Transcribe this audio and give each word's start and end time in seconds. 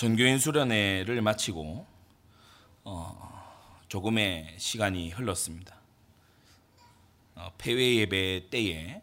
전교인 0.00 0.38
수련회를 0.38 1.20
마치고 1.20 1.86
어, 2.84 3.82
조금의 3.88 4.54
시간이 4.56 5.10
흘렀습니다. 5.10 5.76
어, 7.34 7.52
폐회 7.58 7.96
예배 7.96 8.48
때에 8.48 9.02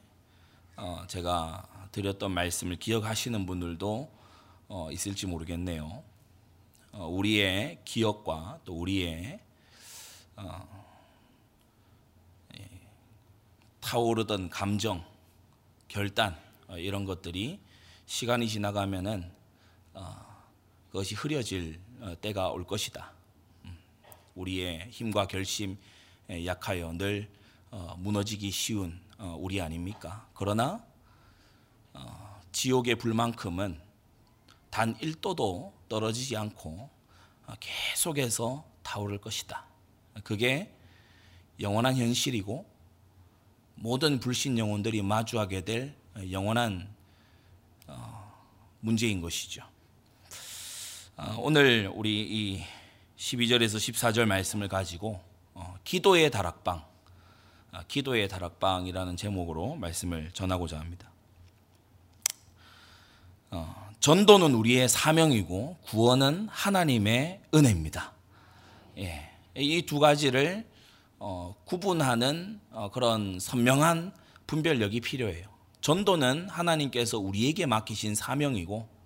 어, 0.76 1.04
제가 1.08 1.90
드렸던 1.92 2.32
말씀을 2.32 2.78
기억하시는 2.78 3.46
분들도 3.46 4.12
어, 4.70 4.92
있을지 4.92 5.28
모르겠네요. 5.28 6.04
어, 6.94 7.06
우리의 7.06 7.78
기억과 7.86 8.62
또 8.66 8.80
우리의 8.80 9.40
어, 10.36 10.86
예, 12.60 12.68
타오르던 13.82 14.50
감정, 14.50 15.06
결단 15.90 16.36
어, 16.68 16.80
이런 16.80 17.06
것들이 17.06 17.60
시간이 18.08 18.48
지나가면은 18.48 19.32
어, 19.94 20.27
그것이 20.98 21.14
흐려질 21.14 21.80
어, 22.00 22.16
때가 22.22 22.50
올 22.50 22.66
것이다. 22.66 23.12
음, 23.66 23.78
우리의 24.34 24.88
힘과 24.90 25.28
결심에 25.28 25.78
약하여 26.44 26.92
늘 26.94 27.30
어, 27.70 27.96
무너지기 28.00 28.50
쉬운 28.50 29.00
어, 29.20 29.38
우리 29.40 29.62
아닙니까? 29.62 30.28
그러나 30.34 30.84
어, 31.94 32.42
지옥의 32.52 32.96
불만큼은 32.96 33.80
단 34.72 34.98
1도도 34.98 35.72
떨어지지 35.88 36.36
않고 36.36 36.90
어, 37.46 37.54
계속해서 37.60 38.66
타오를 38.82 39.20
것이다. 39.20 39.68
그게 40.24 40.74
영원한 41.60 41.96
현실이고 41.96 42.66
모든 43.76 44.20
불신 44.20 44.58
영혼들이 44.58 45.04
마주하게 45.04 45.64
될 45.64 45.96
영원한 46.32 46.92
어, 47.86 48.34
문제인 48.80 49.22
것이죠. 49.22 49.77
어, 51.20 51.36
오늘 51.40 51.92
우리 51.96 52.22
이 52.22 52.64
12절에서 53.18 53.78
14절 53.78 54.26
말씀을 54.26 54.68
가지고 54.68 55.20
어, 55.56 55.76
기도의 55.84 56.30
다락방, 56.30 56.84
아, 57.72 57.84
기도의 57.88 58.28
다락방이라는 58.28 59.18
제목으로 59.18 59.74
말씀을 59.78 60.30
전하고자 60.34 60.80
합니다. 60.80 61.10
어, 63.50 63.90
전도는 64.00 64.54
우리의 64.54 64.88
사명이고 64.88 65.78
구원은 65.86 66.50
하나님의 66.52 67.42
은혜입니다. 67.52 68.14
예, 69.00 69.32
이두 69.56 69.98
가지를 69.98 70.68
어, 71.18 71.56
구분하는 71.66 72.60
어, 72.70 72.92
그런 72.92 73.40
선명한 73.40 74.14
분별력이 74.46 75.02
필요해요. 75.02 75.48
전도는 75.82 76.48
하나님께서 76.50 77.18
우리에게 77.18 77.66
맡기신 77.66 78.14
사명이고 78.14 78.76
어, 78.76 78.97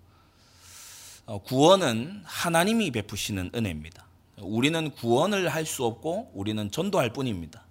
구원은 1.26 2.22
하나님이 2.24 2.90
베푸시는 2.90 3.50
은혜입니다. 3.54 4.04
우리는 4.38 4.90
구원을 4.90 5.48
할 5.48 5.66
수 5.66 5.84
없고 5.84 6.32
우리는 6.34 6.70
전도할 6.70 7.12
뿐입니다. 7.12 7.62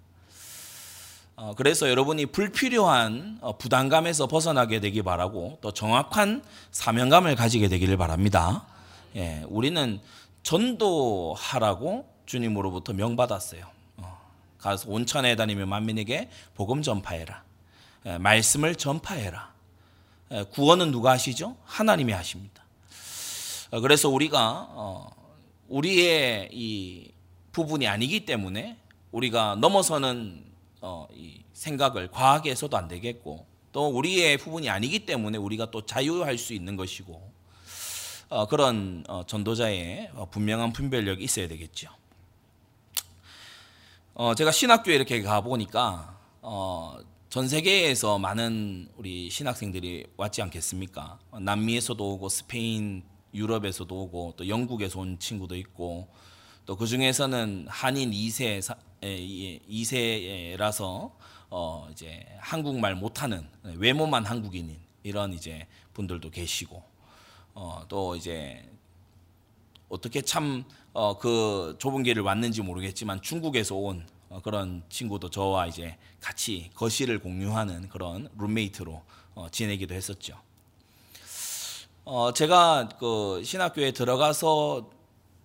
어, 1.36 1.54
그래서 1.56 1.90
여러분이 1.90 2.28
불필요한 2.28 3.40
어, 3.42 3.58
부담감에서 3.58 4.28
벗어나게 4.28 4.80
되기 4.80 5.02
바라고 5.02 5.58
또 5.62 5.72
정확한 5.72 6.44
사명감을 6.72 7.36
가지게 7.36 7.68
되기를 7.68 7.98
바랍니다. 7.98 8.66
예, 9.16 9.44
우리는 9.50 10.00
전도하라고 10.44 12.08
주님으로부터 12.26 12.94
명받았어요. 12.94 13.66
어, 13.98 14.20
가서 14.60 14.90
온천에 14.90 15.36
다니며 15.36 15.66
만민에게 15.66 16.30
복음 16.56 16.82
전파해라. 16.82 17.44
예, 18.06 18.18
말씀을 18.18 18.76
전파해라. 18.76 19.52
예, 20.32 20.44
구원은 20.44 20.92
누가 20.92 21.12
하시죠? 21.12 21.58
하나님이 21.66 22.14
하십니다. 22.14 22.61
어, 23.72 23.80
그래서 23.80 24.10
우리가 24.10 24.68
어, 24.72 25.10
우리의 25.70 26.50
이 26.52 27.12
부분이 27.54 27.88
아니기 27.88 28.26
때문에 28.26 28.78
우리가 29.12 29.56
넘어서는 29.56 30.44
어, 30.82 31.08
이 31.14 31.42
생각을 31.54 32.12
과하게 32.12 32.52
해서도 32.52 32.76
안 32.76 32.90
되겠고 32.90 33.46
또 33.72 33.88
우리의 33.88 34.38
부분이 34.38 34.70
아니기 34.70 35.06
때문에 35.06 35.38
우리가 35.38 35.72
또 35.72 35.86
자유할 35.86 36.38
수 36.38 36.54
있는 36.54 36.76
것이고 36.76 37.32
어, 38.28 38.48
그런 38.48 39.06
어, 39.08 39.24
전도자의 39.26 40.12
어, 40.16 40.28
분명한 40.30 40.74
분별력이 40.74 41.24
있어야 41.24 41.48
되겠죠. 41.48 41.90
어, 44.14 44.36
제가 44.36 44.52
신학교에 44.52 44.96
이렇게 44.96 45.22
가 45.22 45.40
보니까 45.40 46.20
어, 46.42 46.98
전 47.30 47.48
세계에서 47.48 48.20
많은 48.20 48.90
우리 48.98 49.30
신학생들이 49.30 50.08
왔지 50.18 50.42
않겠습니까? 50.42 51.20
어, 51.32 51.40
남미에서도 51.40 52.14
오고 52.14 52.28
스페인, 52.28 53.04
유럽에서도 53.34 53.94
오고 54.04 54.34
또 54.38 54.48
영국에서 54.48 55.00
온 55.00 55.18
친구도 55.20 55.56
있고 55.58 56.08
또 56.66 56.76
그 56.76 56.86
중에서는 56.88 57.68
한인 57.70 58.12
2세 58.12 58.62
2세라서 59.70 61.12
어 61.50 61.88
이제 61.92 62.26
한국말 62.40 62.96
못하는 62.96 63.46
외모만 63.64 64.26
한국인인 64.26 64.80
이런 65.04 65.34
이제 65.34 65.68
분들도 65.94 66.30
계시고 66.30 66.84
어 67.56 67.86
또 67.90 68.16
이제 68.16 68.64
어떻게 69.90 70.22
참어그 70.22 71.76
좁은 71.80 72.04
길을 72.04 72.22
왔는지 72.24 72.62
모르겠지만 72.62 73.22
중국에서 73.22 73.76
온어 73.76 74.04
그런 74.44 74.84
친구도 74.88 75.30
저와 75.30 75.68
이제 75.68 75.98
같이 76.22 76.70
거실을 76.76 77.20
공유하는 77.20 77.90
그런 77.90 78.30
룸메이트로 78.38 79.04
어 79.36 79.50
지내기도 79.52 79.94
했었죠. 79.94 80.38
어 82.04 82.34
제가 82.34 82.90
그 83.00 83.44
신학교에 83.44 83.92
들어가서 83.92 84.90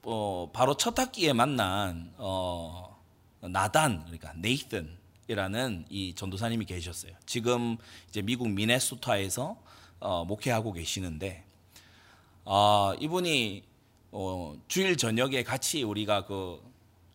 어 0.05 0.51
바로 0.55 0.75
첫 0.75 0.99
학기에 0.99 1.35
만난 1.35 2.15
어 2.17 2.97
나단 3.41 4.05
그러니까 4.05 4.33
네이튼이라는 4.37 5.85
이 5.91 6.15
전도사님이 6.15 6.65
계셨어요. 6.65 7.13
지금 7.27 7.77
이제 8.09 8.23
미국 8.23 8.49
미네소타에서 8.49 9.57
어, 10.01 10.25
목회하고 10.25 10.73
계시는데 10.73 11.45
어, 12.47 12.95
이분이 13.01 13.63
어, 14.13 14.57
주일 14.67 14.97
저녁에 14.97 15.43
같이 15.43 15.83
우리가 15.83 16.25
그 16.25 16.59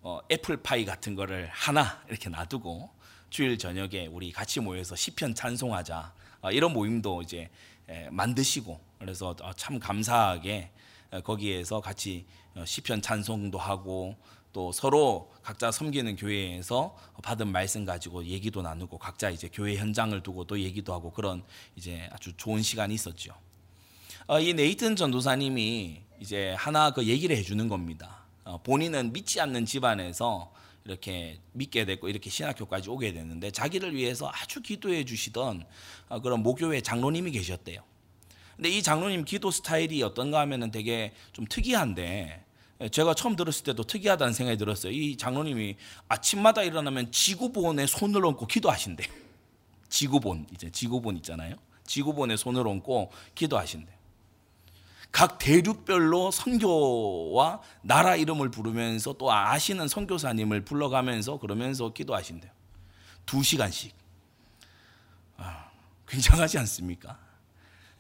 어, 0.03 0.19
애플파이 0.31 0.85
같은 0.85 1.16
거를 1.16 1.50
하나 1.52 2.03
이렇게 2.08 2.29
놔두고 2.29 2.91
주일 3.31 3.58
저녁에 3.58 4.06
우리 4.06 4.31
같이 4.31 4.59
모여서 4.59 4.96
시편 4.96 5.34
찬송하자 5.34 6.13
어, 6.41 6.52
이런 6.52 6.73
모임도 6.73 7.23
이제 7.23 7.50
에, 7.90 8.08
만드시고 8.12 8.91
그래서 9.02 9.36
어, 9.42 9.52
참 9.54 9.80
감사하게 9.80 10.72
어, 11.10 11.22
거기에서 11.22 11.82
같이 11.82 12.26
어, 12.56 12.64
시편 12.64 13.02
찬송도 13.02 13.58
하고 13.58 14.16
또 14.54 14.72
서로 14.72 15.32
각자 15.42 15.72
섬기는 15.72 16.16
교회에서 16.16 16.96
받은 17.24 17.48
말씀 17.48 17.84
가지고 17.84 18.24
얘기도 18.26 18.62
나누고 18.62 19.00
각자 19.00 19.30
이제 19.30 19.50
교회 19.52 19.76
현장을 19.76 20.22
두고 20.22 20.46
또 20.46 20.60
얘기도 20.60 20.94
하고 20.94 21.12
그런 21.12 21.44
이제 21.76 22.08
아주 22.12 22.36
좋은 22.38 22.62
시간이 22.62 22.94
있었죠. 22.94 23.34
어, 24.28 24.40
이 24.40 24.54
네이튼 24.54 24.96
전도사님이 24.96 26.02
이제 26.20 26.52
하나 26.52 26.92
그 26.92 27.06
얘기를 27.06 27.36
해주는 27.36 27.68
겁니다. 27.68 28.26
어, 28.44 28.62
본인은 28.62 29.14
믿지 29.14 29.42
않는 29.42 29.66
집안에서 29.66 30.54
이렇게 30.86 31.40
믿게 31.54 31.86
됐고 31.86 32.08
이렇게 32.08 32.30
신학교까지 32.30 32.90
오게 32.90 33.14
됐는데 33.14 33.50
자기를 33.50 33.96
위해서 33.96 34.30
아주 34.32 34.62
기도해 34.62 35.06
주시던 35.06 35.66
어, 36.10 36.20
그런 36.22 36.44
모교회 36.44 36.82
장로님이 36.82 37.32
계셨대요. 37.32 37.91
근데 38.62 38.78
이 38.78 38.84
장로님 38.84 39.26
기도 39.26 39.50
스타일이 39.50 40.04
어떤가 40.04 40.40
하면은 40.42 40.70
되게 40.70 41.14
좀 41.34 41.48
특이한데 41.50 42.46
제가 42.92 43.16
처음 43.16 43.36
들었을 43.36 43.64
때도 43.64 43.86
특이하다는 43.86 44.34
생각이 44.34 44.60
들었어요. 44.60 44.92
이 44.94 45.18
장로님이 45.18 45.78
아침마다 46.08 46.62
일어나면 46.62 47.12
지구본에 47.12 47.88
손을 47.88 48.24
얹고 48.24 48.46
기도하신대. 48.46 49.03
지구본 49.90 50.46
이제 50.53 50.70
지구본 50.70 51.16
있잖아요. 51.18 51.56
지구본에 51.88 52.38
손을 52.38 52.68
얹고 52.68 53.12
기도하신대. 53.34 53.91
각 55.12 55.40
대륙별로 55.40 56.30
선교와 56.30 57.62
나라 57.82 58.16
이름을 58.16 58.52
부르면서 58.52 59.14
또 59.14 59.34
아시는 59.34 59.88
선교사님을 59.88 60.66
불러가면서 60.66 61.40
그러면서 61.40 61.94
기도하신대요. 61.94 62.52
두 63.26 63.41
시간씩. 63.41 63.96
아, 65.38 65.72
굉장하지 66.08 66.59
않습니까? 66.59 67.31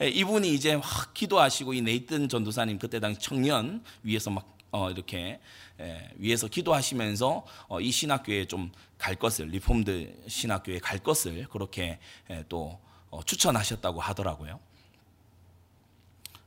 이분이 0.07 0.53
이제 0.53 0.73
확 0.73 1.13
기도하시고 1.13 1.73
이 1.73 1.81
네이튼 1.81 2.29
전도사님 2.29 2.79
그때 2.79 2.99
당시 2.99 3.19
청년 3.19 3.83
위에서 4.03 4.31
막 4.31 4.57
어, 4.71 4.89
이렇게 4.89 5.39
에, 5.79 6.09
위에서 6.15 6.47
기도하시면서 6.47 7.45
어, 7.67 7.81
이 7.81 7.91
신학교에 7.91 8.45
좀 8.45 8.71
갈 9.01 9.15
것을 9.15 9.47
Reformed 9.47 10.25
신학교에 10.27 10.77
갈 10.77 10.99
것을 10.99 11.47
그렇게 11.49 11.97
에, 12.29 12.43
또 12.47 12.79
어, 13.09 13.23
추천하셨다고 13.23 13.99
하더라고요. 13.99 14.59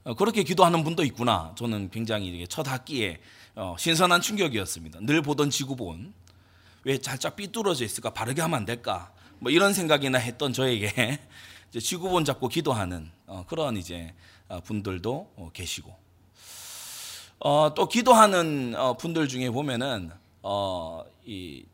어, 0.05 0.15
그렇게 0.15 0.45
기도하는 0.45 0.85
분도 0.85 1.03
있구나. 1.03 1.53
저는 1.59 1.91
굉장히 1.91 2.47
첫 2.49 2.69
학기에 2.69 3.21
어, 3.57 3.75
신선한 3.77 4.21
충격이었습니다. 4.21 5.01
늘 5.03 5.21
보던 5.21 5.51
지구본 5.51 6.15
왜 6.85 6.99
살짝 7.03 7.35
삐뚤어져 7.35 7.85
있을까? 7.85 8.11
바르게 8.11 8.41
하면 8.41 8.57
안 8.57 8.65
될까? 8.65 9.13
뭐 9.41 9.51
이런 9.51 9.73
생각이나 9.75 10.19
했던 10.19 10.53
저에게 10.53 11.19
지구본 11.81 12.25
잡고 12.25 12.49
기도하는 12.49 13.11
어, 13.27 13.45
그런 13.49 13.77
이제 13.77 14.15
어, 14.49 14.61
분들도 14.61 15.33
어, 15.37 15.51
계시고 15.53 15.95
어, 17.41 17.73
또 17.75 17.89
기도하는 17.89 18.75
어, 18.77 18.95
분들 18.97 19.29
중에 19.29 19.51
보면은 19.51 20.11
어, 20.43 21.05
이 21.25 21.65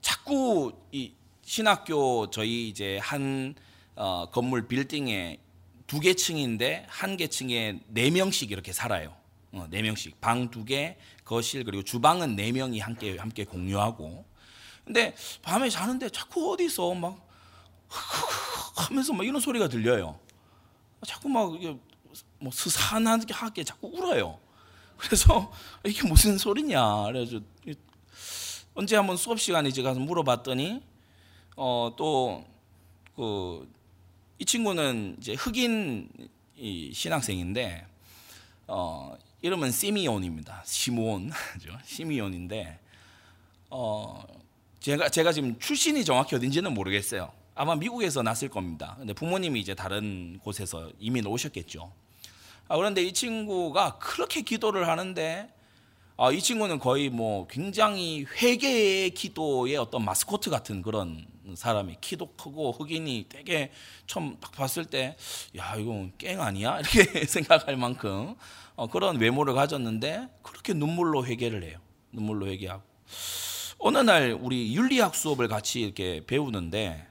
자꾸 0.00 0.72
이 0.92 1.12
신학교 1.42 2.30
저희 2.30 2.68
이제 2.68 2.98
한 3.02 3.54
어, 3.96 4.26
건물 4.30 4.66
빌딩에 4.66 5.38
두 5.86 6.00
개 6.00 6.14
층인데 6.14 6.86
한 6.88 7.16
개 7.16 7.26
층에 7.26 7.80
네 7.88 8.10
명씩 8.10 8.50
이렇게 8.52 8.72
살아요. 8.72 9.14
어, 9.52 9.66
네 9.70 9.82
명씩 9.82 10.20
방 10.20 10.50
두 10.50 10.64
개, 10.64 10.96
거실 11.24 11.64
그리고 11.64 11.82
주방은 11.82 12.36
네 12.36 12.52
명이 12.52 12.78
함께 12.78 13.16
함께 13.18 13.44
공유하고. 13.44 14.24
근데 14.84 15.14
밤에 15.42 15.68
자는데 15.68 16.08
자꾸 16.10 16.52
어디서 16.52 16.94
막 16.94 17.28
하면서 18.76 19.12
막 19.12 19.26
이런 19.26 19.40
소리가 19.40 19.68
들려요. 19.68 20.18
자꾸 21.06 21.28
막뭐 21.28 22.50
스산하게 22.52 23.64
자꾸 23.64 23.88
울어요. 23.88 24.38
그래서 24.96 25.52
이게 25.84 26.06
무슨 26.06 26.38
소리냐. 26.38 27.04
그래서 27.04 27.40
언제 28.74 28.96
한번 28.96 29.16
수업 29.16 29.40
시간에 29.40 29.68
이제 29.68 29.82
가서 29.82 30.00
물어봤더니 30.00 30.82
어 31.56 31.92
또 31.96 32.44
그 33.16 33.80
이 34.40 34.44
친구는 34.46 35.16
이제 35.20 35.34
흑인 35.34 36.08
이 36.56 36.90
신학생인데 36.94 37.86
어 38.68 39.14
이름은 39.42 39.70
시미온입니다. 39.70 40.62
시므온 40.64 41.30
시미온인데 41.84 42.80
어 43.68 44.24
제가 44.80 45.10
제가 45.10 45.32
지금 45.32 45.58
출신이 45.58 46.06
정확히 46.06 46.36
어딘지는 46.36 46.72
모르겠어요. 46.72 47.30
아마 47.54 47.74
미국에서 47.74 48.22
났을 48.22 48.48
겁니다. 48.48 48.96
근데 48.98 49.12
부모님이 49.12 49.60
이제 49.60 49.74
다른 49.74 50.38
곳에서 50.42 50.90
이민 50.98 51.26
오셨겠죠. 51.26 51.92
아, 52.68 52.76
그런데 52.76 53.02
이 53.02 53.12
친구가 53.12 53.98
그렇게 53.98 54.42
기도를 54.42 54.88
하는데 54.88 55.52
아, 56.16 56.30
이 56.30 56.40
친구는 56.40 56.78
거의 56.78 57.08
뭐 57.08 57.46
굉장히 57.48 58.24
회개의 58.40 59.10
기도의 59.10 59.76
어떤 59.76 60.04
마스코트 60.04 60.50
같은 60.50 60.82
그런 60.82 61.26
사람이 61.54 61.96
키도 62.00 62.34
크고 62.34 62.72
흑인이 62.72 63.26
되게 63.28 63.72
처음 64.06 64.36
딱 64.40 64.52
봤을 64.52 64.84
때 64.84 65.16
야 65.56 65.74
이거 65.76 66.08
깽 66.18 66.40
아니야 66.40 66.78
이렇게 66.94 67.24
생각할 67.24 67.76
만큼 67.76 68.36
어, 68.76 68.86
그런 68.86 69.16
외모를 69.18 69.54
가졌는데 69.54 70.28
그렇게 70.42 70.74
눈물로 70.74 71.26
회개를 71.26 71.64
해요. 71.64 71.78
눈물로 72.12 72.46
회개하고 72.48 72.82
어느 73.78 73.98
날 73.98 74.36
우리 74.38 74.74
윤리학 74.76 75.14
수업을 75.14 75.48
같이 75.48 75.80
이렇게 75.80 76.22
배우는데 76.26 77.06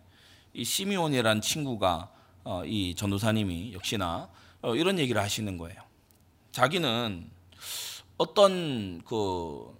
이 0.59 0.65
시미온이라는 0.65 1.41
친구가 1.41 2.09
어, 2.43 2.65
이 2.65 2.93
전도사님이 2.93 3.73
역시나 3.73 4.29
어, 4.61 4.75
이런 4.75 4.99
얘기를 4.99 5.21
하시는 5.21 5.57
거예요. 5.57 5.81
자기는 6.51 7.29
어떤 8.17 9.01
그 9.05 9.73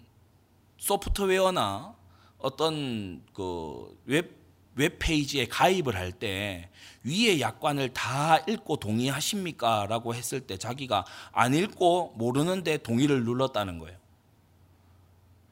소프트웨어나 0.78 1.94
어떤 2.38 3.22
그 3.34 3.94
웹, 4.06 4.32
웹페이지에 4.76 5.48
가입을 5.48 5.98
할 5.98 6.14
때 6.14 6.70
위에 7.04 7.42
약관을 7.42 7.94
다 7.94 8.38
읽고 8.48 8.78
동의하십니까? 8.78 9.86
라고 9.88 10.16
했을 10.16 10.40
때 10.40 10.58
자기가 10.58 11.06
안 11.34 11.54
읽고 11.54 12.14
모르는데 12.16 12.78
동의를 12.78 13.26
눌렀다는 13.26 13.80
거예요. 13.80 13.98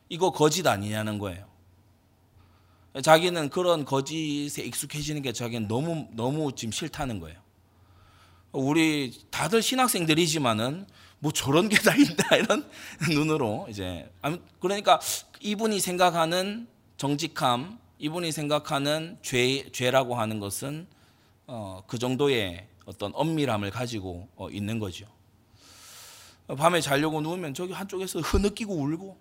이거 0.07 0.31
거짓 0.31 0.65
아니냐는 0.67 1.19
거예요. 1.19 1.46
자기는 3.01 3.49
그런 3.49 3.85
거짓에 3.85 4.63
익숙해지는 4.63 5.21
게 5.21 5.33
자기는 5.33 5.67
너무 5.67 6.07
너무 6.11 6.51
지금 6.55 6.71
싫다는 6.71 7.19
거예요. 7.19 7.37
우리 8.51 9.13
다들 9.29 9.61
신학생들이지만은 9.61 10.85
뭐 11.19 11.31
저런 11.31 11.69
게 11.69 11.77
다 11.77 11.95
있다 11.95 12.35
이런 12.37 12.69
눈으로 13.09 13.67
이제 13.69 14.09
그러니까 14.59 14.99
이분이 15.41 15.79
생각하는 15.79 16.67
정직함, 16.97 17.79
이분이 17.99 18.31
생각하는 18.31 19.17
죄 19.21 19.69
죄라고 19.71 20.15
하는 20.15 20.39
것은 20.39 20.87
어, 21.47 21.83
그 21.87 21.97
정도의 21.97 22.67
어떤 22.85 23.11
엄밀함을 23.13 23.71
가지고 23.71 24.27
어, 24.35 24.49
있는 24.49 24.79
거죠. 24.79 25.05
밤에 26.57 26.79
자려고 26.79 27.19
누우면 27.21 27.53
저기 27.53 27.73
한쪽에서 27.73 28.19
흐느끼고 28.19 28.73
울고 28.73 29.17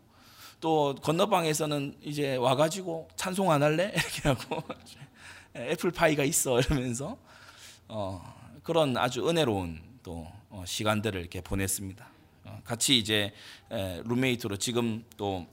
또 0.61 0.94
건너방에서는 1.03 1.97
이제 2.03 2.37
와가지고 2.37 3.08
찬송 3.17 3.50
안 3.50 3.62
할래? 3.62 3.93
이렇게 3.94 4.29
하고 4.29 4.62
애플파이가 5.55 6.25
있어 6.25 6.61
이러면서 6.61 7.17
어, 7.88 8.20
그런 8.62 8.97
아주 8.97 9.29
은혜로운 9.29 9.81
또 10.03 10.26
어, 10.50 10.64
시간들을 10.67 11.20
이렇게 11.20 11.41
보냈습니다. 11.41 12.06
어, 12.44 12.61
같이 12.64 12.99
이제 12.99 13.32
룸메이트로 13.70 14.56
지금 14.56 15.05
또 15.17 15.47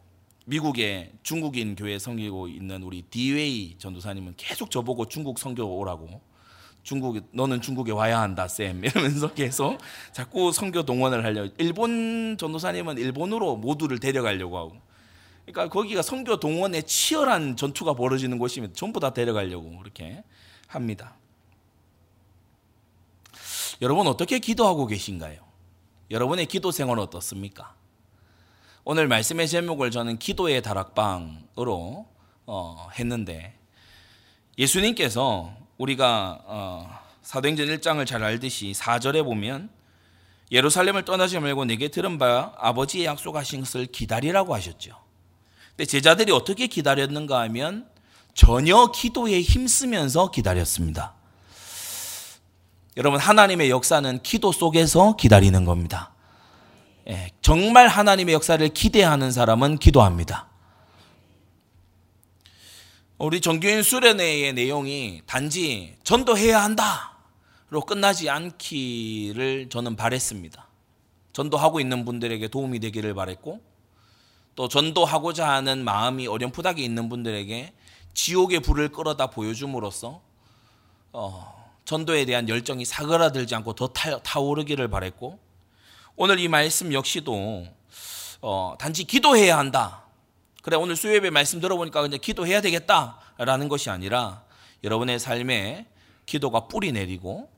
미국의 0.45 1.11
중국인 1.23 1.75
교회 1.75 1.97
섬기고 1.97 2.49
있는 2.49 2.83
우리 2.83 3.01
디웨이 3.03 3.77
전도사님은 3.77 4.33
계속 4.37 4.71
저보고 4.71 5.07
중국 5.07 5.39
성교 5.39 5.63
오라고. 5.63 6.21
중국 6.83 7.29
너는 7.31 7.61
중국에 7.61 7.93
와야 7.93 8.19
한다 8.19 8.47
쌤. 8.47 8.83
이러면서 8.85 9.33
계속 9.33 9.77
자꾸 10.11 10.51
성교 10.51 10.83
동원을 10.83 11.23
하려 11.23 11.47
일본 11.57 12.35
전도사님은 12.37 12.97
일본으로 12.97 13.55
모두를 13.55 13.99
데려가려고 13.99 14.57
하고 14.57 14.73
그러니까 15.45 15.69
거기가 15.69 16.01
성교 16.01 16.39
동원에 16.39 16.81
치열한 16.83 17.57
전투가 17.57 17.93
벌어지는 17.93 18.39
곳이면 18.39 18.73
전부 18.73 18.99
다 18.99 19.13
데려가려고 19.13 19.77
그렇게 19.77 20.23
합니다. 20.67 21.15
여러분 23.81 24.07
어떻게 24.07 24.39
기도하고 24.39 24.87
계신가요? 24.87 25.41
여러분의 26.11 26.45
기도 26.45 26.71
생활은 26.71 27.03
어떻습니까? 27.03 27.75
오늘 28.85 29.07
말씀의 29.07 29.47
제목을 29.47 29.91
저는 29.91 30.19
기도의 30.19 30.61
다락방으로 30.61 32.07
어, 32.45 32.89
했는데 32.97 33.57
예수님께서 34.57 35.53
우리가 35.77 36.41
어, 36.45 36.99
사도행전 37.21 37.67
1장을 37.67 38.05
잘 38.05 38.23
알듯이 38.23 38.73
4절에 38.73 39.23
보면 39.23 39.69
예루살렘을 40.51 41.03
떠나지 41.03 41.39
말고 41.39 41.65
내게 41.65 41.87
들은 41.87 42.17
바 42.17 42.53
아버지의 42.57 43.05
약속하신 43.05 43.61
것을 43.61 43.87
기다리라고 43.87 44.53
하셨죠. 44.53 45.02
근데 45.75 45.85
제자들이 45.85 46.31
어떻게 46.31 46.67
기다렸는가 46.67 47.41
하면 47.41 47.87
전혀 48.35 48.91
기도에 48.91 49.41
힘쓰면서 49.41 50.31
기다렸습니다. 50.31 51.15
여러분 52.95 53.19
하나님의 53.19 53.71
역사는 53.71 54.21
기도 54.21 54.51
속에서 54.51 55.15
기다리는 55.15 55.65
겁니다. 55.65 56.13
예, 57.07 57.31
정말 57.41 57.87
하나님의 57.87 58.33
역사를 58.33 58.65
기대하는 58.69 59.31
사람은 59.31 59.79
기도합니다. 59.79 60.47
우리 63.17 63.41
정교인 63.41 63.83
수련회의 63.83 64.53
내용이 64.53 65.21
단지 65.25 65.95
전도해야 66.03 66.63
한다로 66.63 67.81
끝나지 67.87 68.29
않기를 68.29 69.69
저는 69.69 69.95
바랬습니다. 69.95 70.67
전도하고 71.33 71.79
있는 71.79 72.05
분들에게 72.05 72.47
도움이 72.49 72.79
되기를 72.79 73.15
바랬고 73.15 73.72
또 74.55 74.67
전도하고자 74.67 75.47
하는 75.47 75.83
마음이 75.83 76.27
어렴풋하게 76.27 76.83
있는 76.83 77.09
분들에게 77.09 77.73
지옥의 78.13 78.59
불을 78.59 78.89
끌어다 78.89 79.27
보여줌으로써 79.27 80.21
어, 81.11 81.71
전도에 81.85 82.25
대한 82.25 82.47
열정이 82.47 82.85
사그라들지 82.85 83.55
않고 83.55 83.73
더 83.73 83.87
타, 83.87 84.39
오르기를 84.39 84.87
바랬고 84.87 85.39
오늘 86.15 86.39
이 86.39 86.47
말씀 86.47 86.93
역시도 86.93 87.65
어, 88.41 88.75
단지 88.79 89.03
기도해야 89.03 89.57
한다. 89.57 90.03
그래 90.61 90.77
오늘 90.77 90.95
수요예배 90.95 91.29
말씀 91.29 91.59
들어보니까 91.59 92.01
그냥 92.01 92.19
기도해야 92.21 92.61
되겠다라는 92.61 93.67
것이 93.67 93.89
아니라 93.89 94.43
여러분의 94.83 95.19
삶에 95.19 95.87
기도가 96.25 96.67
뿌리 96.67 96.91
내리고 96.91 97.49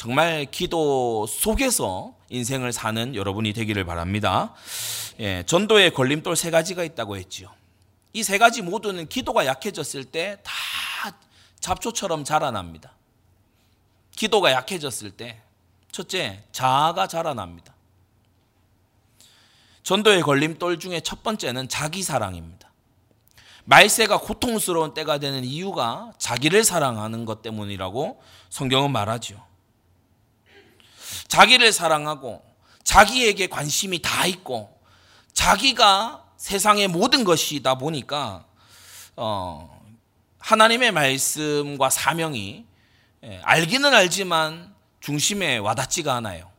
정말 0.00 0.46
기도 0.46 1.26
속에서 1.26 2.14
인생을 2.30 2.72
사는 2.72 3.14
여러분이 3.14 3.52
되기를 3.52 3.84
바랍니다. 3.84 4.54
예, 5.18 5.42
전도의 5.44 5.92
걸림돌 5.92 6.36
세 6.36 6.50
가지가 6.50 6.84
있다고 6.84 7.18
했지요. 7.18 7.52
이 8.14 8.22
세 8.22 8.38
가지 8.38 8.62
모두는 8.62 9.10
기도가 9.10 9.44
약해졌을 9.44 10.04
때 10.06 10.38
다 10.42 10.52
잡초처럼 11.60 12.24
자라납니다. 12.24 12.94
기도가 14.16 14.52
약해졌을 14.52 15.10
때 15.10 15.42
첫째, 15.92 16.44
자아가 16.50 17.06
자라납니다. 17.06 17.74
전도의 19.82 20.22
걸림돌 20.22 20.78
중에 20.78 21.00
첫 21.00 21.22
번째는 21.22 21.68
자기 21.68 22.02
사랑입니다. 22.02 22.70
말세가 23.66 24.20
고통스러운 24.20 24.94
때가 24.94 25.18
되는 25.18 25.44
이유가 25.44 26.14
자기를 26.16 26.64
사랑하는 26.64 27.26
것 27.26 27.42
때문이라고 27.42 28.22
성경은 28.48 28.92
말하죠. 28.92 29.49
자기를 31.30 31.72
사랑하고 31.72 32.44
자기에게 32.82 33.46
관심이 33.46 34.02
다 34.02 34.26
있고 34.26 34.76
자기가 35.32 36.24
세상의 36.36 36.88
모든 36.88 37.22
것이다 37.22 37.76
보니까 37.76 38.44
어, 39.14 39.80
하나님의 40.40 40.90
말씀과 40.90 41.88
사명이 41.88 42.64
예, 43.22 43.40
알기는 43.44 43.94
알지만 43.94 44.74
중심에 44.98 45.58
와닿지가 45.58 46.14
않아요. 46.14 46.50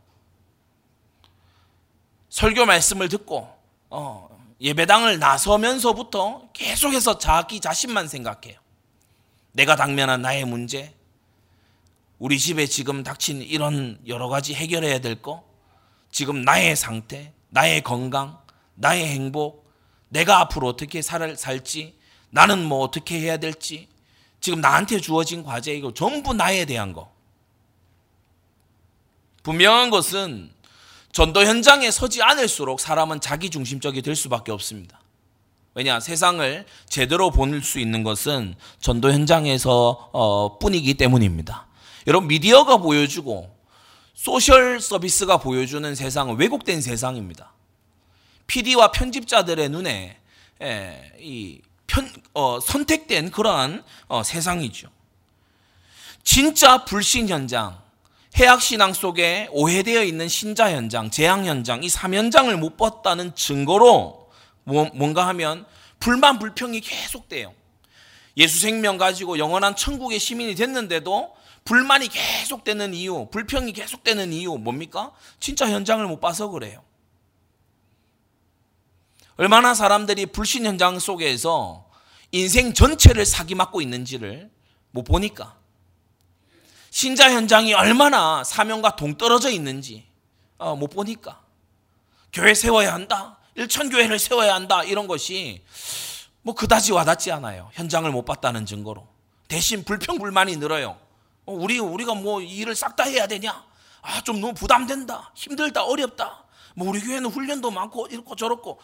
설교 2.29 2.65
말씀을 2.65 3.09
듣고 3.09 3.53
어, 3.89 4.29
예배당을 4.61 5.19
나서면서부터 5.19 6.49
계속해서 6.53 7.17
자기 7.17 7.59
자신만 7.59 8.07
생각해요. 8.07 8.57
내가 9.51 9.75
당면한 9.75 10.21
나의 10.21 10.45
문제, 10.45 10.93
우리 12.21 12.37
집에 12.37 12.67
지금 12.67 13.01
닥친 13.01 13.41
이런 13.41 13.97
여러 14.05 14.29
가지 14.29 14.53
해결해야 14.53 14.99
될 14.99 15.23
거, 15.23 15.43
지금 16.11 16.43
나의 16.43 16.75
상태, 16.75 17.33
나의 17.49 17.81
건강, 17.81 18.37
나의 18.75 19.07
행복, 19.07 19.67
내가 20.09 20.39
앞으로 20.41 20.67
어떻게 20.67 21.01
살, 21.01 21.35
살지, 21.35 21.97
나는 22.29 22.63
뭐 22.63 22.81
어떻게 22.81 23.19
해야 23.19 23.37
될지, 23.37 23.87
지금 24.39 24.61
나한테 24.61 24.99
주어진 24.99 25.41
과제 25.41 25.73
이거 25.73 25.95
전부 25.95 26.35
나에 26.35 26.65
대한 26.65 26.93
거. 26.93 27.11
분명한 29.41 29.89
것은 29.89 30.51
전도 31.13 31.43
현장에 31.43 31.89
서지 31.89 32.21
않을수록 32.21 32.81
사람은 32.81 33.19
자기 33.19 33.49
중심적이 33.49 34.03
될 34.03 34.15
수밖에 34.15 34.51
없습니다. 34.51 35.01
왜냐 35.73 35.99
세상을 35.99 36.67
제대로 36.87 37.31
볼 37.31 37.63
수 37.63 37.79
있는 37.79 38.03
것은 38.03 38.53
전도 38.79 39.11
현장에서 39.11 40.11
어, 40.13 40.59
뿐이기 40.59 40.93
때문입니다. 40.93 41.70
여러분 42.07 42.27
미디어가 42.27 42.77
보여주고 42.77 43.55
소셜 44.13 44.79
서비스가 44.79 45.37
보여주는 45.37 45.95
세상은 45.95 46.35
왜곡된 46.37 46.81
세상입니다. 46.81 47.53
PD와 48.47 48.91
편집자들의 48.91 49.69
눈에 49.69 50.17
예, 50.61 51.11
이 51.19 51.61
편, 51.87 52.11
어, 52.33 52.59
선택된 52.59 53.31
그러한 53.31 53.83
어, 54.07 54.23
세상이죠. 54.23 54.89
진짜 56.23 56.85
불신 56.85 57.29
현장, 57.29 57.81
해악 58.37 58.61
신앙 58.61 58.93
속에 58.93 59.47
오해되어 59.51 60.03
있는 60.03 60.27
신자 60.27 60.71
현장, 60.71 61.09
재앙 61.09 61.45
현장, 61.45 61.83
이 61.83 61.87
3현장을 61.87 62.55
못 62.57 62.77
봤다는 62.77 63.35
증거로 63.35 64.29
뭐, 64.63 64.89
뭔가 64.93 65.27
하면 65.27 65.65
불만 65.99 66.39
불평이 66.39 66.81
계속돼요. 66.81 67.53
예수 68.37 68.59
생명 68.59 68.97
가지고 68.97 69.37
영원한 69.37 69.75
천국의 69.75 70.19
시민이 70.19 70.55
됐는데도 70.55 71.35
불만이 71.71 72.09
계속되는 72.09 72.93
이유, 72.93 73.29
불평이 73.31 73.71
계속되는 73.71 74.33
이유 74.33 74.57
뭡니까? 74.57 75.13
진짜 75.39 75.69
현장을 75.69 76.05
못 76.05 76.19
봐서 76.19 76.49
그래요. 76.49 76.83
얼마나 79.37 79.73
사람들이 79.73 80.25
불신 80.25 80.65
현장 80.65 80.99
속에서 80.99 81.89
인생 82.33 82.73
전체를 82.73 83.25
사기 83.25 83.55
맞고 83.55 83.81
있는지를 83.81 84.51
못 84.91 85.03
보니까 85.03 85.55
신자 86.89 87.31
현장이 87.31 87.73
얼마나 87.73 88.43
사명과 88.43 88.97
동떨어져 88.97 89.49
있는지 89.49 90.05
어, 90.57 90.75
못 90.75 90.89
보니까 90.89 91.41
교회 92.33 92.53
세워야 92.53 92.93
한다. 92.93 93.37
일천교회를 93.55 94.19
세워야 94.19 94.53
한다. 94.53 94.83
이런 94.83 95.07
것이 95.07 95.63
뭐 96.41 96.53
그다지 96.53 96.91
와닿지 96.91 97.31
않아요. 97.31 97.69
현장을 97.71 98.11
못 98.11 98.25
봤다는 98.25 98.65
증거로. 98.65 99.07
대신 99.47 99.85
불평불만이 99.85 100.57
늘어요. 100.57 100.99
어, 101.45 101.53
우리, 101.53 101.79
우리가 101.79 102.13
뭐 102.13 102.41
일을 102.41 102.75
싹 102.75 102.95
다 102.95 103.03
해야 103.03 103.27
되냐? 103.27 103.65
아, 104.01 104.21
좀 104.21 104.41
너무 104.41 104.53
부담된다. 104.53 105.31
힘들다. 105.35 105.83
어렵다. 105.83 106.45
뭐 106.75 106.89
우리 106.89 106.99
교회는 107.01 107.29
훈련도 107.29 107.71
많고 107.71 108.07
이렇고 108.07 108.35
저렇고. 108.35 108.79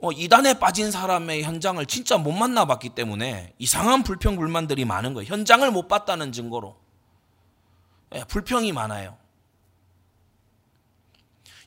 어, 0.00 0.10
이단에 0.10 0.54
빠진 0.58 0.90
사람의 0.90 1.44
현장을 1.44 1.84
진짜 1.86 2.18
못 2.18 2.32
만나봤기 2.32 2.90
때문에 2.90 3.54
이상한 3.58 4.02
불평불만들이 4.02 4.84
많은 4.84 5.14
거예요. 5.14 5.28
현장을 5.32 5.70
못 5.70 5.86
봤다는 5.86 6.32
증거로. 6.32 6.76
예, 8.14 8.24
불평이 8.24 8.72
많아요. 8.72 9.16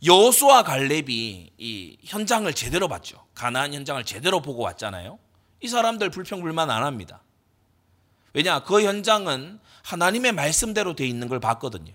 여호수아 0.03 0.63
갈렙이 0.63 1.51
이 1.57 1.97
현장을 2.03 2.51
제대로 2.53 2.87
봤죠. 2.87 3.25
가나안 3.33 3.73
현장을 3.73 4.03
제대로 4.03 4.41
보고 4.41 4.61
왔잖아요. 4.63 5.17
이 5.61 5.67
사람들 5.67 6.09
불평 6.09 6.41
불만 6.41 6.69
안 6.69 6.83
합니다. 6.83 7.23
왜냐? 8.33 8.63
그 8.63 8.83
현장은 8.83 9.59
하나님의 9.85 10.31
말씀대로 10.31 10.95
돼 10.95 11.05
있는 11.05 11.27
걸 11.27 11.39
봤거든요. 11.39 11.93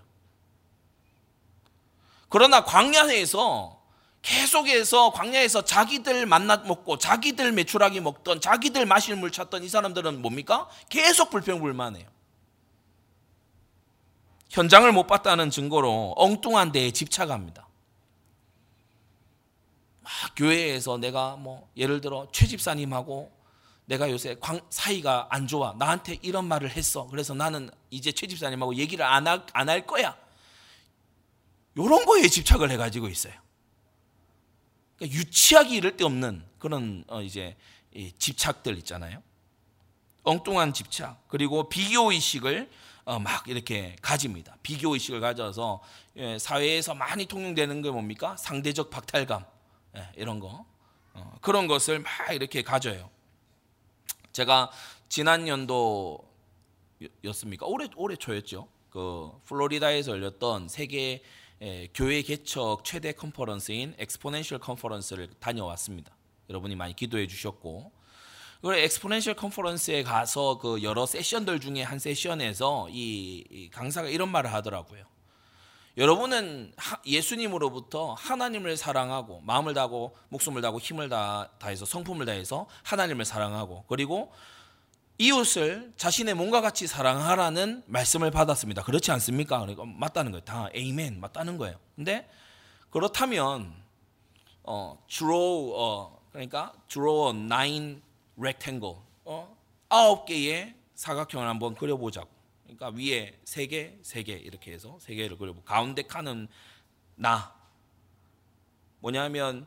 그러나 2.28 2.64
광야에서 2.64 3.80
계속해서 4.22 5.10
광야에서 5.10 5.64
자기들 5.64 6.24
만나 6.26 6.58
먹고 6.58 6.98
자기들 6.98 7.50
매출하기 7.50 8.00
먹던 8.00 8.40
자기들 8.40 8.86
마실 8.86 9.16
물 9.16 9.32
찾던 9.32 9.64
이 9.64 9.68
사람들은 9.68 10.22
뭡니까? 10.22 10.68
계속 10.88 11.30
불평불만해요. 11.30 12.06
현장을 14.50 14.90
못 14.92 15.06
봤다는 15.08 15.50
증거로 15.50 16.14
엉뚱한 16.16 16.70
데에 16.70 16.92
집착합니다. 16.92 17.66
막 20.02 20.12
교회에서 20.36 20.98
내가 20.98 21.34
뭐 21.36 21.68
예를 21.76 22.00
들어 22.00 22.28
최 22.30 22.46
집사님하고 22.46 23.32
내가 23.90 24.08
요새 24.08 24.36
사이가 24.70 25.26
안 25.30 25.48
좋아. 25.48 25.74
나한테 25.76 26.20
이런 26.22 26.44
말을 26.44 26.70
했어. 26.70 27.08
그래서 27.08 27.34
나는 27.34 27.68
이제 27.90 28.12
최 28.12 28.28
집사님하고 28.28 28.76
얘기를 28.76 29.04
안 29.04 29.26
할 29.26 29.84
거야. 29.84 30.16
이런 31.74 32.04
거에 32.04 32.28
집착을 32.28 32.70
해가지고 32.70 33.08
있어요. 33.08 33.34
그러니까 34.96 35.18
유치하기 35.18 35.74
이를 35.74 35.96
데 35.96 36.04
없는 36.04 36.46
그런 36.60 37.02
어 37.08 37.20
이제 37.20 37.56
집착들 38.18 38.78
있잖아요. 38.78 39.20
엉뚱한 40.22 40.72
집착 40.72 41.26
그리고 41.26 41.68
비교 41.68 42.12
의식을 42.12 42.70
어, 43.06 43.18
막 43.18 43.48
이렇게 43.48 43.96
가집니다. 44.02 44.56
비교 44.62 44.92
의식을 44.94 45.20
가져서 45.20 45.82
예, 46.16 46.38
사회에서 46.38 46.94
많이 46.94 47.26
통용되는 47.26 47.82
게 47.82 47.90
뭡니까? 47.90 48.36
상대적 48.36 48.90
박탈감 48.90 49.44
예, 49.96 50.08
이런 50.16 50.38
거 50.38 50.64
어, 51.14 51.38
그런 51.40 51.66
것을 51.66 51.98
막 51.98 52.12
이렇게 52.32 52.62
가져요. 52.62 53.10
제가 54.32 54.70
지난 55.08 55.48
연도였습니까? 55.48 57.66
올해 57.66 57.88
올해 57.96 58.16
초였죠. 58.16 58.68
그 58.90 59.30
플로리다에서 59.44 60.12
열렸던 60.12 60.68
세계 60.68 61.22
예, 61.62 61.88
교회 61.92 62.22
개척 62.22 62.84
최대 62.84 63.12
컨퍼런스인 63.12 63.94
Exponential 63.98 64.60
Conference를 64.60 65.28
다녀왔습니다. 65.40 66.16
여러분이 66.48 66.74
많이 66.74 66.96
기도해 66.96 67.26
주셨고 67.26 67.92
그 68.62 68.74
엑스포넨셜 68.74 69.34
컨퍼런스에 69.34 70.02
가서 70.02 70.58
그 70.58 70.82
여러 70.82 71.04
세션들 71.04 71.60
중에 71.60 71.82
한 71.82 71.98
세션에서 71.98 72.88
이 72.90 73.68
강사가 73.72 74.08
이런 74.08 74.30
말을 74.30 74.52
하더라고요. 74.52 75.04
여러분은 76.00 76.72
예수님으로부터 77.04 78.14
하나님을 78.14 78.78
사랑하고 78.78 79.42
마음을 79.42 79.74
다하고 79.74 80.16
목숨을 80.30 80.62
다하고 80.62 80.80
힘을 80.80 81.10
다, 81.10 81.50
다해서 81.58 81.84
성품을 81.84 82.24
다해서 82.24 82.66
하나님을 82.84 83.26
사랑하고 83.26 83.84
그리고 83.86 84.32
이웃을 85.18 85.92
자신의 85.98 86.32
몸과 86.32 86.62
같이 86.62 86.86
사랑하라는 86.86 87.82
말씀을 87.84 88.30
받았습니다. 88.30 88.82
그렇지 88.82 89.12
않습니까? 89.12 89.60
그러니까 89.60 89.84
맞다는 89.84 90.32
거예요. 90.32 90.42
다 90.42 90.70
에이멘 90.72 91.20
맞다는 91.20 91.58
거예요. 91.58 91.76
근데 91.94 92.26
그렇다면 92.88 93.70
어, 94.62 95.04
draw 95.06 95.72
어, 95.74 96.18
그러니까 96.32 96.72
draw 96.88 97.36
nine 97.36 98.00
rectangle 98.38 98.96
어? 99.26 99.54
아홉 99.90 100.24
개의 100.24 100.74
사각형을 100.94 101.46
한번 101.46 101.74
그려보자고. 101.74 102.39
그러니까 102.76 102.90
위에 102.98 103.38
세 103.44 103.66
개, 103.66 103.98
세 104.02 104.22
개 104.22 104.32
이렇게 104.32 104.72
해서 104.72 104.98
세 105.00 105.14
개를 105.14 105.36
그려보. 105.36 105.62
가운데 105.62 106.02
칸은 106.02 106.48
나. 107.16 107.54
뭐냐면 109.00 109.66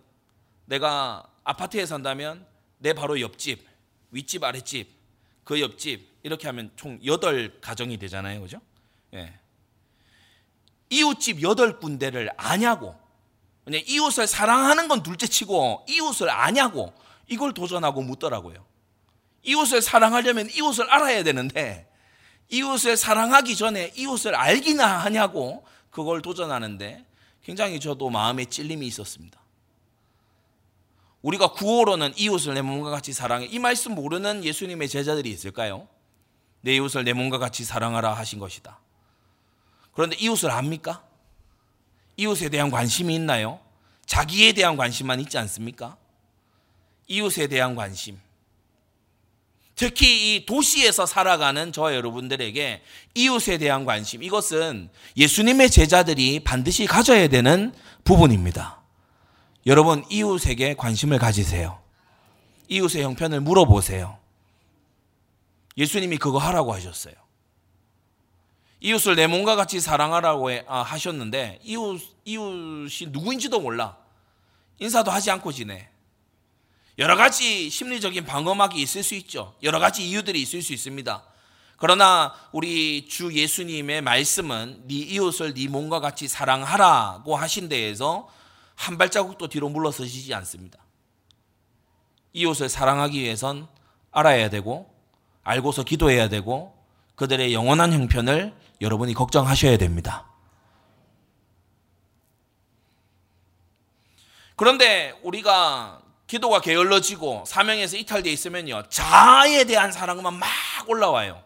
내가 0.66 1.24
아파트에 1.44 1.86
산다면 1.86 2.48
내 2.78 2.94
바로 2.94 3.20
옆집, 3.20 3.66
윗집, 4.12 4.44
아랫집, 4.44 4.90
그 5.44 5.60
옆집 5.60 6.08
이렇게 6.24 6.48
하면 6.48 6.72
총 6.76 7.00
여덟 7.06 7.60
가정이 7.60 7.98
되잖아요, 7.98 8.42
그죠? 8.42 8.62
예. 9.14 9.34
이웃집 10.90 11.42
여덟 11.42 11.80
군데를 11.80 12.30
아냐고. 12.38 12.96
이웃을 13.68 14.28
사랑하는 14.28 14.88
건 14.88 15.04
둘째치고 15.04 15.86
이웃을 15.88 16.30
아냐고 16.30 16.94
이걸 17.28 17.54
도전하고 17.54 18.02
묻더라고요. 18.02 18.66
이웃을 19.44 19.82
사랑하려면 19.82 20.50
이웃을 20.50 20.90
알아야 20.90 21.24
되는데 21.24 21.90
이웃을 22.54 22.98
사랑하기 22.98 23.56
전에 23.56 23.92
이웃을 23.96 24.36
알기나 24.36 24.86
하냐고 25.00 25.66
그걸 25.90 26.22
도전하는데 26.22 27.04
굉장히 27.44 27.80
저도 27.80 28.12
마음에 28.12 28.46
찔림이 28.46 28.86
있었습니다. 28.86 29.42
우리가 31.24 31.54
구호로는 31.54 32.14
이웃을 32.16 32.54
내 32.54 32.62
몸과 32.62 32.92
같이 32.92 33.12
사랑해. 33.12 33.48
이 33.48 33.58
말씀 33.58 33.96
모르는 33.96 34.44
예수님의 34.44 34.88
제자들이 34.88 35.32
있을까요? 35.32 35.88
내 36.62 36.76
이웃을 36.76 37.04
내 37.04 37.14
몸과 37.14 37.40
같이 37.40 37.64
사랑하라 37.64 38.14
하신 38.14 38.38
것이다. 38.38 38.80
그런데 39.94 40.16
이웃을 40.18 40.52
압니까? 40.52 41.04
이웃에 42.18 42.50
대한 42.50 42.70
관심이 42.70 43.16
있나요? 43.16 43.60
자기에 44.06 44.54
대한 44.54 44.78
관심만 44.78 45.20
있지 45.22 45.40
않습니까? 45.40 45.98
이웃에 47.08 47.48
대한 47.48 47.76
관심. 47.76 48.20
특히 49.76 50.36
이 50.36 50.46
도시에서 50.46 51.06
살아가는 51.06 51.72
저 51.72 51.96
여러분들에게 51.96 52.82
이웃에 53.16 53.58
대한 53.58 53.86
관심. 53.86 54.22
이것은 54.22 54.90
예수님의 55.18 55.72
제자들이 55.72 56.42
반드시 56.42 56.86
가져야 56.86 57.28
되는 57.28 57.74
부분입니다. 58.04 58.82
여러분 59.66 60.04
이웃에게 60.10 60.76
관심을 60.76 61.18
가지세요. 61.18 61.80
이웃의 62.68 63.04
형편을 63.04 63.42
물어보세요. 63.42 64.18
예수님이 65.78 66.18
그거 66.18 66.38
하라고 66.38 66.74
하셨어요. 66.74 67.16
이웃을 68.80 69.16
내 69.16 69.28
몸과 69.28 69.56
같이 69.56 69.80
사랑하라고 69.80 70.50
아, 70.68 70.82
하셨는데 70.82 71.60
이웃 71.64 72.02
이웃이 72.26 73.10
누구인지도 73.10 73.60
몰라. 73.60 73.98
인사도 74.80 75.10
하지 75.10 75.32
않고 75.32 75.52
지내. 75.52 75.90
여러 77.00 77.16
가지 77.16 77.70
심리적인 77.70 78.26
방어막이 78.26 78.80
있을 78.82 79.02
수 79.04 79.16
있죠. 79.16 79.56
여러 79.64 79.80
가지 79.80 80.08
이유들이 80.08 80.42
있을 80.42 80.62
수 80.62 80.74
있습니다. 80.74 81.24
그러나 81.78 82.34
우리 82.52 83.08
주 83.08 83.34
예수님의 83.34 84.02
말씀은 84.02 84.84
네 84.88 84.96
이웃을 84.96 85.54
네 85.54 85.68
몸과 85.68 86.00
같이 86.00 86.28
사랑하라고 86.28 87.36
하신 87.36 87.68
데에서 87.68 88.30
한 88.76 88.98
발자국도 88.98 89.48
뒤로 89.48 89.70
물러서시지 89.70 90.34
않습니다. 90.36 90.80
이웃을 92.34 92.70
사랑하기 92.70 93.20
위해선 93.20 93.68
알아야 94.12 94.50
되고 94.50 94.94
알고서 95.44 95.84
기도해야 95.84 96.30
되고 96.30 96.78
그들의 97.16 97.54
영원한 97.54 97.92
형편을 97.92 98.54
여러분이 98.82 99.14
걱정하셔야 99.14 99.78
됩니다. 99.78 100.28
그런데 104.56 105.20
우리가 105.24 106.03
기도가 106.34 106.62
게을러지고 106.62 107.44
사명에서 107.46 107.96
이탈되어 107.96 108.34
있으면요. 108.34 108.90
자아에 108.90 109.66
대한 109.66 109.92
사랑만 109.92 110.34
막 110.34 110.50
올라와요. 110.88 111.44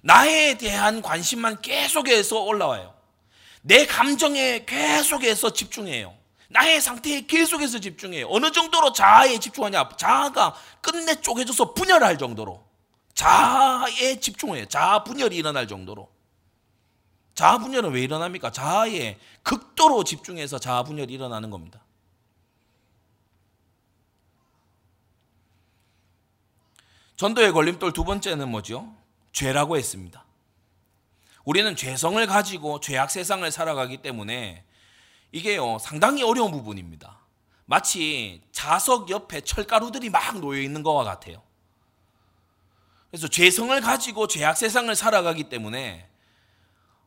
나에 0.00 0.56
대한 0.56 1.02
관심만 1.02 1.60
계속해서 1.60 2.40
올라와요. 2.40 2.94
내 3.60 3.84
감정에 3.84 4.64
계속해서 4.64 5.52
집중해요. 5.52 6.16
나의 6.48 6.80
상태에 6.80 7.26
계속해서 7.26 7.80
집중해요. 7.80 8.26
어느 8.30 8.50
정도로 8.52 8.94
자아에 8.94 9.38
집중하냐? 9.38 9.90
자아가 9.98 10.54
끝내 10.80 11.20
쪼개져서 11.20 11.74
분열할 11.74 12.16
정도로. 12.16 12.66
자아에 13.12 14.18
집중해요. 14.18 14.64
자아 14.64 15.04
분열이 15.04 15.36
일어날 15.36 15.68
정도로. 15.68 16.10
자아 17.34 17.58
분열은 17.58 17.92
왜 17.92 18.00
일어납니까? 18.00 18.50
자아에 18.50 19.18
극도로 19.42 20.04
집중해서 20.04 20.58
자아 20.58 20.84
분열이 20.84 21.12
일어나는 21.12 21.50
겁니다. 21.50 21.84
전도의 27.20 27.52
걸림돌 27.52 27.92
두 27.92 28.02
번째는 28.04 28.48
뭐죠? 28.48 28.96
죄라고 29.32 29.76
했습니다. 29.76 30.24
우리는 31.44 31.76
죄성을 31.76 32.26
가지고 32.26 32.80
죄악 32.80 33.10
세상을 33.10 33.50
살아가기 33.50 33.98
때문에 33.98 34.64
이게요 35.30 35.76
상당히 35.80 36.22
어려운 36.22 36.50
부분입니다. 36.50 37.18
마치 37.66 38.40
자석 38.52 39.10
옆에 39.10 39.42
철가루들이 39.42 40.08
막 40.08 40.40
놓여 40.40 40.62
있는 40.62 40.82
것과 40.82 41.04
같아요. 41.04 41.42
그래서 43.10 43.28
죄성을 43.28 43.78
가지고 43.82 44.26
죄악 44.26 44.56
세상을 44.56 44.94
살아가기 44.96 45.50
때문에 45.50 46.08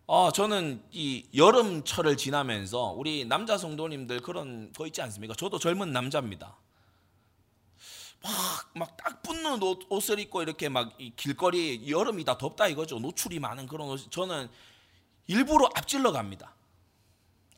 어, 0.05 0.31
저는 0.31 0.83
이 0.91 1.25
여름철을 1.35 2.17
지나면서 2.17 2.93
우리 2.95 3.25
남자 3.25 3.57
성도님들 3.57 4.19
그런 4.19 4.71
거 4.73 4.85
있지 4.85 5.01
않습니까? 5.01 5.33
저도 5.33 5.57
젊은 5.57 5.91
남자입니다. 5.91 6.55
막막 8.23 9.21
붙는 9.21 9.61
옷, 9.61 9.85
옷을 9.89 10.19
입고 10.19 10.41
이렇게 10.41 10.69
막 10.69 10.97
길거리 11.15 11.89
여름이다 11.89 12.37
덥다 12.37 12.67
이거죠. 12.67 12.99
노출이 12.99 13.39
많은 13.39 13.67
그런 13.67 13.89
옷. 13.89 14.11
저는 14.11 14.49
일부러 15.27 15.69
앞질러 15.75 16.11
갑니다. 16.11 16.53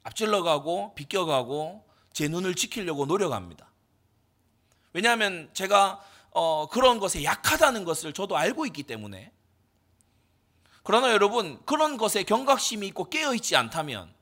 앞질러 0.04 0.44
가고 0.44 0.94
비껴가고 0.96 1.86
제 2.14 2.28
눈을 2.28 2.56
지키려고 2.56 3.06
노력합니다. 3.06 3.68
왜냐하면 4.94 5.50
제가 5.54 6.04
어, 6.32 6.68
그런 6.70 7.00
것에 7.00 7.24
약하다는 7.24 7.86
것을 7.86 8.14
저도 8.14 8.36
알고 8.36 8.66
있기 8.66 8.84
때문에. 8.84 9.32
그러나 10.84 11.12
여러분 11.12 11.60
그런 11.66 11.98
것에 11.98 12.24
경각심이 12.24 12.86
있고 12.88 13.10
깨어 13.10 13.34
있지 13.34 13.56
않다면 13.56 14.14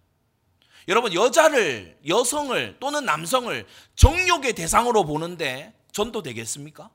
여러분 0.88 1.13
여자를 1.13 1.99
여성을 2.08 2.77
또는 2.79 3.06
남성을 3.06 3.67
정욕의 3.95 4.53
대상으로 4.53 5.06
보는데 5.06 5.73
전도되겠습니까? 5.93 6.89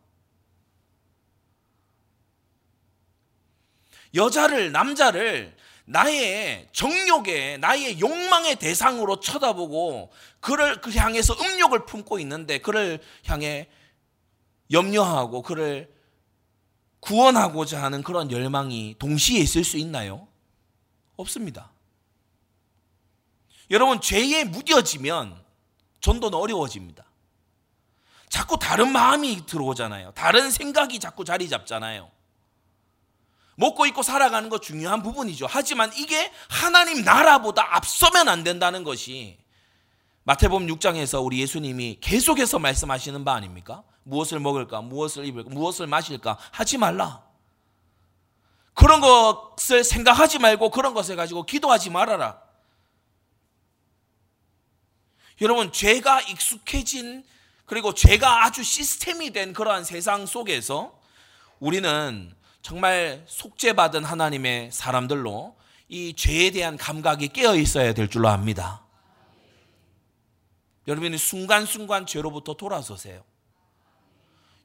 여자를 4.15 4.73
남자를 4.73 5.57
나의 5.85 6.69
정욕의 6.73 7.59
나의 7.59 8.01
욕망의 8.01 8.57
대상으로 8.57 9.21
쳐다보고 9.21 10.13
그를 10.41 10.81
그 10.81 10.91
향해서 10.91 11.35
음욕을 11.35 11.87
품고 11.87 12.19
있는데 12.21 12.59
그를 12.59 13.01
향해 13.25 13.69
염려하고 14.71 15.43
그를 15.43 15.91
구원하고자 17.01 17.83
하는 17.83 18.03
그런 18.03 18.31
열망이 18.31 18.97
동시에 18.99 19.41
있을 19.41 19.65
수 19.65 19.79
있나요? 19.79 20.29
없습니다. 21.17 21.71
여러분 23.71 24.01
죄에 24.01 24.45
무뎌지면 24.45 25.43
전도는 26.01 26.39
어려워집니다. 26.39 27.08
자꾸 28.29 28.59
다른 28.59 28.93
마음이 28.93 29.47
들어오잖아요. 29.47 30.13
다른 30.13 30.51
생각이 30.51 30.99
자꾸 31.01 31.25
자리 31.25 31.49
잡잖아요. 31.49 32.11
먹고 33.57 33.87
입고 33.87 34.03
살아가는 34.03 34.49
거 34.49 34.59
중요한 34.59 35.03
부분이죠. 35.03 35.47
하지만 35.49 35.91
이게 35.97 36.33
하나님 36.49 37.03
나라보다 37.03 37.77
앞서면 37.77 38.29
안 38.29 38.45
된다는 38.45 38.85
것이 38.85 39.39
마태복음 40.23 40.67
6장에서 40.69 41.25
우리 41.25 41.41
예수님이 41.41 41.99
계속해서 42.01 42.59
말씀하시는 42.59 43.25
바 43.25 43.35
아닙니까? 43.35 43.83
무엇을 44.05 44.41
먹을까? 44.41 44.83
무엇을 44.83 45.25
입을까? 45.25 45.51
무엇을 45.51 45.87
마실까? 45.87 46.39
하지 46.53 46.79
말라. 46.79 47.25
그런 48.75 49.01
것을 49.01 49.83
생각하지 49.83 50.39
말고 50.39 50.71
그런 50.71 50.95
것을 50.95 51.17
가지고 51.17 51.45
기도하지 51.45 51.91
말아라. 51.91 52.41
여러분, 55.41 55.73
죄가 55.73 56.21
익숙해진 56.23 57.25
그리고 57.69 57.93
죄가 57.93 58.45
아주 58.45 58.65
시스템이 58.65 59.31
된 59.31 59.53
그러한 59.53 59.85
세상 59.85 60.25
속에서 60.25 60.99
우리는 61.61 62.35
정말 62.63 63.23
속죄받은 63.27 64.05
하나님의 64.05 64.73
사람들로 64.73 65.55
이 65.89 66.15
죄에 66.17 66.51
대한 66.51 66.79
감각이 66.79 67.29
깨어 67.29 67.57
있어야 67.57 67.93
될 67.93 68.09
줄로 68.09 68.29
압니다. 68.29 68.83
여러분이 70.87 71.19
순간순간 71.19 72.07
죄로부터 72.07 72.55
돌아서세요. 72.55 73.23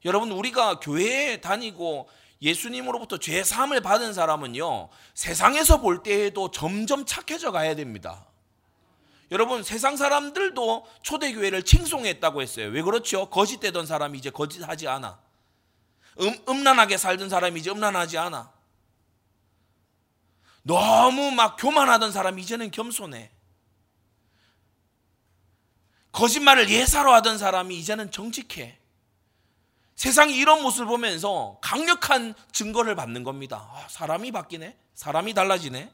여러분, 0.06 0.32
우리가 0.32 0.80
교회에 0.80 1.42
다니고 1.42 2.08
예수님으로부터 2.40 3.18
죄 3.18 3.44
사함을 3.44 3.82
받은 3.82 4.14
사람은요, 4.14 4.88
세상에서 5.12 5.80
볼 5.80 6.02
때에도 6.02 6.50
점점 6.50 7.04
착해져 7.04 7.52
가야 7.52 7.74
됩니다. 7.74 8.26
여러분 9.30 9.62
세상 9.62 9.96
사람들도 9.96 10.86
초대교회를 11.02 11.64
칭송했다고 11.64 12.42
했어요. 12.42 12.68
왜 12.68 12.82
그렇죠? 12.82 13.30
거짓되던 13.30 13.86
사람이 13.86 14.18
이제 14.18 14.30
거짓하지 14.30 14.88
않아. 14.88 15.18
음, 16.20 16.44
음란하게 16.48 16.96
살던 16.96 17.28
사람이 17.28 17.60
이제 17.60 17.70
음란하지 17.70 18.18
않아. 18.18 18.52
너무 20.62 21.30
막 21.30 21.56
교만하던 21.56 22.12
사람이 22.12 22.42
이제는 22.42 22.70
겸손해. 22.70 23.30
거짓말을 26.12 26.70
예사로 26.70 27.12
하던 27.14 27.38
사람이 27.38 27.76
이제는 27.76 28.10
정직해. 28.10 28.78
세상이 29.96 30.36
이런 30.36 30.62
모습을 30.62 30.86
보면서 30.86 31.58
강력한 31.60 32.34
증거를 32.52 32.94
받는 32.94 33.24
겁니다. 33.24 33.68
아, 33.72 33.86
사람이 33.88 34.32
바뀌네? 34.32 34.76
사람이 34.94 35.34
달라지네? 35.34 35.92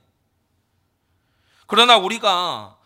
그러나 1.67 1.97
우리가 1.97 2.79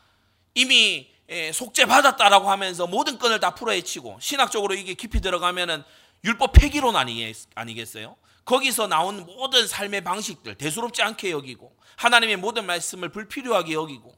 이미 0.55 1.13
예, 1.31 1.53
속죄 1.53 1.87
받았다라고 1.87 2.51
하면서 2.51 2.87
모든 2.87 3.19
건을 3.19 3.41
다 3.41 3.55
풀어헤치고 3.55 4.19
신학적으로 4.21 4.75
이게 4.75 4.95
깊이 4.95 5.21
들어가면은 5.21 5.83
율법 6.23 6.53
폐기론 6.53 6.97
아니겠어요? 6.97 8.17
거기서 8.45 8.87
나온 8.87 9.25
모든 9.25 9.67
삶의 9.67 10.03
방식들 10.05 10.55
대수롭지 10.57 11.03
않게 11.03 11.31
여기고 11.31 11.75
하나님의 11.97 12.37
모든 12.37 12.67
말씀을 12.67 13.09
불필요하게 13.11 13.73
여기고 13.73 14.15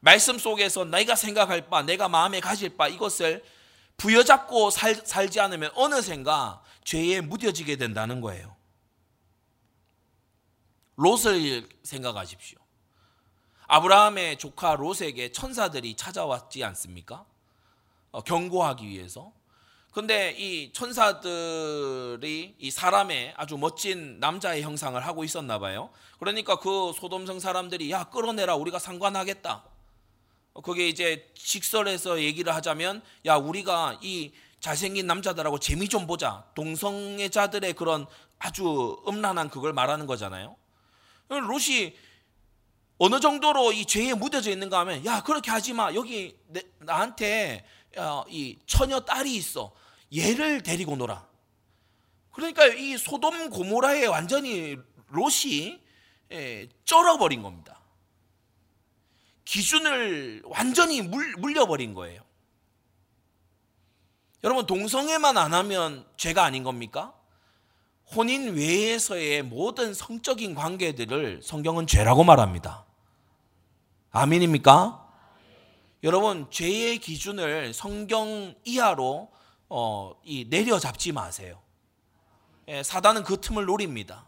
말씀 0.00 0.38
속에서 0.38 0.84
내가 0.84 1.14
생각할 1.14 1.68
바, 1.68 1.82
내가 1.82 2.08
마음에 2.08 2.40
가질 2.40 2.76
바 2.76 2.88
이것을 2.88 3.44
부여잡고 3.96 4.70
살, 4.70 4.96
살지 4.96 5.38
않으면 5.38 5.70
어느샌가 5.74 6.62
죄에 6.84 7.20
무뎌지게 7.20 7.76
된다는 7.76 8.20
거예요. 8.20 8.56
롯을 10.96 11.68
생각하십시오. 11.84 12.61
아브라함의 13.72 14.36
조카 14.36 14.74
롯에게 14.74 15.32
천사들이 15.32 15.94
찾아왔지 15.94 16.62
않습니까? 16.62 17.24
어, 18.10 18.20
경고하기 18.20 18.86
위해서. 18.86 19.32
근데 19.94 20.32
이 20.32 20.74
천사들이 20.74 22.56
이 22.58 22.70
사람의 22.70 23.32
아주 23.34 23.56
멋진 23.56 24.20
남자의 24.20 24.60
형상을 24.60 25.00
하고 25.06 25.24
있었나 25.24 25.58
봐요. 25.58 25.88
그러니까 26.18 26.56
그 26.56 26.92
소돔성 26.94 27.40
사람들이 27.40 27.90
야 27.90 28.04
끌어내라 28.04 28.56
우리가 28.56 28.78
상관하겠다. 28.78 29.64
그게 30.62 30.88
이제 30.88 31.32
직설에서 31.34 32.20
얘기를 32.20 32.54
하자면 32.54 33.02
야 33.24 33.36
우리가 33.36 34.00
이 34.02 34.32
잘생긴 34.60 35.06
남자들하고 35.06 35.58
재미 35.58 35.88
좀 35.88 36.06
보자. 36.06 36.44
동성애자들의 36.54 37.72
그런 37.72 38.04
아주 38.38 39.02
음란한 39.08 39.48
그걸 39.48 39.72
말하는 39.72 40.06
거잖아요. 40.06 40.56
롯이 41.30 41.94
어느 43.04 43.18
정도로 43.18 43.72
이 43.72 43.84
죄에 43.84 44.14
묻어져 44.14 44.52
있는가 44.52 44.78
하면 44.78 45.04
야 45.04 45.24
그렇게 45.24 45.50
하지 45.50 45.72
마. 45.72 45.92
여기 45.92 46.38
내, 46.46 46.62
나한테 46.78 47.64
어, 47.96 48.22
이 48.28 48.60
처녀 48.64 49.00
딸이 49.00 49.34
있어. 49.34 49.72
얘를 50.16 50.62
데리고 50.62 50.94
놀아. 50.94 51.26
그러니까 52.30 52.64
이 52.66 52.96
소돔 52.96 53.50
고모라에 53.50 54.06
완전히 54.06 54.76
롯이 55.08 55.80
예, 56.30 56.68
쩔어버린 56.84 57.42
겁니다. 57.42 57.80
기준을 59.46 60.42
완전히 60.44 61.02
물, 61.02 61.34
물려버린 61.38 61.94
거예요. 61.94 62.22
여러분 64.44 64.64
동성애만 64.64 65.36
안 65.36 65.54
하면 65.54 66.06
죄가 66.16 66.44
아닌 66.44 66.62
겁니까? 66.62 67.12
혼인 68.14 68.54
외에서의 68.54 69.42
모든 69.42 69.92
성적인 69.92 70.54
관계들을 70.54 71.40
성경은 71.42 71.88
죄라고 71.88 72.22
말합니다. 72.22 72.86
아멘입니까? 74.12 75.00
여러분 76.02 76.50
죄의 76.50 76.98
기준을 76.98 77.72
성경 77.72 78.54
이하로 78.64 79.30
어, 79.70 80.12
이 80.22 80.46
내려잡지 80.50 81.12
마세요. 81.12 81.58
예, 82.68 82.82
사단은 82.82 83.24
그 83.24 83.40
틈을 83.40 83.64
노립니다. 83.64 84.26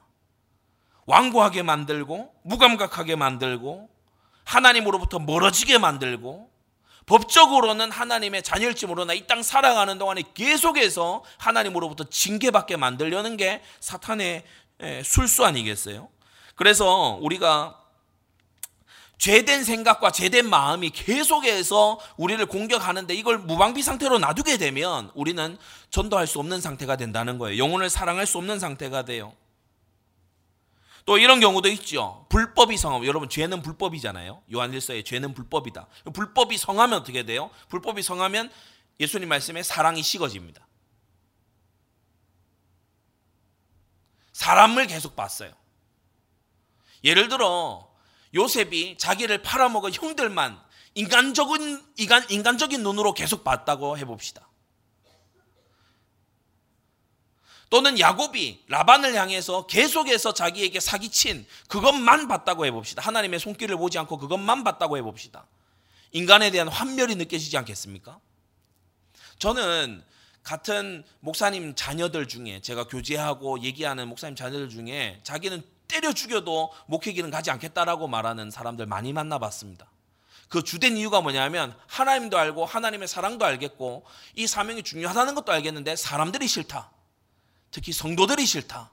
완고하게 1.07 1.63
만들고 1.63 2.35
무감각하게 2.45 3.17
만들고 3.17 3.91
하나님으로부터 4.45 5.19
멀어지게 5.19 5.77
만들고 5.79 6.51
법적으로는 7.05 7.91
하나님의 7.91 8.43
자녀일지 8.43 8.87
모르나 8.87 9.13
이 9.13 9.27
땅 9.27 9.43
살아가는 9.43 9.99
동안에 9.99 10.23
계속해서 10.33 11.23
하나님으로부터 11.37 12.05
징계받게 12.05 12.79
만들려는 12.79 13.37
게 13.37 13.63
사탄의 13.81 14.45
술수 15.05 15.45
아니겠어요? 15.45 16.09
그래서 16.55 17.19
우리가 17.21 17.84
죄된 19.19 19.65
생각과 19.65 20.11
죄된 20.11 20.49
마음이 20.49 20.91
계속해서 20.91 21.99
우리를 22.17 22.45
공격하는데 22.47 23.15
이걸 23.15 23.39
무방비 23.39 23.83
상태로 23.83 24.19
놔두게 24.19 24.57
되면 24.59 25.11
우리는 25.15 25.57
전도할 25.91 26.27
수 26.27 26.39
없는 26.41 26.61
상태가 26.61 26.97
된다는 26.97 27.39
거예요. 27.39 27.59
영혼을 27.59 27.89
사랑할 27.89 28.27
수 28.27 28.39
없는 28.39 28.59
상태가 28.59 29.05
돼요. 29.05 29.35
또 31.07 31.19
이런 31.19 31.39
경우도 31.39 31.69
있죠. 31.71 32.27
불법이 32.31 32.77
성하면 32.77 33.07
여러분 33.07 33.29
죄는 33.29 33.63
불법이잖아요. 33.63 34.43
요한일서에 34.53 35.03
죄는 35.03 35.35
불법이다. 35.35 35.87
불법이 36.13 36.57
성하면 36.57 37.01
어떻게 37.01 37.25
돼요? 37.25 37.51
불법이 37.69 38.03
성하면 38.03 38.51
예수님 39.01 39.29
말씀에 39.29 39.63
사랑이 39.63 40.03
식어집니다. 40.03 40.67
사람을 44.33 44.87
계속 44.87 45.15
봤어요. 45.15 45.53
예를 47.05 47.29
들어 47.29 47.94
요셉이 48.35 48.97
자기를 48.99 49.43
팔아먹은 49.43 49.93
형들만 49.93 50.61
인간적인 50.95 51.83
인간, 51.99 52.31
인간적인 52.31 52.83
눈으로 52.83 53.15
계속 53.15 53.45
봤다고 53.45 53.99
해봅시다. 53.99 54.49
또는 57.71 57.99
야곱이 57.99 58.65
라반을 58.69 59.15
향해서 59.15 59.67
계속해서 59.67 60.33
자기에게 60.33 60.79
사기친 60.79 61.45
그것만 61.69 62.29
봤다고 62.29 62.67
해봅시다. 62.67 63.03
하나님의 63.03 63.41
손길을 63.41 63.77
보지 63.77 63.99
않고 63.99 64.19
그것만 64.19 64.63
봤다고 64.63 64.97
해봅시다. 64.97 65.47
인간에 66.13 66.53
대한 66.53 66.69
환멸이 66.69 67.17
느껴지지 67.17 67.57
않겠습니까? 67.59 68.21
저는 69.41 70.05
같은 70.45 71.03
목사님 71.19 71.75
자녀들 71.75 72.29
중에 72.29 72.61
제가 72.61 72.87
교제하고 72.87 73.61
얘기하는 73.63 74.07
목사님 74.07 74.37
자녀들 74.37 74.69
중에 74.69 75.19
자기는 75.25 75.65
때려 75.89 76.13
죽여도 76.13 76.73
목회기는 76.87 77.31
가지 77.31 77.51
않겠다라고 77.51 78.09
말하는 78.09 78.51
사람들 78.51 78.87
많이 78.87 79.13
만나봤습니다. 79.13 79.91
그 80.49 80.63
주된 80.63 80.97
이유가 80.97 81.21
뭐냐면 81.21 81.77
하나님도 81.87 82.39
알고 82.39 82.65
하나님의 82.65 83.09
사랑도 83.09 83.45
알겠고 83.45 84.05
이 84.37 84.47
사명이 84.47 84.83
중요하다는 84.83 85.35
것도 85.35 85.53
알겠는데 85.53 85.97
사람들이 85.97 86.47
싫다. 86.47 86.91
특히 87.71 87.93
성도들이 87.93 88.47
싫다. 88.47 88.93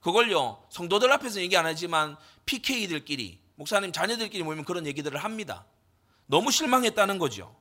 그걸요, 0.00 0.64
성도들 0.70 1.12
앞에서 1.12 1.40
얘기 1.40 1.56
안 1.56 1.66
하지만 1.66 2.16
PK들끼리, 2.46 3.38
목사님 3.56 3.92
자녀들끼리 3.92 4.42
모이면 4.42 4.64
그런 4.64 4.86
얘기들을 4.86 5.22
합니다. 5.22 5.66
너무 6.26 6.50
실망했다는 6.50 7.18
거죠. 7.18 7.54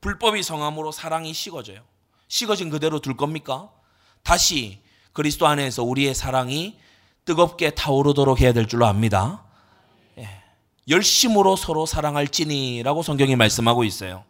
불법이 0.00 0.44
성함으로 0.44 0.92
사랑이 0.92 1.34
식어져요. 1.34 1.84
식어진 2.28 2.70
그대로 2.70 3.00
둘 3.00 3.16
겁니까? 3.16 3.72
다시 4.22 4.80
그리스도 5.16 5.46
안에서 5.46 5.82
우리의 5.82 6.14
사랑이 6.14 6.76
뜨겁게 7.24 7.70
타오르도록 7.70 8.42
해야 8.42 8.52
될 8.52 8.68
줄로 8.68 8.84
압니다. 8.84 9.42
예. 10.18 10.28
열심으로 10.90 11.56
서로 11.56 11.86
사랑할지니라고 11.86 13.02
성경이 13.02 13.34
말씀하고 13.34 13.84
있어요. 13.84 14.24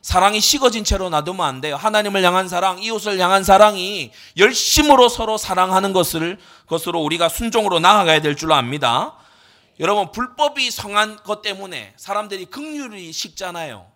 사랑이 0.00 0.40
식어진 0.40 0.82
채로 0.82 1.10
놔두면 1.10 1.46
안 1.46 1.60
돼요. 1.60 1.76
하나님을 1.76 2.24
향한 2.24 2.48
사랑, 2.48 2.82
이웃을 2.82 3.18
향한 3.18 3.44
사랑이 3.44 4.12
열심으로 4.38 5.10
서로 5.10 5.36
사랑하는 5.36 5.92
것을 5.92 6.38
것으로 6.68 7.02
우리가 7.02 7.28
순종으로 7.28 7.78
나아가야 7.78 8.22
될줄 8.22 8.50
압니다. 8.50 9.16
여러분 9.78 10.10
불법이 10.10 10.70
성한 10.70 11.16
것 11.16 11.42
때문에 11.42 11.92
사람들이 11.96 12.46
극률이 12.46 13.12
식잖아요. 13.12 13.86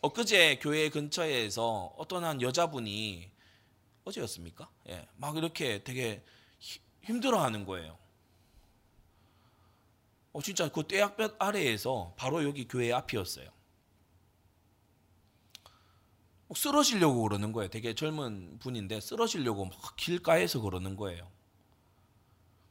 엊그제 0.00 0.60
교회 0.62 0.88
근처에서 0.88 1.92
어떤 1.98 2.24
한 2.24 2.40
여자분이 2.40 3.35
어제였습니까? 4.06 4.70
예, 4.88 5.06
막 5.16 5.36
이렇게 5.36 5.82
되게 5.82 6.24
힘들어하는 7.02 7.66
거예요. 7.66 7.98
어, 10.32 10.40
진짜 10.40 10.68
그 10.68 10.86
떼약볕 10.86 11.36
아래에서 11.38 12.14
바로 12.16 12.44
여기 12.44 12.66
교회 12.68 12.92
앞이었어요. 12.92 13.50
쓰러지려고 16.54 17.22
그러는 17.22 17.52
거예요. 17.52 17.68
되게 17.68 17.94
젊은 17.94 18.58
분인데 18.60 19.00
쓰러지려고 19.00 19.64
막 19.64 19.96
길가에서 19.96 20.60
그러는 20.60 20.94
거예요. 20.94 21.28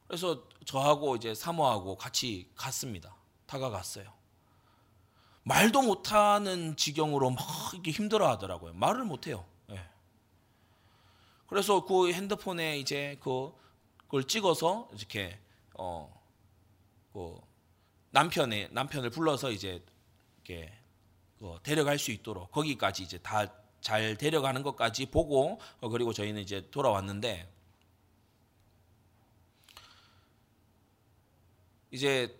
그래서 0.07 0.47
저하고 0.65 1.17
이제 1.17 1.35
사모하고 1.35 1.97
같이 1.97 2.49
갔습니다. 2.55 3.15
다가갔어요. 3.47 4.13
말도 5.43 5.81
못하는 5.81 6.77
지경으로 6.77 7.31
막 7.31 7.45
이렇게 7.73 7.91
힘들어 7.91 8.29
하더라고요. 8.29 8.73
말을 8.73 9.03
못해요. 9.03 9.45
네. 11.45 11.49
그래서 11.49 11.85
그 11.85 12.11
핸드폰에 12.11 12.79
이제 12.79 13.17
그, 13.21 13.51
그걸 13.97 14.23
찍어서 14.23 14.89
이렇게, 14.97 15.39
어, 15.73 16.11
그 17.13 17.39
남편의, 18.11 18.69
남편을 18.71 19.09
불러서 19.09 19.51
이제 19.51 19.83
이렇게 20.37 20.71
그 21.39 21.57
데려갈 21.63 21.99
수 21.99 22.11
있도록 22.11 22.51
거기까지 22.51 23.03
이제 23.03 23.17
다 23.19 23.65
잘 23.85 24.17
데려가는 24.17 24.63
것까지 24.63 25.05
보고 25.05 25.59
어, 25.79 25.89
그리고 25.89 26.11
저희는 26.11 26.41
이제 26.41 26.67
돌아왔는데 26.71 27.47
이제 31.91 32.35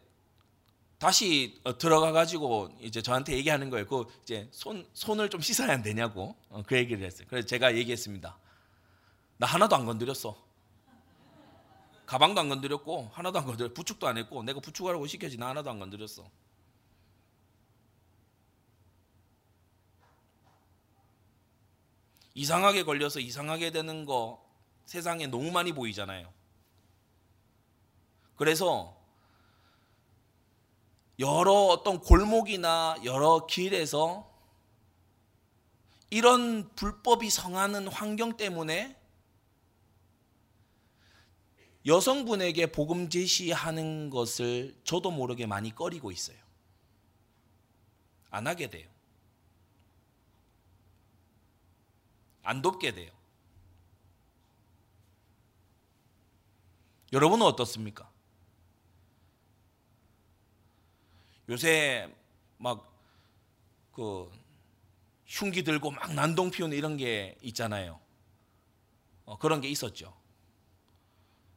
다시 0.98 1.62
어, 1.64 1.78
들어가 1.78 2.12
가지고 2.12 2.76
이제 2.82 3.04
저한테 3.04 3.34
얘기하는 3.34 3.70
거예요. 3.70 3.86
그 3.86 4.06
이제 4.24 4.48
손 4.50 4.88
손을 4.94 5.30
좀 5.30 5.40
씻어야 5.40 5.72
안 5.72 5.84
되냐고 5.84 6.36
어, 6.50 6.64
그 6.66 6.76
얘기를 6.76 7.06
했어요. 7.06 7.28
그래서 7.30 7.46
제가 7.46 7.76
얘기했습니다. 7.78 8.40
나 9.38 9.48
하나도 9.48 9.76
안 9.76 9.86
건드렸어. 9.86 10.36
가방도 12.06 12.42
안 12.42 12.50
건드렸고 12.50 13.10
하나도 13.14 13.40
안 13.40 13.46
건드렸. 13.46 13.74
부축도 13.74 14.08
안 14.08 14.18
했고 14.18 14.44
내가 14.44 14.60
부축하라고 14.60 15.08
시켜지 15.08 15.38
나 15.38 15.50
하나도 15.50 15.70
안 15.70 15.80
건드렸어. 15.80 16.30
이상하게 22.36 22.84
걸려서 22.84 23.20
이상하게 23.20 23.72
되는 23.72 24.06
거 24.06 24.46
세상에 24.86 25.26
너무 25.28 25.52
많이 25.52 25.72
보이잖아요. 25.72 26.32
그래서 28.36 28.96
여러 31.18 31.54
어떤 31.54 32.02
골목이나 32.02 32.98
여러 33.06 33.46
길에서 33.48 34.30
이런 36.10 36.70
불법이 36.76 37.30
성하는 37.30 37.88
환경 37.88 38.36
때문에 38.36 39.00
여성분에게 41.86 42.72
복음 42.72 43.10
제시하는 43.10 44.10
것을 44.10 44.76
저도 44.84 45.12
모르게 45.12 45.46
많이 45.46 45.74
꺼리고 45.74 46.12
있어요. 46.12 46.38
안 48.32 48.48
하게 48.48 48.70
돼요. 48.70 48.90
안 52.44 52.62
돕게 52.62 52.92
돼요. 52.94 53.12
여러분은 57.14 57.46
어떻습니까? 57.46 58.10
요새 61.50 62.12
막 62.58 62.96
그 63.96 64.30
흉기 65.26 65.64
들고 65.64 65.92
막 65.92 66.14
난동 66.14 66.52
피우는 66.52 66.78
이런 66.78 66.98
게 66.98 67.38
있잖아요. 67.42 68.00
어, 69.24 69.38
그런 69.38 69.62
게 69.62 69.70
있었죠. 69.70 70.14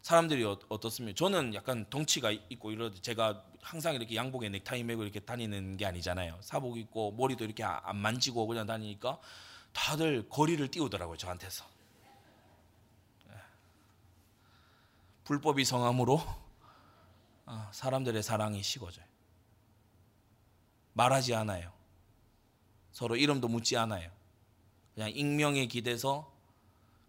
사람들이 0.09 0.43
어, 0.43 0.59
어떻습니까? 0.71 1.15
저는 1.19 1.53
약간 1.53 1.85
덩치가 1.91 2.31
있고 2.31 2.71
이러지 2.71 3.03
제가 3.03 3.45
항상 3.61 3.95
이렇게 3.95 4.17
양복에 4.17 4.49
넥타이 4.49 4.83
메고 4.83 5.03
이렇게 5.03 5.21
다니는 5.21 5.77
게 5.77 5.85
아니잖아요. 5.85 6.39
사복 6.41 6.79
입고 6.79 7.13
머리도 7.13 7.45
이렇게 7.45 7.63
안 7.63 7.95
만지고 7.99 8.47
그냥 8.47 8.65
다니니까 8.65 9.19
다들 9.75 10.27
거리를 10.31 10.67
띄우더라고요 10.71 11.19
저한테서. 11.19 11.67
예. 13.29 13.35
불법이 15.25 15.67
성함으로 15.67 16.23
아, 17.45 17.69
사람들의 17.75 18.23
사랑이 18.23 18.63
식어져요. 18.63 19.05
말하지 20.95 21.35
않아요. 21.35 21.71
서로 22.93 23.15
이름도 23.15 23.49
묻지 23.49 23.77
않아요. 23.77 24.11
그냥 24.95 25.11
익명에 25.11 25.67
기대서 25.67 26.33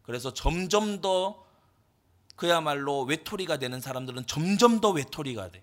그래서 0.02 0.34
점점 0.34 1.00
더 1.00 1.48
그야말로 2.40 3.02
외톨이가 3.02 3.58
되는 3.58 3.82
사람들은 3.82 4.26
점점 4.26 4.80
더 4.80 4.92
외톨이가 4.92 5.52
돼. 5.52 5.62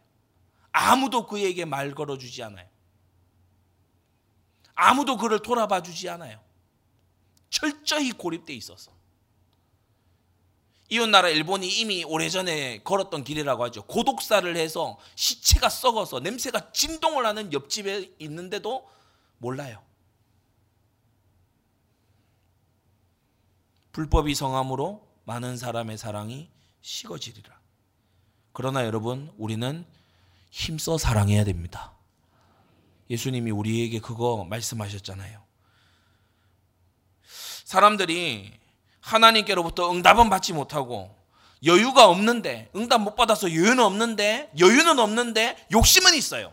아무도 0.73 1.27
그에게 1.27 1.65
말 1.65 1.95
걸어주지 1.95 2.43
않아요. 2.43 2.69
아무도 4.75 5.17
그를 5.17 5.41
돌아봐 5.41 5.81
주지 5.81 6.07
않아요. 6.11 6.39
철저히 7.49 8.12
고립돼 8.12 8.53
있어서. 8.53 8.93
이웃나라 10.91 11.31
일본이 11.31 11.67
이미 11.67 12.05
오래전에 12.05 12.83
걸었던 12.83 13.25
길이라고 13.25 13.65
하죠. 13.65 13.87
고독사를 13.87 14.55
해서 14.55 14.99
시체가 15.15 15.71
썩어서 15.71 16.21
냄새가 16.21 16.73
진동을 16.73 17.25
하는 17.25 17.55
옆집에 17.55 18.17
있는데도 18.19 18.87
몰라요. 19.39 19.83
불법이 23.93 24.35
성함으로 24.35 25.09
많은 25.25 25.57
사람의 25.57 25.97
사랑이 25.97 26.55
식어지리라. 26.87 27.53
그러나 28.53 28.87
여러분, 28.87 29.33
우리는 29.38 29.85
힘써 30.53 30.96
사랑해야 30.96 31.42
됩니다. 31.42 31.92
예수님이 33.11 33.51
우리에게 33.51 33.99
그거 33.99 34.46
말씀하셨잖아요. 34.49 35.42
사람들이 37.64 38.53
하나님께로부터 39.01 39.90
응답은 39.90 40.31
받지 40.31 40.53
못하고 40.53 41.14
여유가 41.64 42.09
없는데 42.09 42.70
응답 42.77 43.01
못 43.01 43.16
받아서 43.16 43.51
여유는 43.51 43.81
없는데 43.81 44.53
여유는 44.59 45.01
없는데 45.01 45.66
욕심은 45.72 46.14
있어요. 46.14 46.53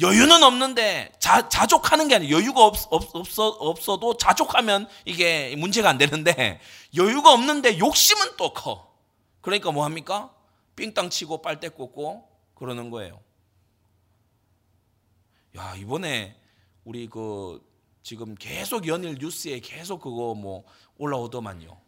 여유는 0.00 0.42
없는데 0.42 1.12
자, 1.18 1.50
자족하는 1.50 2.08
게 2.08 2.14
아니에요. 2.16 2.34
여유가 2.34 2.64
없, 2.64 2.76
없, 2.90 3.14
없어, 3.14 3.48
없어도 3.48 4.16
자족하면 4.16 4.88
이게 5.04 5.54
문제가 5.56 5.90
안 5.90 5.98
되는데 5.98 6.60
여유가 6.96 7.32
없는데 7.32 7.78
욕심은 7.78 8.36
또 8.38 8.54
커. 8.54 8.95
그러니까 9.46 9.70
뭐 9.70 9.84
합니까? 9.84 10.34
삥땅 10.74 11.08
치고 11.08 11.40
빨대 11.40 11.68
꽂고 11.68 12.28
그러는 12.56 12.90
거예요. 12.90 13.22
야, 15.56 15.76
이번에 15.76 16.36
우리 16.82 17.08
그 17.08 17.64
지금 18.02 18.34
계속 18.34 18.88
연일 18.88 19.14
뉴스에 19.20 19.60
계속 19.60 20.00
그거 20.00 20.34
뭐 20.34 20.64
올라오더만요. 20.98 21.80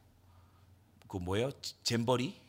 그 1.09 1.16
뭐예요? 1.16 1.51
잼버리? 1.83 2.40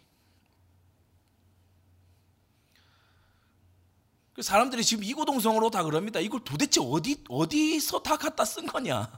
그 4.34 4.44
사람들이 4.44 4.84
지금 4.84 5.04
이고동성으로 5.04 5.72
다 5.72 5.82
그럽니다. 5.82 6.20
이걸 6.20 6.44
도대체 6.44 6.82
어디 6.84 7.24
어디서 7.28 8.04
다 8.04 8.16
갖다 8.16 8.46
쓴 8.46 8.68
거냐? 8.68 9.12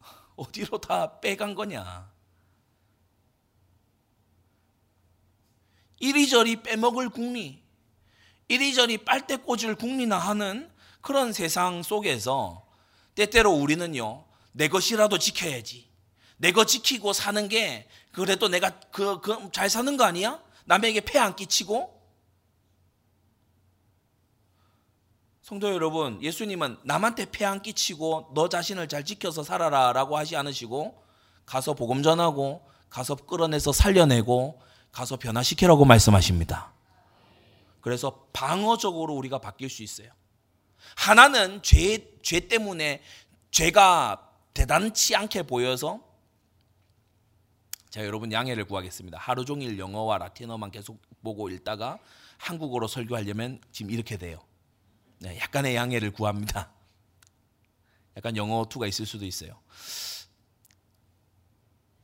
어디로 0.36 0.78
다 0.78 1.20
빼간 1.20 1.54
거냐? 1.54 2.13
이리저리 5.98 6.62
빼먹을 6.62 7.08
국리, 7.08 7.62
이리저리 8.48 8.98
빨대 8.98 9.36
꽂을 9.36 9.74
국리나 9.76 10.18
하는 10.18 10.70
그런 11.00 11.32
세상 11.32 11.82
속에서 11.82 12.66
때때로 13.14 13.52
우리는요, 13.52 14.24
내 14.52 14.68
것이라도 14.68 15.18
지켜야지. 15.18 15.88
내것 16.36 16.66
지키고 16.66 17.12
사는 17.12 17.48
게 17.48 17.88
그래도 18.12 18.48
내가 18.48 18.70
그, 18.90 19.20
그, 19.20 19.50
잘 19.52 19.70
사는 19.70 19.96
거 19.96 20.04
아니야? 20.04 20.42
남에게 20.64 21.00
폐 21.00 21.18
안 21.18 21.36
끼치고? 21.36 21.94
성도 25.42 25.72
여러분, 25.72 26.22
예수님은 26.22 26.78
남한테 26.84 27.26
폐 27.30 27.44
안 27.44 27.62
끼치고 27.62 28.32
너 28.34 28.48
자신을 28.48 28.88
잘 28.88 29.04
지켜서 29.04 29.42
살아라 29.42 29.92
라고 29.92 30.16
하지 30.16 30.36
않으시고 30.36 31.02
가서 31.46 31.74
복음 31.74 32.02
전하고 32.02 32.66
가서 32.88 33.14
끌어내서 33.14 33.72
살려내고 33.72 34.60
가서 34.94 35.16
변화시키라고 35.16 35.84
말씀하십니다. 35.84 36.72
그래서 37.80 38.26
방어적으로 38.32 39.14
우리가 39.14 39.38
바뀔 39.38 39.68
수 39.68 39.82
있어요. 39.82 40.08
하나는 40.96 41.62
죄, 41.62 42.16
죄 42.22 42.40
때문에 42.48 43.02
죄가 43.50 44.30
대단치 44.54 45.16
않게 45.16 45.42
보여서 45.42 46.00
자 47.90 48.04
여러분 48.04 48.32
양해를 48.32 48.64
구하겠습니다. 48.66 49.18
하루 49.18 49.44
종일 49.44 49.78
영어와 49.78 50.18
라틴어만 50.18 50.70
계속 50.70 51.02
보고 51.22 51.48
읽다가 51.48 51.98
한국어로 52.38 52.86
설교하려면 52.86 53.60
지금 53.72 53.90
이렇게 53.90 54.16
돼요. 54.16 54.38
네, 55.18 55.38
약간의 55.40 55.74
양해를 55.74 56.12
구합니다. 56.12 56.70
약간 58.16 58.36
영어 58.36 58.64
투가 58.68 58.86
있을 58.86 59.06
수도 59.06 59.24
있어요. 59.24 59.58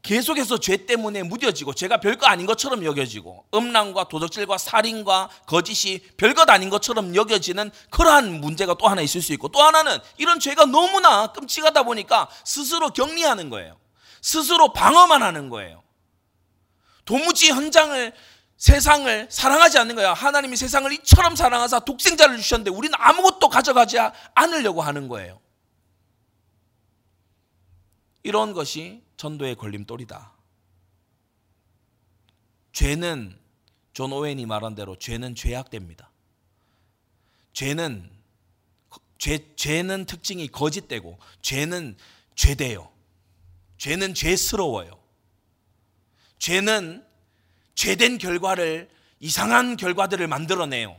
계속해서 0.02 0.58
죄 0.58 0.86
때문에 0.86 1.22
무뎌지고 1.22 1.74
죄가 1.74 1.98
별거 1.98 2.26
아닌 2.26 2.46
것처럼 2.46 2.84
여겨지고 2.84 3.46
음란과 3.54 4.08
도덕질과 4.08 4.56
살인과 4.56 5.28
거짓이 5.46 6.00
별것 6.16 6.48
아닌 6.48 6.70
것처럼 6.70 7.14
여겨지는 7.14 7.70
그러한 7.90 8.40
문제가 8.40 8.74
또 8.74 8.88
하나 8.88 9.02
있을 9.02 9.20
수 9.20 9.32
있고 9.34 9.48
또 9.48 9.62
하나는 9.62 9.98
이런 10.16 10.40
죄가 10.40 10.66
너무나 10.66 11.28
끔찍하다 11.32 11.82
보니까 11.82 12.28
스스로 12.44 12.90
격리하는 12.90 13.50
거예요. 13.50 13.78
스스로 14.22 14.72
방어만 14.72 15.22
하는 15.22 15.50
거예요. 15.50 15.82
도무지 17.04 17.50
현장을 17.50 18.12
세상을 18.56 19.28
사랑하지 19.30 19.78
않는 19.78 19.96
거야. 19.96 20.12
하나님이 20.12 20.56
세상을 20.56 20.92
이처럼 20.92 21.34
사랑하사 21.34 21.80
독생자를 21.80 22.36
주셨는데 22.36 22.70
우리는 22.70 22.94
아무것도 22.98 23.48
가져가지 23.48 23.98
않으려고 24.34 24.82
하는 24.82 25.08
거예요. 25.08 25.40
이런 28.22 28.52
것이 28.52 29.02
전도의 29.16 29.56
걸림돌이다. 29.56 30.33
죄는 32.72 33.38
존 33.92 34.12
오웬이 34.12 34.46
말한 34.46 34.74
대로 34.74 34.96
죄는 34.96 35.35
죄악됩니다. 35.35 36.11
죄는 37.52 38.11
죄, 39.18 39.54
죄는 39.56 40.06
특징이 40.06 40.48
거짓되고 40.48 41.18
죄는 41.42 41.96
죄돼요. 42.35 42.90
죄는 43.76 44.14
죄스러워요. 44.14 44.98
죄는 46.38 47.06
죄된 47.74 48.18
결과를 48.18 48.90
이상한 49.20 49.76
결과들을 49.76 50.26
만들어내요. 50.26 50.98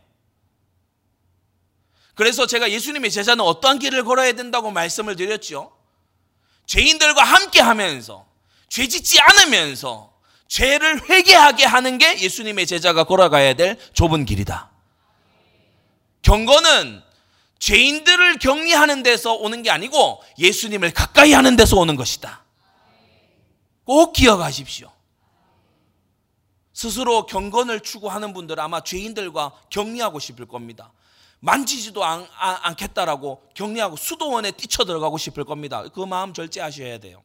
그래서 2.13 2.45
제가 2.45 2.69
예수님의 2.69 3.09
제자는 3.09 3.43
어떠한 3.43 3.79
길을 3.79 4.03
걸어야 4.03 4.33
된다고 4.33 4.69
말씀을 4.69 5.15
드렸죠. 5.15 5.75
죄인들과 6.65 7.23
함께 7.23 7.59
하면서 7.61 8.25
죄 8.69 8.87
짓지 8.87 9.19
않으면서 9.19 10.13
죄를 10.47 11.09
회개하게 11.09 11.65
하는 11.65 11.97
게 11.97 12.19
예수님의 12.19 12.67
제자가 12.67 13.05
걸어가야 13.05 13.53
될 13.53 13.77
좁은 13.93 14.25
길이다. 14.25 14.69
경건은 16.21 17.01
죄인들을 17.59 18.39
격리하는 18.39 19.03
데서 19.03 19.33
오는 19.33 19.63
게 19.63 19.69
아니고 19.69 20.21
예수님을 20.39 20.91
가까이 20.93 21.33
하는 21.33 21.55
데서 21.55 21.77
오는 21.77 21.95
것이다. 21.95 22.43
꼭 23.83 24.13
기억하십시오. 24.13 24.91
스스로 26.73 27.25
경건을 27.25 27.81
추구하는 27.81 28.33
분들 28.33 28.59
아마 28.59 28.81
죄인들과 28.81 29.51
격리하고 29.69 30.19
싶을 30.19 30.47
겁니다. 30.47 30.91
만지지도 31.41 32.03
않, 32.03 32.25
안, 32.37 32.75
겠다라고 32.75 33.41
격리하고 33.55 33.97
수도원에 33.97 34.51
뛰쳐 34.51 34.85
들어가고 34.85 35.17
싶을 35.17 35.43
겁니다. 35.43 35.83
그 35.93 35.99
마음 36.01 36.33
절제하셔야 36.33 36.99
돼요. 36.99 37.23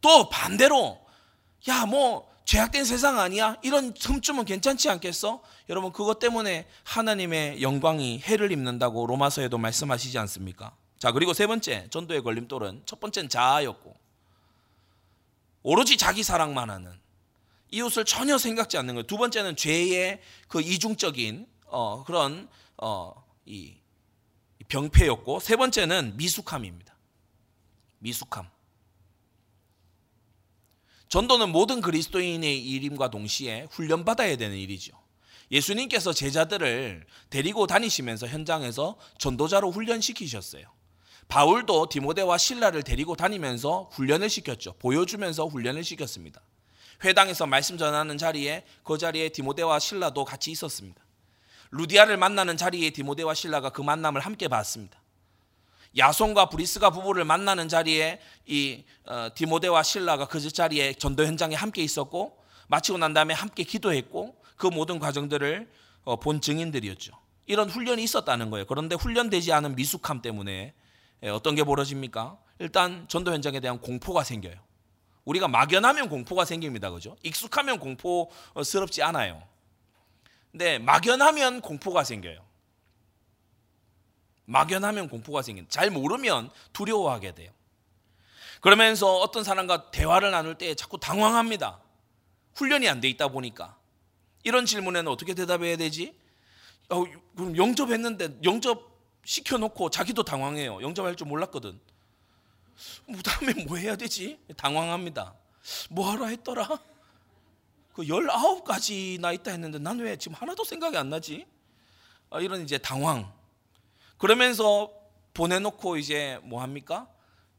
또 0.00 0.28
반대로 0.28 1.00
야 1.68 1.86
뭐 1.86 2.28
죄악된 2.48 2.86
세상 2.86 3.18
아니야? 3.18 3.56
이런 3.60 3.92
틈쯤은 3.92 4.46
괜찮지 4.46 4.88
않겠어? 4.88 5.42
여러분 5.68 5.92
그것 5.92 6.18
때문에 6.18 6.66
하나님의 6.82 7.60
영광이 7.60 8.20
해를 8.20 8.52
입는다고 8.52 9.06
로마서에도 9.06 9.58
말씀하시지 9.58 10.16
않습니까? 10.18 10.74
자 10.98 11.12
그리고 11.12 11.34
세 11.34 11.46
번째 11.46 11.88
전도의 11.90 12.22
걸림돌은 12.22 12.84
첫 12.86 13.00
번째는 13.00 13.28
자아였고 13.28 13.94
오로지 15.62 15.98
자기 15.98 16.22
사랑만 16.22 16.70
하는 16.70 16.98
이웃을 17.70 18.06
전혀 18.06 18.38
생각지 18.38 18.78
않는 18.78 18.94
거예요. 18.94 19.06
두 19.06 19.18
번째는 19.18 19.54
죄의 19.54 20.22
그 20.48 20.62
이중적인 20.62 21.46
어, 21.66 22.02
그런 22.04 22.48
어, 22.48 22.48
이 23.44 23.76
병폐였고 24.68 25.40
세 25.40 25.56
번째는 25.56 26.16
미숙함입니다. 26.16 26.94
미숙함. 27.98 28.48
전도는 31.08 31.50
모든 31.50 31.80
그리스도인의 31.80 32.62
일임과 32.62 33.10
동시에 33.10 33.66
훈련받아야 33.70 34.36
되는 34.36 34.56
일이죠. 34.56 34.92
예수님께서 35.50 36.12
제자들을 36.12 37.06
데리고 37.30 37.66
다니시면서 37.66 38.26
현장에서 38.26 38.98
전도자로 39.16 39.70
훈련시키셨어요. 39.70 40.66
바울도 41.28 41.88
디모데와 41.88 42.36
신라를 42.36 42.82
데리고 42.82 43.16
다니면서 43.16 43.88
훈련을 43.92 44.28
시켰죠. 44.28 44.74
보여주면서 44.74 45.46
훈련을 45.46 45.84
시켰습니다. 45.84 46.42
회당에서 47.04 47.46
말씀 47.46 47.78
전하는 47.78 48.18
자리에 48.18 48.64
그 48.82 48.98
자리에 48.98 49.30
디모데와 49.30 49.78
신라도 49.78 50.24
같이 50.24 50.50
있었습니다. 50.50 51.02
루디아를 51.70 52.16
만나는 52.16 52.56
자리에 52.56 52.90
디모데와 52.90 53.34
신라가 53.34 53.70
그 53.70 53.82
만남을 53.82 54.20
함께 54.20 54.48
봤습니다. 54.48 55.00
야손과 55.96 56.48
브리스가 56.48 56.90
부부를 56.90 57.24
만나는 57.24 57.68
자리에 57.68 58.20
이 58.46 58.84
어, 59.06 59.28
디모데와 59.34 59.82
신라가 59.82 60.26
그 60.26 60.40
자리에 60.40 60.94
전도 60.94 61.24
현장에 61.24 61.54
함께 61.54 61.82
있었고 61.82 62.38
마치고 62.68 62.98
난 62.98 63.14
다음에 63.14 63.34
함께 63.34 63.64
기도했고 63.64 64.36
그 64.56 64.66
모든 64.66 64.98
과정들을 64.98 65.68
어, 66.04 66.16
본 66.16 66.40
증인들이었죠. 66.40 67.12
이런 67.46 67.70
훈련이 67.70 68.02
있었다는 68.02 68.50
거예요. 68.50 68.66
그런데 68.66 68.94
훈련되지 68.94 69.52
않은 69.52 69.74
미숙함 69.74 70.20
때문에 70.20 70.74
예, 71.22 71.28
어떤 71.28 71.54
게 71.54 71.64
벌어집니까? 71.64 72.38
일단 72.58 73.06
전도 73.08 73.32
현장에 73.32 73.60
대한 73.60 73.80
공포가 73.80 74.22
생겨요. 74.22 74.56
우리가 75.24 75.48
막연하면 75.48 76.08
공포가 76.08 76.44
생깁니다. 76.44 76.90
그죠? 76.90 77.16
익숙하면 77.22 77.78
공포스럽지 77.78 79.02
않아요. 79.02 79.42
근데 80.50 80.78
막연하면 80.78 81.60
공포가 81.60 82.04
생겨요. 82.04 82.44
막연하면 84.46 85.08
공포가 85.08 85.42
생긴다. 85.42 85.68
잘 85.70 85.90
모르면 85.90 86.50
두려워하게 86.72 87.34
돼요. 87.34 87.50
그러면서 88.60 89.16
어떤 89.18 89.44
사람과 89.44 89.90
대화를 89.90 90.30
나눌 90.30 90.56
때 90.56 90.74
자꾸 90.74 90.98
당황합니다. 90.98 91.80
훈련이 92.54 92.88
안 92.88 93.00
돼 93.00 93.08
있다 93.08 93.28
보니까. 93.28 93.76
이런 94.42 94.64
질문에는 94.66 95.10
어떻게 95.12 95.34
대답해야 95.34 95.76
되지? 95.76 96.18
어, 96.88 97.04
그럼 97.36 97.56
영접했는데 97.56 98.38
영접 98.42 98.88
시켜놓고 99.24 99.90
자기도 99.90 100.22
당황해요. 100.22 100.80
영접할 100.80 101.14
줄 101.14 101.26
몰랐거든. 101.26 101.78
뭐 103.06 103.20
다음에 103.22 103.52
뭐 103.64 103.76
해야 103.76 103.94
되지? 103.96 104.40
당황합니다. 104.56 105.34
뭐 105.90 106.10
하라 106.10 106.28
했더라? 106.28 106.66
그 107.98 108.04
19가지나 108.04 109.34
있다 109.34 109.50
했는데 109.50 109.80
난 109.80 109.98
왜 109.98 110.16
지금 110.16 110.36
하나도 110.36 110.62
생각이 110.62 110.96
안 110.96 111.10
나지? 111.10 111.44
아, 112.30 112.38
이런 112.40 112.62
이제 112.62 112.78
당황. 112.78 113.32
그러면서 114.18 114.92
보내놓고 115.34 115.96
이제 115.96 116.38
뭐 116.44 116.62
합니까? 116.62 117.08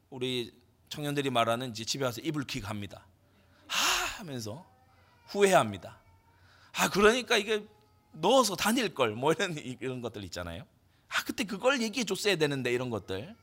우리 0.10 0.54
청년들이 0.88 1.30
말하는 1.30 1.71
이제 1.71 1.84
집에 1.84 2.06
와서 2.06 2.21
이불킥 2.21 2.69
합니다. 2.69 3.06
하 3.67 4.06
하면서 4.19 4.65
후회합니다. 5.28 5.99
아 6.73 6.89
그러니까 6.89 7.36
이게 7.36 7.65
넣어서 8.13 8.56
다닐 8.56 8.93
걸 8.93 9.13
뭐 9.15 9.34
이런 9.34 9.58
이런 9.58 10.02
것들 10.02 10.23
있잖아요. 10.23 10.65
아 11.10 11.21
그때 11.25 11.43
그걸 11.43 11.82
얘기해 11.82 12.06
줬어야 12.06 12.38
되는데 12.38 12.71
이런 12.71 12.89
것들. 12.89 13.36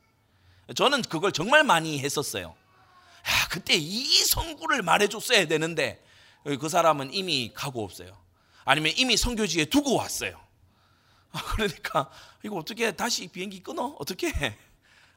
저는 0.75 1.03
그걸 1.03 1.31
정말 1.31 1.63
많이 1.63 1.99
했었어요. 1.99 2.47
야 2.47 3.47
그때 3.51 3.75
이 3.75 4.03
성구를 4.25 4.81
말해 4.81 5.07
줬어야 5.07 5.45
되는데 5.45 6.03
그 6.55 6.69
사람은 6.69 7.13
이미 7.13 7.51
가고 7.53 7.83
없어요. 7.83 8.17
아니면 8.63 8.93
이미 8.95 9.17
성교지에 9.17 9.65
두고 9.65 9.95
왔어요. 9.95 10.39
아, 11.31 11.41
그러니까 11.55 12.09
이거 12.43 12.55
어떻게 12.57 12.91
다시 12.91 13.27
비행기 13.27 13.61
끊어? 13.61 13.95
어떻게 13.99 14.27
해? 14.29 14.57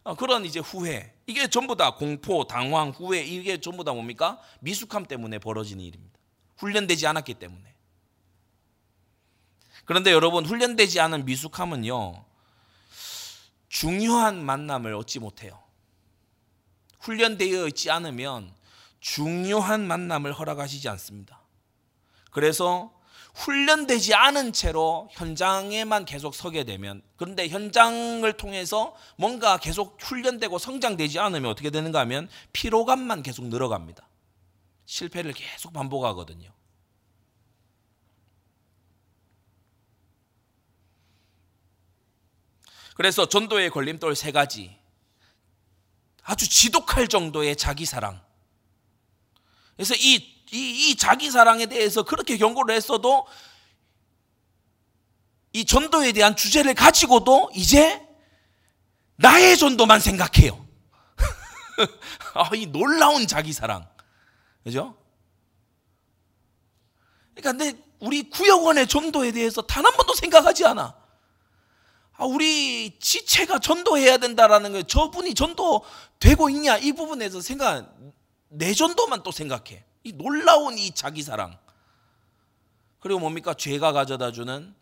아, 0.03 0.15
그런 0.15 0.45
이제 0.45 0.59
후회. 0.59 1.15
이게 1.27 1.47
전부 1.49 1.77
다 1.77 1.95
공포, 1.95 2.47
당황, 2.47 2.91
후회 2.91 3.23
이게 3.23 3.61
전부 3.61 3.85
다 3.85 3.93
뭡니까? 3.93 4.41
미숙함 4.61 5.07
때문에 5.07 5.39
벌어지는 5.39 5.85
일입니다. 5.85 6.19
훈련되지 6.57 7.07
않았기 7.07 7.35
때문에. 7.35 7.75
그런데 9.85 10.13
여러분 10.13 10.45
훈련되지 10.45 11.01
않은 11.01 11.25
미숙함은요. 11.25 12.25
중요한 13.69 14.45
만남을 14.45 14.95
얻지 14.95 15.21
못해요. 15.21 15.61
훈련되어 17.01 17.67
있지 17.69 17.91
않으면 17.91 18.55
중요한 19.01 19.87
만남을 19.87 20.33
허락하시지 20.33 20.89
않습니다. 20.91 21.41
그래서 22.31 22.93
훈련되지 23.35 24.15
않은 24.15 24.53
채로 24.53 25.09
현장에만 25.13 26.05
계속 26.05 26.35
서게 26.35 26.65
되면 26.65 27.03
그런데 27.17 27.49
현장을 27.49 28.31
통해서 28.35 28.95
뭔가 29.17 29.57
계속 29.57 29.97
훈련되고 30.01 30.59
성장되지 30.59 31.19
않으면 31.19 31.51
어떻게 31.51 31.71
되는가 31.71 32.01
하면 32.01 32.29
피로감만 32.53 33.23
계속 33.23 33.47
늘어갑니다. 33.47 34.07
실패를 34.85 35.33
계속 35.33 35.73
반복하거든요. 35.73 36.51
그래서 42.95 43.27
전도의 43.27 43.71
걸림돌 43.71 44.15
세 44.15 44.31
가지. 44.31 44.77
아주 46.23 46.49
지독할 46.49 47.09
정도의 47.09 47.57
자기 47.57 47.87
사랑. 47.87 48.21
그래서 49.81 49.95
이 49.95 50.17
이, 50.53 50.91
이 50.91 50.97
자기 50.97 51.31
사랑에 51.31 51.65
대해서 51.65 52.03
그렇게 52.03 52.37
경고를 52.37 52.75
했어도 52.75 53.27
이 55.55 55.65
전도에 55.65 56.13
대한 56.13 56.37
주제를 56.37 56.75
가지고도 56.75 57.51
이제 57.55 58.07
나의 59.17 59.57
전도만 59.57 60.01
생각해요. 60.01 60.67
아, 62.35 62.51
이 62.55 62.67
놀라운 62.67 63.27
자기 63.27 63.55
사랑. 63.55 63.89
그죠? 64.65 64.99
그러니까 67.35 67.65
근데 67.65 67.83
우리 68.01 68.29
구역원의 68.29 68.87
전도에 68.87 69.33
대해서 69.33 69.63
단 69.63 69.87
한 69.87 69.97
번도 69.97 70.13
생각하지 70.15 70.67
않아. 70.67 70.95
아, 72.19 72.25
우리 72.27 72.99
지체가 72.99 73.61
전도해야 73.61 74.19
된다라는 74.19 74.73
거 74.73 74.83
저분이 74.83 75.33
전도 75.33 75.85
되고 76.19 76.51
있냐 76.51 76.77
이 76.77 76.93
부분에서 76.93 77.41
생각 77.41 77.97
내 78.51 78.75
전도만 78.75 79.23
또 79.23 79.31
생각해. 79.31 79.85
이 80.05 80.13
놀라운 80.13 80.77
이 80.77 80.91
자기 80.93 81.23
사랑. 81.23 81.59
그리고 82.99 83.21
뭡니까? 83.21 83.55
죄가 83.55 83.93
가져다 83.93 84.33
주는 84.33 84.75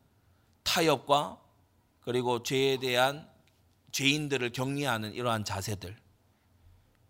타협과 0.65 1.39
그리고 2.01 2.43
죄에 2.43 2.79
대한 2.79 3.29
죄인들을 3.93 4.51
격리하는 4.53 5.13
이러한 5.13 5.45
자세들. 5.45 5.97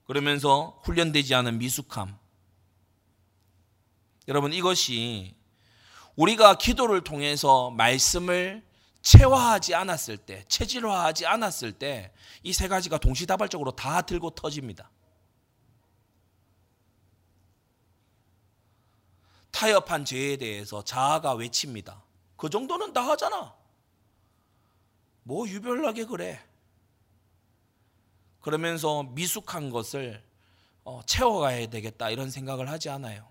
그러면서 0.04 0.80
훈련되지 0.84 1.34
않은 1.34 1.58
미숙함. 1.58 2.18
여러분 4.26 4.52
이것이 4.52 5.34
우리가 6.16 6.56
기도를 6.58 7.02
통해서 7.04 7.70
말씀을 7.70 8.66
체화하지 9.00 9.74
않았을 9.74 10.16
때, 10.18 10.44
체질화하지 10.48 11.24
않았을 11.26 11.72
때 11.72 12.12
이 12.42 12.52
세 12.52 12.68
가지가 12.68 12.98
동시다발적으로 12.98 13.72
다 13.72 14.02
들고 14.02 14.30
터집니다. 14.30 14.90
타협한 19.50 20.04
죄에 20.04 20.36
대해서 20.36 20.82
자아가 20.84 21.34
외칩니다. 21.34 22.02
그 22.36 22.48
정도는 22.50 22.92
다 22.92 23.02
하잖아. 23.08 23.54
뭐 25.22 25.46
유별나게 25.48 26.04
그래. 26.04 26.40
그러면서 28.40 29.02
미숙한 29.02 29.70
것을 29.70 30.22
어, 30.84 31.02
채워가야 31.04 31.66
되겠다 31.66 32.08
이런 32.08 32.30
생각을 32.30 32.70
하지 32.70 32.88
않아요. 32.88 33.26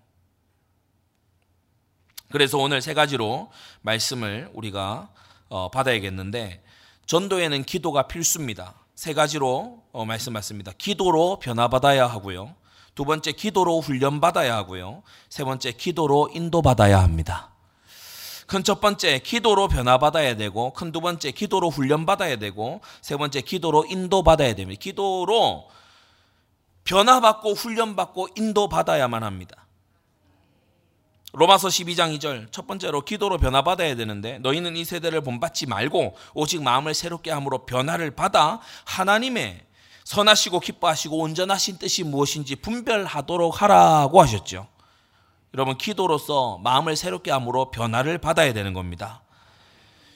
그래서 2.30 2.58
오늘 2.58 2.82
세 2.82 2.94
가지로 2.94 3.50
말씀을 3.80 4.50
우리가 4.52 5.10
어, 5.48 5.70
받아야겠는데 5.70 6.62
전도에는 7.06 7.64
기도가 7.64 8.06
필수입니다. 8.06 8.74
세 8.94 9.14
가지로 9.14 9.82
어, 9.92 10.04
말씀 10.04 10.34
받습니다. 10.34 10.72
기도로 10.76 11.38
변화받아야 11.38 12.06
하고요. 12.06 12.54
두 12.98 13.04
번째 13.04 13.30
기도로 13.30 13.80
훈련받아야 13.80 14.56
하고요. 14.56 15.04
세 15.28 15.44
번째 15.44 15.70
기도로 15.70 16.30
인도받아야 16.34 17.00
합니다. 17.00 17.52
큰 18.48 18.64
첫 18.64 18.80
번째 18.80 19.20
기도로 19.20 19.68
변화받아야 19.68 20.34
되고 20.34 20.72
큰 20.72 20.90
두 20.90 21.00
번째 21.00 21.30
기도로 21.30 21.70
훈련받아야 21.70 22.38
되고 22.38 22.80
세 23.00 23.16
번째 23.16 23.40
기도로 23.42 23.84
인도받아야 23.88 24.56
됩니다. 24.56 24.80
기도로 24.82 25.68
변화받고 26.82 27.52
훈련받고 27.52 28.30
인도받아야만 28.34 29.22
합니다. 29.22 29.68
로마서 31.34 31.68
12장 31.68 32.18
2절 32.18 32.50
첫 32.50 32.66
번째로 32.66 33.02
기도로 33.02 33.38
변화받아야 33.38 33.94
되는데 33.94 34.40
너희는 34.40 34.76
이 34.76 34.84
세대를 34.84 35.20
본받지 35.20 35.66
말고 35.66 36.16
오직 36.34 36.64
마음을 36.64 36.94
새롭게 36.94 37.30
함으로 37.30 37.64
변화를 37.64 38.10
받아 38.10 38.58
하나님의 38.86 39.67
선하시고 40.08 40.60
기뻐하시고 40.60 41.18
온전하신 41.18 41.76
뜻이 41.76 42.02
무엇인지 42.02 42.56
분별하도록 42.56 43.60
하라고 43.60 44.22
하셨죠. 44.22 44.66
여러분 45.52 45.76
기도로서 45.76 46.56
마음을 46.64 46.96
새롭게 46.96 47.30
함으로 47.30 47.70
변화를 47.70 48.16
받아야 48.16 48.54
되는 48.54 48.72
겁니다. 48.72 49.22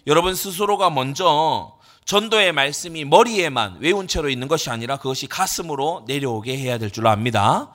여러분 0.07 0.34
스스로가 0.34 0.88
먼저 0.88 1.78
전도의 2.07 2.53
말씀이 2.53 3.05
머리에만 3.05 3.80
외운 3.80 4.09
채로 4.09 4.30
있는 4.30 4.49
것이 4.49 4.70
아니라 4.70 4.97
그것이 4.97 5.26
가슴으로 5.26 6.05
내려오게 6.07 6.57
해야 6.57 6.78
될 6.78 6.90
줄 6.90 7.07
압니다. 7.07 7.74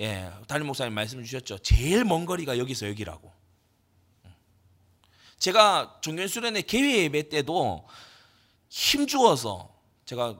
예, 0.00 0.30
담임 0.46 0.66
목사님 0.66 0.92
말씀 0.92 1.24
주셨죠. 1.24 1.58
제일 1.60 2.04
먼 2.04 2.26
거리가 2.26 2.58
여기서 2.58 2.88
여기라고. 2.88 3.32
제가 5.38 5.96
종교 6.02 6.26
수련회 6.26 6.60
개회 6.62 7.04
예배 7.04 7.30
때도 7.30 7.86
힘주어서 8.68 9.70
제가 10.04 10.36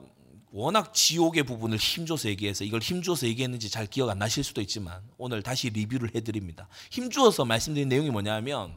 워낙 0.57 0.93
지옥의 0.93 1.43
부분을 1.43 1.77
힘줘서 1.77 2.29
얘기해서 2.29 2.63
이걸 2.63 2.79
힘줘서 2.79 3.27
얘기했는지 3.27 3.69
잘 3.69 3.85
기억 3.87 4.09
안 4.09 4.19
나실 4.19 4.41
수도 4.41 4.61
있지만 4.61 5.01
오늘 5.17 5.43
다시 5.43 5.69
리뷰를 5.69 6.15
해드립니다. 6.15 6.69
힘주어서 6.91 7.43
말씀드린 7.43 7.89
내용이 7.89 8.09
뭐냐면 8.09 8.73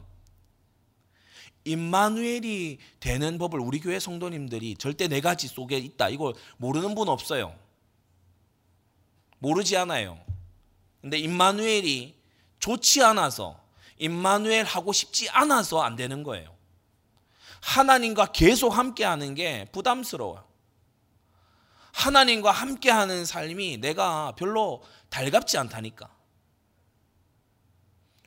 임마누엘이 1.63 2.79
되는 2.99 3.37
법을 3.37 3.61
우리 3.61 3.79
교회 3.79 3.97
성도님들이 3.97 4.75
절대 4.77 5.07
네 5.07 5.21
가지 5.21 5.47
속에 5.47 5.77
있다. 5.77 6.09
이거 6.09 6.33
모르는 6.57 6.95
분 6.95 7.07
없어요. 7.07 7.55
모르지 9.37 9.77
않아요. 9.77 10.19
근데 10.99 11.17
임마누엘이 11.17 12.13
좋지 12.59 13.03
않아서 13.03 13.57
임마누엘 13.99 14.65
하고 14.65 14.91
싶지 14.91 15.29
않아서 15.29 15.81
안 15.81 15.95
되는 15.95 16.23
거예요. 16.23 16.53
하나님과 17.61 18.33
계속 18.33 18.77
함께 18.77 19.05
하는 19.05 19.33
게 19.33 19.65
부담스러워요. 19.71 20.48
하나님과 21.99 22.51
함께 22.51 22.89
하는 22.89 23.25
삶이 23.25 23.79
내가 23.79 24.33
별로 24.37 24.81
달갑지 25.09 25.57
않다니까. 25.57 26.09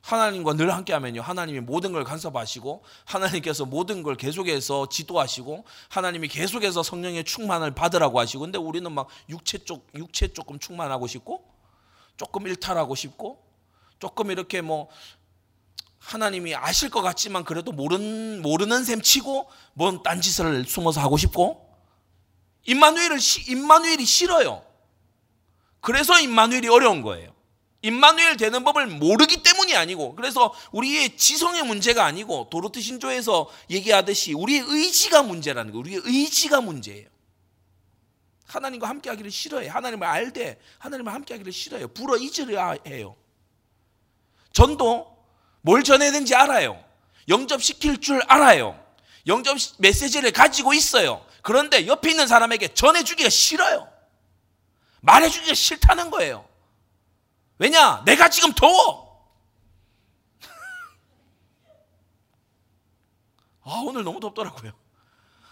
하나님과 0.02 0.54
늘 0.54 0.74
함께 0.74 0.92
하면요. 0.92 1.22
하나님이 1.22 1.60
모든 1.60 1.92
걸 1.92 2.04
간섭하시고 2.04 2.82
하나님께서 3.06 3.64
모든 3.64 4.02
걸 4.02 4.16
계속해서 4.16 4.90
지도하시고 4.90 5.64
하나님이 5.88 6.28
계속해서 6.28 6.82
성령의 6.82 7.24
충만을 7.24 7.70
받으라고 7.70 8.20
하시고 8.20 8.42
근데 8.42 8.58
우리는 8.58 8.90
막 8.92 9.08
육체 9.30 9.58
쪽 9.58 9.88
육체 9.94 10.28
조금 10.28 10.58
충만하고 10.58 11.06
싶고 11.06 11.42
조금 12.18 12.46
일탈하고 12.46 12.94
싶고 12.94 13.42
조금 14.00 14.30
이렇게 14.30 14.60
뭐 14.60 14.90
하나님이 15.98 16.56
아실 16.56 16.90
것 16.90 17.00
같지만 17.00 17.44
그래도 17.44 17.72
모르는 17.72 18.42
모르는 18.42 18.84
셈 18.84 19.00
치고 19.00 19.48
뭔 19.72 20.02
딴짓을 20.02 20.66
숨어서 20.66 21.00
하고 21.00 21.16
싶고 21.16 21.71
임마누엘을 22.64 23.18
임마누엘이 23.48 24.04
싫어요. 24.04 24.64
그래서 25.80 26.18
임마누엘이 26.20 26.68
어려운 26.68 27.02
거예요. 27.02 27.32
임마누엘 27.82 28.36
되는 28.36 28.62
법을 28.62 28.86
모르기 28.86 29.42
때문이 29.42 29.74
아니고 29.74 30.14
그래서 30.14 30.54
우리의 30.70 31.16
지성의 31.16 31.64
문제가 31.64 32.04
아니고 32.04 32.48
도로트 32.50 32.80
신조에서 32.80 33.50
얘기하듯이 33.70 34.34
우리의 34.34 34.64
의지가 34.66 35.24
문제라는 35.24 35.72
거예요. 35.72 35.80
우리의 35.80 36.02
의지가 36.04 36.60
문제예요. 36.60 37.08
하나님과 38.46 38.88
함께 38.88 39.10
하기를 39.10 39.30
싫어해. 39.30 39.66
하나님을 39.68 40.06
알되 40.06 40.60
하나님을 40.78 41.12
함께 41.12 41.34
하기를 41.34 41.52
싫어해요. 41.52 41.88
불어 41.88 42.16
잊으려 42.16 42.78
해요. 42.86 43.16
전도 44.52 45.16
뭘 45.62 45.82
전해야 45.82 46.12
되는지 46.12 46.34
알아요. 46.34 46.82
영접시킬 47.28 48.00
줄 48.00 48.22
알아요. 48.28 48.78
영접 49.26 49.56
메시지를 49.78 50.30
가지고 50.32 50.74
있어요. 50.74 51.24
그런데 51.42 51.86
옆에 51.86 52.10
있는 52.10 52.26
사람에게 52.26 52.74
전해주기가 52.74 53.28
싫어요. 53.28 53.88
말해주기가 55.00 55.54
싫다는 55.54 56.10
거예요. 56.10 56.46
왜냐? 57.58 58.02
내가 58.04 58.28
지금 58.28 58.52
더워. 58.52 59.32
아, 63.64 63.82
오늘 63.84 64.04
너무 64.04 64.20
덥더라고요. 64.20 64.72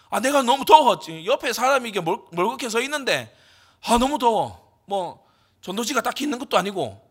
아, 0.09 0.19
내가 0.19 0.41
너무 0.43 0.65
더워. 0.65 0.99
옆에 1.25 1.53
사람이 1.53 1.89
이게 1.89 2.01
멀, 2.01 2.19
멀겋게 2.31 2.69
서 2.69 2.81
있는데, 2.81 3.35
아, 3.83 3.97
너무 3.97 4.17
더워. 4.17 4.81
뭐, 4.85 5.25
전도지가 5.61 6.01
딱히 6.01 6.23
있는 6.25 6.37
것도 6.39 6.57
아니고. 6.57 7.09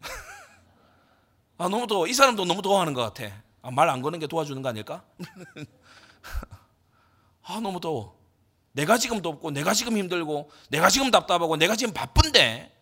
아, 1.58 1.68
너무 1.68 1.86
더워. 1.86 2.06
이 2.06 2.12
사람도 2.14 2.44
너무 2.44 2.62
더워하는 2.62 2.92
것 2.94 3.02
같아. 3.02 3.34
아, 3.62 3.70
말 3.70 3.88
안 3.88 4.02
거는 4.02 4.18
게 4.18 4.26
도와주는 4.26 4.60
거 4.62 4.68
아닐까? 4.68 5.04
아, 7.44 7.60
너무 7.60 7.80
더워. 7.80 8.20
내가 8.72 8.98
지금 8.98 9.20
덥고 9.22 9.50
내가 9.50 9.74
지금 9.74 9.96
힘들고 9.96 10.50
내가 10.68 10.88
지금 10.88 11.10
답답하고 11.10 11.56
내가 11.56 11.76
지금 11.76 11.92
바쁜데 11.92 12.72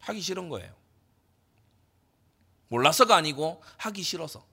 하기 0.00 0.20
싫은 0.20 0.48
거예요. 0.48 0.72
몰라서가 2.68 3.16
아니고 3.16 3.62
하기 3.76 4.02
싫어서. 4.02 4.44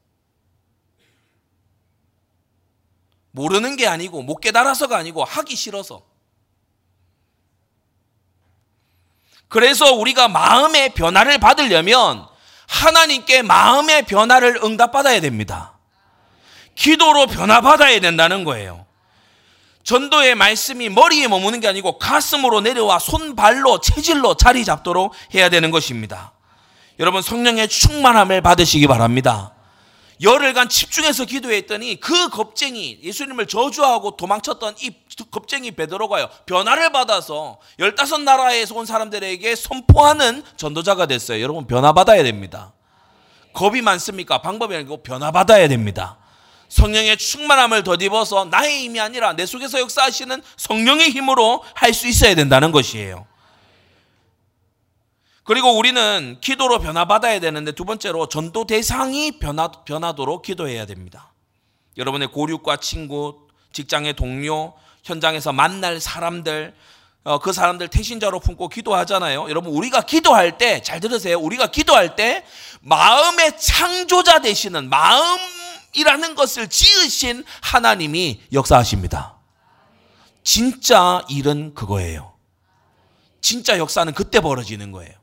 모르는 3.32 3.78
게 3.78 3.88
아니고 3.88 4.22
못 4.22 4.38
깨달아서가 4.38 4.97
아니고 4.97 5.24
하기 5.24 5.55
싫어서. 5.55 6.05
그래서 9.47 9.93
우리가 9.93 10.28
마음의 10.28 10.93
변화를 10.93 11.39
받으려면 11.39 12.28
하나님께 12.68 13.43
마음의 13.43 14.05
변화를 14.05 14.59
응답받아야 14.64 15.20
됩니다. 15.22 15.78
기도로 16.76 17.28
변화받아야 17.28 17.99
된다는 17.99 18.43
거예요. 18.43 18.86
전도의 19.84 20.36
말씀이 20.36 20.89
머리에 20.89 21.27
머무는 21.27 21.59
게 21.59 21.67
아니고 21.67 21.97
가슴으로 21.97 22.61
내려와 22.61 22.99
손발로 22.99 23.81
체질로 23.81 24.36
자리 24.36 24.63
잡도록 24.65 25.13
해야 25.34 25.49
되는 25.49 25.71
것입니다. 25.71 26.34
여러분 26.99 27.21
성령의 27.21 27.67
충만함을 27.67 28.41
받으시기 28.41 28.88
바랍니다. 28.88 29.53
열흘간 30.21 30.69
집중해서 30.69 31.25
기도했더니 31.25 31.99
그 31.99 32.29
겁쟁이 32.29 32.99
예수님을 33.03 33.47
저주하고 33.47 34.15
도망쳤던 34.15 34.75
이 34.81 34.91
겁쟁이 35.31 35.71
베드로가요 35.71 36.29
변화를 36.45 36.91
받아서 36.91 37.57
열다섯 37.79 38.21
나라에서 38.21 38.75
온 38.75 38.86
사람들에게 38.86 39.55
선포하는 39.55 40.43
전도자가 40.55 41.07
됐어요. 41.07 41.41
여러분 41.41 41.67
변화 41.67 41.91
받아야 41.91 42.23
됩니다. 42.23 42.73
겁이 43.53 43.81
많습니까? 43.81 44.38
방법이 44.41 44.75
아니고 44.75 45.03
변화 45.03 45.31
받아야 45.31 45.67
됩니다. 45.67 46.17
성령의 46.74 47.17
충만함을 47.17 47.84
덧입어서 47.84 48.45
나의 48.45 48.80
힘이 48.80 48.99
아니라 48.99 49.34
내 49.34 49.45
속에서 49.45 49.80
역사하시는 49.80 50.41
성령의 50.57 51.11
힘으로 51.11 51.63
할 51.76 51.93
수 51.93 52.07
있어야 52.07 52.34
된다는 52.34 52.71
것이에요. 52.71 53.28
그리고 55.43 55.78
우리는 55.78 56.38
기도로 56.41 56.80
변화받아야 56.80 57.39
되는데 57.39 57.74
두 57.74 57.86
번째로 57.86 58.28
전도 58.28 58.65
대상이 58.65 59.38
변화, 59.38 59.67
변하도록 59.67 60.41
기도해야 60.41 60.88
됩니다. 60.88 61.32
여러분의 61.97 62.30
고륙과 62.30 62.78
친구, 62.78 63.47
직장의 63.71 64.13
동료, 64.13 64.74
현장에서 65.03 65.53
만날 65.53 65.99
사람들, 65.99 66.74
어, 67.26 67.38
그 67.38 67.53
사람들 67.53 67.89
태신자로 67.89 68.39
품고 68.39 68.69
기도하잖아요. 68.69 69.47
여러분, 69.49 69.71
우리가 69.74 70.01
기도할 70.01 70.57
때, 70.57 70.82
잘 70.82 70.99
들으세요. 70.99 71.38
우리가 71.39 71.67
기도할 71.67 72.15
때, 72.15 72.43
마음의 72.82 73.59
창조자 73.59 74.39
되시는 74.39 74.89
마음 74.89 75.38
이라는 75.93 76.35
것을 76.35 76.69
지으신 76.69 77.43
하나님이 77.61 78.41
역사하십니다. 78.51 79.37
진짜 80.43 81.23
일은 81.29 81.73
그거예요. 81.73 82.33
진짜 83.41 83.77
역사는 83.77 84.13
그때 84.13 84.39
벌어지는 84.39 84.91
거예요. 84.91 85.13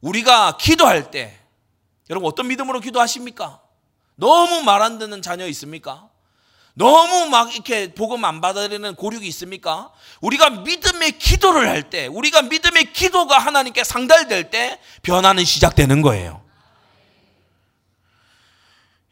우리가 0.00 0.56
기도할 0.58 1.10
때, 1.10 1.38
여러분 2.10 2.28
어떤 2.28 2.48
믿음으로 2.48 2.80
기도하십니까? 2.80 3.60
너무 4.16 4.62
말 4.62 4.82
안 4.82 4.98
듣는 4.98 5.22
자녀 5.22 5.46
있습니까? 5.48 6.08
너무 6.74 7.30
막 7.30 7.54
이렇게 7.54 7.94
복음 7.94 8.24
안 8.24 8.40
받아들이는 8.40 8.96
고륙이 8.96 9.26
있습니까? 9.28 9.92
우리가 10.20 10.50
믿음의 10.50 11.18
기도를 11.18 11.68
할 11.68 11.88
때, 11.88 12.06
우리가 12.08 12.42
믿음의 12.42 12.92
기도가 12.92 13.38
하나님께 13.38 13.82
상달될 13.84 14.50
때 14.50 14.80
변화는 15.02 15.44
시작되는 15.44 16.02
거예요. 16.02 16.43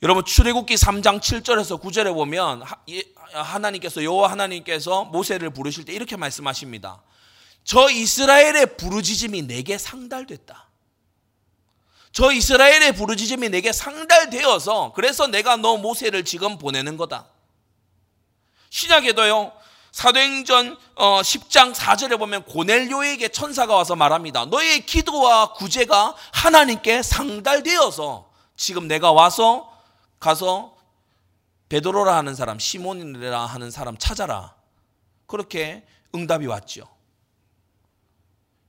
여러분 0.03 0.25
출애굽기 0.25 0.75
3장 0.75 1.21
7절에서 1.21 1.81
9절에 1.81 2.13
보면 2.13 2.65
하나님께서 3.33 4.03
여호와 4.03 4.33
하나님께서 4.33 5.05
모세를 5.05 5.51
부르실 5.51 5.85
때 5.85 5.93
이렇게 5.93 6.17
말씀하십니다. 6.17 7.01
저 7.63 7.89
이스라엘의 7.89 8.77
부르짖음이 8.77 9.43
내게 9.43 9.79
상달됐다. 9.79 10.67
저 12.11 12.33
이스라엘의 12.33 12.97
부르짖음이 12.97 13.49
내게 13.51 13.73
상달되어서 13.73 14.93
그래서 14.97 15.29
내가 15.29 15.57
너 15.57 15.77
모세를 15.77 16.25
지금 16.25 16.59
보내는 16.59 16.97
거다. 16.97 17.27
신약에도요. 18.71 19.53
사도행전 19.93 20.79
10장 20.97 21.69
어, 21.69 21.73
4절에 21.73 22.19
보면 22.19 22.43
고넬료에게 22.47 23.29
천사가 23.29 23.77
와서 23.77 23.95
말합니다. 23.95 24.47
너의 24.47 24.85
기도와 24.85 25.53
구제가 25.53 26.17
하나님께 26.33 27.03
상달되어서 27.03 28.29
지금 28.57 28.89
내가 28.89 29.13
와서 29.13 29.72
가서 30.23 30.77
베드로라 31.69 32.17
하는 32.17 32.35
사람, 32.37 32.59
시몬이라 32.59 33.45
하는 33.45 33.71
사람 33.71 33.97
찾아라. 33.99 34.55
그렇게 35.27 35.85
응답이 36.15 36.47
왔죠. 36.47 36.87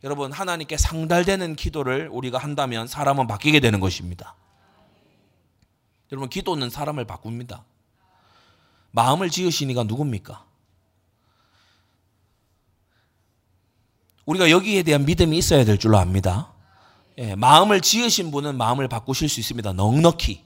여러분, 0.04 0.32
하나님께 0.32 0.78
상달되는 0.78 1.56
기도를 1.56 2.10
우리가 2.12 2.40
한다면 2.40 2.88
사람은 2.88 3.28
바뀌게 3.28 3.60
되는 3.60 3.80
것입니다. 3.80 4.36
여러분, 6.12 6.28
기도는 6.28 6.70
사람을 6.70 7.06
바꿉니다. 7.06 7.64
마음을 8.92 9.30
지으시니가 9.30 9.84
누굽니까? 9.84 10.46
우리가 14.26 14.50
여기에 14.50 14.84
대한 14.84 15.06
믿음이 15.06 15.38
있어야 15.38 15.66
될 15.66 15.78
줄로 15.78 16.00
압니다. 16.00 16.52
예, 17.20 17.36
마음을 17.36 17.82
지으신 17.82 18.32
분은 18.32 18.58
마음을 18.58 18.88
바꾸실 18.88 19.30
수 19.30 19.40
있습니다. 19.40 19.74
넉넉히. 19.74 20.43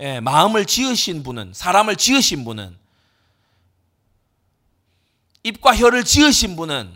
예, 0.00 0.20
마음을 0.20 0.64
지으신 0.64 1.22
분은, 1.22 1.52
사람을 1.54 1.96
지으신 1.96 2.44
분은, 2.44 2.76
입과 5.42 5.76
혀를 5.76 6.04
지으신 6.04 6.56
분은, 6.56 6.92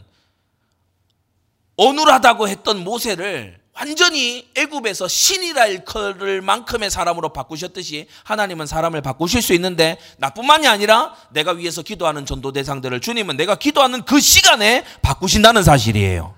어눌하다고 1.76 2.48
했던 2.48 2.84
모세를 2.84 3.62
완전히 3.74 4.46
애굽에서 4.55 5.09
신이라 5.09 5.66
일컬을 5.66 6.42
만큼의 6.42 6.90
사람으로 6.90 7.32
바꾸셨듯이 7.32 8.07
하나님은 8.24 8.66
사람을 8.66 9.00
바꾸실 9.00 9.40
수 9.40 9.55
있는데 9.55 9.96
나뿐만이 10.18 10.68
아니라 10.68 11.14
내가 11.30 11.53
위해서 11.53 11.82
기도하는 11.82 12.26
전도 12.26 12.53
대상들을 12.53 13.00
주님은 13.00 13.38
내가 13.38 13.55
기도하는 13.55 14.05
그 14.05 14.20
시간에 14.20 14.84
바꾸신다는 15.00 15.62
사실이에요. 15.62 16.34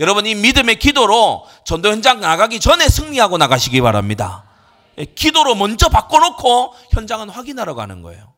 여러분 0.00 0.26
이 0.26 0.34
믿음의 0.34 0.76
기도로 0.80 1.46
전도 1.64 1.90
현장 1.90 2.20
나가기 2.20 2.58
전에 2.58 2.88
승리하고 2.88 3.38
나가시기 3.38 3.80
바랍니다. 3.80 4.44
예, 4.98 5.04
기도로 5.04 5.54
먼저 5.54 5.88
바꿔놓고 5.88 6.74
현장은 6.90 7.28
확인하러 7.30 7.74
가는 7.74 8.02
거예요. 8.02 8.32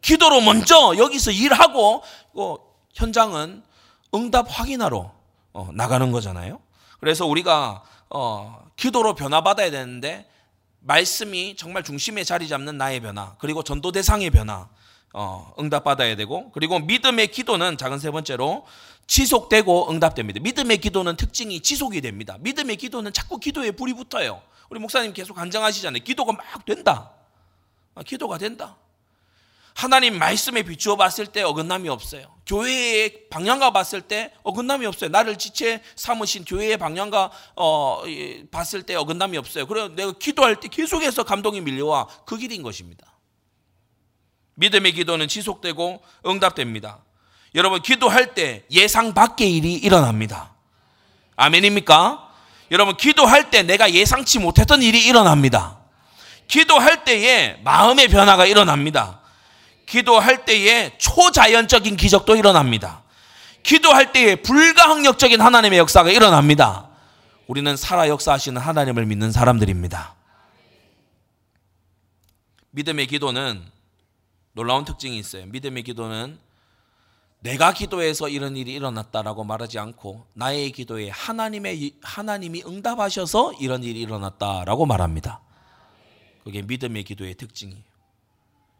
기도로 0.00 0.40
먼저 0.40 0.96
여기서 0.96 1.30
일하고 1.30 2.02
어, 2.34 2.56
현장은 2.94 3.62
응답 4.14 4.46
확인하러 4.48 5.12
어, 5.52 5.70
나가는 5.72 6.12
거잖아요. 6.12 6.60
그래서 7.00 7.26
우리가 7.26 7.82
어, 8.10 8.64
기도로 8.76 9.14
변화받아야 9.14 9.70
되는데 9.70 10.28
말씀이 10.80 11.56
정말 11.56 11.82
중심에 11.82 12.22
자리 12.22 12.46
잡는 12.46 12.78
나의 12.78 13.00
변화 13.00 13.34
그리고 13.38 13.62
전도 13.62 13.90
대상의 13.92 14.30
변화 14.30 14.68
어, 15.12 15.52
응답받아야 15.58 16.14
되고 16.14 16.50
그리고 16.52 16.78
믿음의 16.78 17.28
기도는 17.28 17.78
작은 17.78 17.98
세 17.98 18.10
번째로 18.10 18.66
지속되고 19.06 19.90
응답됩니다. 19.90 20.40
믿음의 20.40 20.78
기도는 20.78 21.16
특징이 21.16 21.60
지속이 21.60 22.00
됩니다. 22.00 22.36
믿음의 22.40 22.76
기도는 22.76 23.12
자꾸 23.12 23.38
기도에 23.38 23.70
불이 23.70 23.94
붙어요. 23.94 24.42
우리 24.68 24.80
목사님 24.80 25.12
계속 25.12 25.34
간증하시잖아요. 25.34 26.02
기도가 26.02 26.32
막 26.32 26.64
된다. 26.64 27.12
아, 27.94 28.02
기도가 28.02 28.38
된다. 28.38 28.76
하나님 29.74 30.18
말씀에 30.18 30.62
비추어 30.62 30.96
봤을 30.96 31.26
때 31.26 31.42
어긋남이 31.42 31.90
없어요. 31.90 32.34
교회의 32.46 33.28
방향과 33.28 33.72
봤을 33.72 34.00
때 34.00 34.32
어긋남이 34.42 34.86
없어요. 34.86 35.10
나를 35.10 35.36
지체 35.36 35.82
삼으신 35.96 36.46
교회의 36.46 36.78
방향과 36.78 37.30
어, 37.56 38.02
봤을 38.50 38.84
때 38.84 38.94
어긋남이 38.94 39.36
없어요. 39.36 39.66
그래 39.66 39.88
내가 39.88 40.12
기도할 40.12 40.60
때 40.60 40.68
계속해서 40.68 41.24
감동이 41.24 41.60
밀려와 41.60 42.06
그 42.24 42.38
길인 42.38 42.62
것입니다. 42.62 43.12
믿음의 44.54 44.92
기도는 44.92 45.28
지속되고 45.28 46.02
응답됩니다. 46.24 47.04
여러분 47.54 47.82
기도할 47.82 48.34
때 48.34 48.64
예상 48.70 49.12
밖의 49.12 49.54
일이 49.54 49.74
일어납니다. 49.74 50.54
아멘입니까? 51.36 52.25
여러분 52.70 52.96
기도할 52.96 53.50
때 53.50 53.62
내가 53.62 53.92
예상치 53.92 54.38
못했던 54.38 54.82
일이 54.82 55.06
일어납니다. 55.06 55.78
기도할 56.48 57.04
때에 57.04 57.60
마음의 57.64 58.08
변화가 58.08 58.46
일어납니다. 58.46 59.20
기도할 59.86 60.44
때에 60.44 60.96
초자연적인 60.98 61.96
기적도 61.96 62.36
일어납니다. 62.36 63.02
기도할 63.62 64.12
때에 64.12 64.36
불가항력적인 64.36 65.40
하나님의 65.40 65.78
역사가 65.78 66.10
일어납니다. 66.10 66.88
우리는 67.46 67.76
살아 67.76 68.08
역사하시는 68.08 68.60
하나님을 68.60 69.06
믿는 69.06 69.32
사람들입니다. 69.32 70.14
믿음의 72.70 73.06
기도는 73.06 73.62
놀라운 74.52 74.84
특징이 74.84 75.18
있어요. 75.18 75.46
믿음의 75.46 75.84
기도는 75.84 76.38
내가 77.40 77.72
기도해서 77.72 78.28
이런 78.28 78.56
일이 78.56 78.72
일어났다라고 78.72 79.44
말하지 79.44 79.78
않고 79.78 80.26
나의 80.32 80.72
기도에 80.72 81.10
하나님의 81.10 81.98
하나님이 82.02 82.64
응답하셔서 82.66 83.54
이런 83.54 83.84
일이 83.84 84.00
일어났다라고 84.00 84.86
말합니다. 84.86 85.40
그게 86.44 86.62
믿음의 86.62 87.04
기도의 87.04 87.34
특징이에요. 87.34 87.82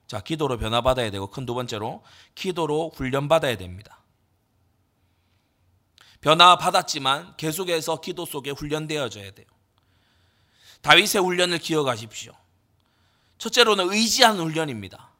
자, 0.06 0.20
기도로 0.20 0.58
변화받아야 0.58 1.10
되고 1.10 1.26
큰 1.28 1.46
두 1.46 1.54
번째로 1.54 2.02
기도로 2.34 2.92
훈련받아야 2.94 3.56
됩니다. 3.56 4.00
변화받았지만 6.20 7.36
계속해서 7.36 8.00
기도 8.00 8.24
속에 8.24 8.50
훈련되어져야 8.50 9.32
돼요. 9.32 9.46
다윗의 10.80 11.22
훈련을 11.22 11.58
기억하십시오. 11.58 12.32
첫째로는 13.38 13.92
의지하는 13.92 14.42
훈련입니다. 14.44 15.10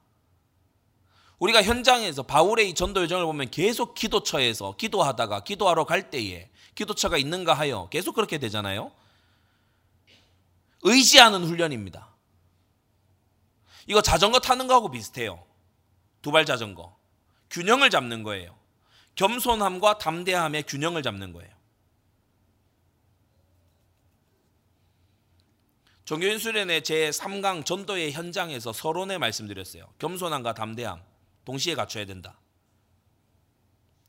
우리가 1.39 1.62
현장에서 1.62 2.22
바울의 2.22 2.70
이 2.70 2.74
전도 2.74 3.03
여정을 3.03 3.24
보면 3.26 3.51
계속 3.51 3.95
기도처에서 3.95 4.76
기도하다가 4.76 5.45
기도하러 5.45 5.84
갈 5.84 6.11
때에 6.11 6.49
기도처가 6.74 7.18
있는가 7.18 7.53
하여 7.53 7.89
계속 7.91 8.14
그렇게 8.14 8.39
되잖아요. 8.39 8.91
의지하는 10.82 11.45
훈련입니다. 11.45 12.09
이거 13.87 14.01
자전거 14.01 14.41
타는 14.41 14.66
거하고 14.66 14.91
비슷해요. 14.91 15.45
두발 16.22 16.45
자전거. 16.47 16.97
균형을 17.51 17.91
잡는 17.91 18.22
거예요. 18.22 18.57
겸손함과 19.14 19.99
담대함의 19.99 20.64
균형을 20.64 21.03
잡는 21.03 21.32
거예요. 21.32 21.55
종교인 26.05 26.39
수련의 26.39 26.82
제3강 26.82 27.64
전도의 27.66 28.12
현장에서 28.12 28.72
서론에 28.72 29.18
말씀드렸어요. 29.18 29.89
겸손함과 29.99 30.55
담대함 30.55 31.03
동시에 31.47 31.74
갖춰야 31.74 32.05
된다. 32.05 32.34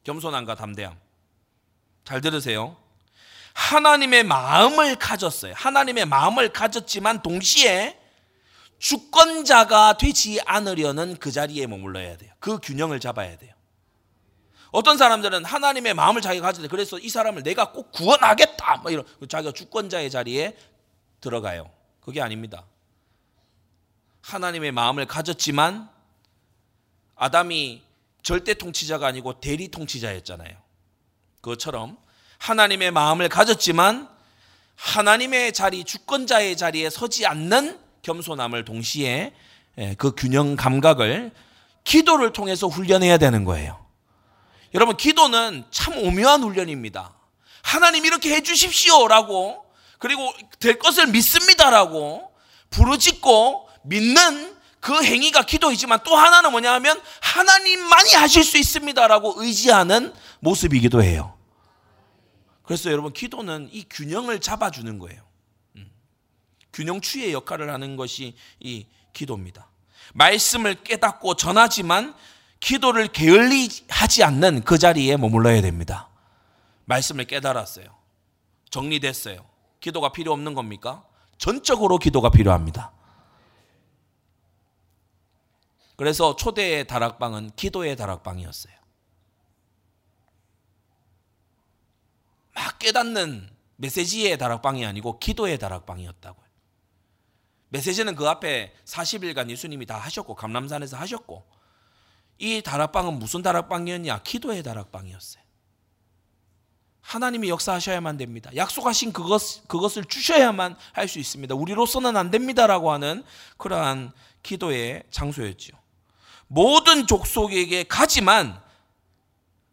겸손함과 0.03 0.55
담대함. 0.55 0.99
잘 2.03 2.19
들으세요. 2.19 2.75
하나님의 3.53 4.23
마음을 4.23 4.95
가졌어요. 4.97 5.53
하나님의 5.55 6.05
마음을 6.05 6.49
가졌지만 6.49 7.21
동시에 7.21 7.99
주권자가 8.79 9.97
되지 9.97 10.39
않으려는 10.45 11.17
그 11.17 11.31
자리에 11.31 11.67
머물러야 11.67 12.17
돼요. 12.17 12.33
그 12.39 12.59
균형을 12.59 12.99
잡아야 12.99 13.37
돼요. 13.37 13.53
어떤 14.71 14.97
사람들은 14.97 15.45
하나님의 15.45 15.93
마음을 15.93 16.21
자기가 16.21 16.45
가지는데 16.45 16.69
그래서 16.69 16.99
이 16.99 17.09
사람을 17.09 17.43
내가 17.43 17.71
꼭 17.71 17.91
구원하겠다. 17.91 18.77
뭐 18.77 18.91
이런 18.91 19.05
자기가 19.27 19.53
주권자의 19.53 20.09
자리에 20.09 20.57
들어가요. 21.21 21.69
그게 22.01 22.21
아닙니다. 22.21 22.65
하나님의 24.21 24.71
마음을 24.71 25.05
가졌지만 25.05 25.96
아담이 27.17 27.81
절대 28.23 28.53
통치자가 28.53 29.07
아니고 29.07 29.39
대리 29.39 29.69
통치자였잖아요. 29.69 30.51
그것처럼 31.41 31.97
하나님의 32.39 32.91
마음을 32.91 33.29
가졌지만 33.29 34.09
하나님의 34.75 35.53
자리, 35.53 35.83
주권자의 35.83 36.55
자리에 36.55 36.89
서지 36.89 37.25
않는 37.25 37.79
겸손함을 38.03 38.63
동시에 38.63 39.33
예, 39.79 39.95
그 39.97 40.13
균형 40.15 40.55
감각을 40.55 41.31
기도를 41.83 42.33
통해서 42.33 42.67
훈련해야 42.67 43.17
되는 43.17 43.43
거예요. 43.43 43.83
여러분, 44.73 44.97
기도는 44.97 45.63
참 45.71 45.97
오묘한 45.97 46.43
훈련입니다. 46.43 47.13
하나님 47.63 48.05
이렇게 48.05 48.33
해 48.33 48.41
주십시오 48.41 49.07
라고 49.07 49.65
그리고 49.99 50.33
될 50.59 50.79
것을 50.79 51.07
믿습니다 51.07 51.69
라고 51.69 52.31
부르짖고 52.69 53.69
믿는 53.83 54.56
그 54.87 55.03
행위가 55.03 55.41
기도이지만 55.41 55.99
또 56.05 56.15
하나는 56.15 56.49
뭐냐 56.51 56.71
하면 56.75 57.01
하나님만이 57.19 58.13
하실 58.13 58.41
수 58.45 58.57
있습니다라고 58.57 59.33
의지하는 59.35 60.13
모습이기도 60.39 61.03
해요. 61.03 61.37
그래서 62.63 62.89
여러분 62.89 63.11
기도는 63.11 63.67
이 63.73 63.83
균형을 63.89 64.39
잡아주는 64.39 64.97
거예요. 64.97 65.21
균형추의 66.71 67.33
역할을 67.33 67.69
하는 67.69 67.97
것이 67.97 68.37
이 68.61 68.85
기도입니다. 69.11 69.67
말씀을 70.13 70.75
깨닫고 70.85 71.33
전하지만 71.35 72.15
기도를 72.61 73.07
게을리 73.07 73.67
하지 73.89 74.23
않는 74.23 74.63
그 74.63 74.77
자리에 74.77 75.17
머물러야 75.17 75.61
됩니다. 75.61 76.07
말씀을 76.85 77.25
깨달았어요. 77.25 77.93
정리됐어요. 78.69 79.45
기도가 79.81 80.13
필요 80.13 80.31
없는 80.31 80.53
겁니까? 80.53 81.03
전적으로 81.37 81.97
기도가 81.97 82.29
필요합니다. 82.29 82.93
그래서 85.97 86.35
초대의 86.35 86.87
다락방은 86.87 87.51
기도의 87.55 87.95
다락방이었어요. 87.95 88.73
막 92.53 92.79
깨닫는 92.79 93.49
메시지의 93.77 94.37
다락방이 94.37 94.85
아니고 94.85 95.19
기도의 95.19 95.57
다락방이었다고요. 95.57 96.47
메시지는 97.69 98.15
그 98.15 98.27
앞에 98.27 98.73
40일간 98.85 99.49
예수님이 99.49 99.85
다 99.85 99.97
하셨고 99.97 100.35
감남산에서 100.35 100.97
하셨고 100.97 101.45
이 102.37 102.61
다락방은 102.61 103.17
무슨 103.17 103.41
다락방이었냐? 103.41 104.21
기도의 104.23 104.61
다락방이었어요. 104.63 105.43
하나님이 107.01 107.49
역사하셔야만 107.49 108.17
됩니다. 108.17 108.51
약속하신 108.55 109.13
그것, 109.13 109.67
그것을 109.67 110.05
주셔야만 110.05 110.75
할 110.91 111.07
수 111.07 111.19
있습니다. 111.19 111.55
우리로서는 111.55 112.17
안 112.17 112.29
됩니다라고 112.29 112.91
하는 112.91 113.23
그러한 113.57 114.11
기도의 114.43 115.03
장소였죠. 115.09 115.86
모든 116.47 117.07
족속에게 117.07 117.83
가지만 117.83 118.59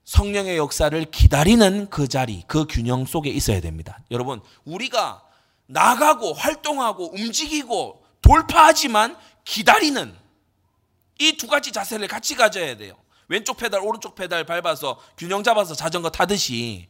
성령의 0.05 0.57
역사를 0.59 1.03
기다리는 1.11 1.89
그 1.89 2.09
자리, 2.09 2.43
그 2.47 2.67
균형 2.69 3.07
속에 3.07 3.31
있어야 3.31 3.61
됩니다. 3.61 4.01
여러분, 4.11 4.43
우리가 4.65 5.23
나가고 5.67 6.35
활동하고 6.35 7.15
움직이고 7.15 8.05
돌파하지만 8.21 9.17
기다리는 9.45 10.15
이 11.21 11.37
두 11.37 11.47
가지 11.47 11.73
자세를 11.73 12.09
같이 12.09 12.35
가져야 12.35 12.77
돼요. 12.77 12.95
왼쪽 13.29 13.57
페달, 13.57 13.81
오른쪽 13.81 14.15
페달 14.15 14.45
밟아서 14.45 14.99
균형 15.17 15.43
잡아서 15.43 15.75
자전거 15.75 16.11
타듯이 16.11 16.89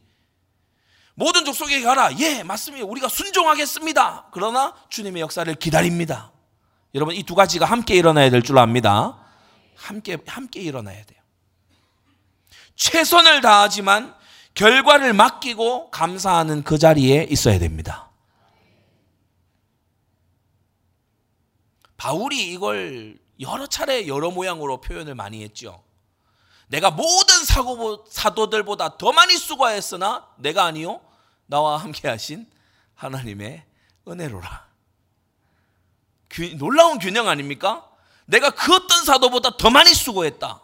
모든 1.13 1.45
족속에게 1.45 1.83
가라. 1.83 2.17
예, 2.19 2.43
맞습니다. 2.43 2.85
우리가 2.85 3.07
순종하겠습니다. 3.07 4.27
그러나 4.33 4.73
주님의 4.89 5.21
역사를 5.21 5.53
기다립니다. 5.55 6.33
여러분 6.93 7.15
이 7.15 7.23
두 7.23 7.35
가지가 7.35 7.65
함께 7.65 7.95
일어나야 7.95 8.29
될 8.29 8.41
줄 8.41 8.57
압니다. 8.57 9.24
함께 9.75 10.17
함께 10.25 10.61
일어나야 10.61 11.03
돼요. 11.03 11.19
최선을 12.75 13.41
다하지만 13.41 14.15
결과를 14.53 15.13
맡기고 15.13 15.91
감사하는 15.91 16.63
그 16.63 16.77
자리에 16.77 17.27
있어야 17.29 17.59
됩니다. 17.59 18.09
바울이 21.97 22.51
이걸 22.51 23.17
여러 23.39 23.67
차례 23.67 24.07
여러 24.07 24.31
모양으로 24.31 24.81
표현을 24.81 25.15
많이 25.15 25.43
했죠. 25.43 25.83
내가 26.67 26.89
모든 26.91 27.45
사고, 27.45 28.05
사도들보다 28.09 28.97
더 28.97 29.11
많이 29.11 29.37
수고했으나 29.37 30.27
내가 30.37 30.65
아니요 30.65 31.01
나와 31.45 31.77
함께 31.77 32.07
하신 32.07 32.49
하나님의 32.95 33.63
은혜로라. 34.07 34.67
균, 36.29 36.57
놀라운 36.57 36.99
균형 36.99 37.27
아닙니까? 37.27 37.89
내가 38.25 38.49
그 38.51 38.73
어떤 38.75 39.03
사도보다 39.05 39.57
더 39.57 39.69
많이 39.69 39.93
수고했다. 39.93 40.61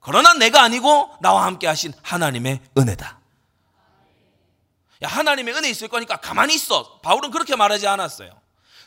그러나 0.00 0.34
내가 0.34 0.62
아니고 0.62 1.16
나와 1.20 1.44
함께 1.46 1.66
하신 1.66 1.92
하나님의 2.02 2.60
은혜다. 2.78 3.20
야, 5.02 5.08
하나님의 5.08 5.54
은혜 5.54 5.68
있을 5.68 5.88
거니까 5.88 6.16
가만히 6.16 6.54
있어. 6.54 7.00
바울은 7.00 7.30
그렇게 7.30 7.54
말하지 7.56 7.86
않았어요. 7.86 8.30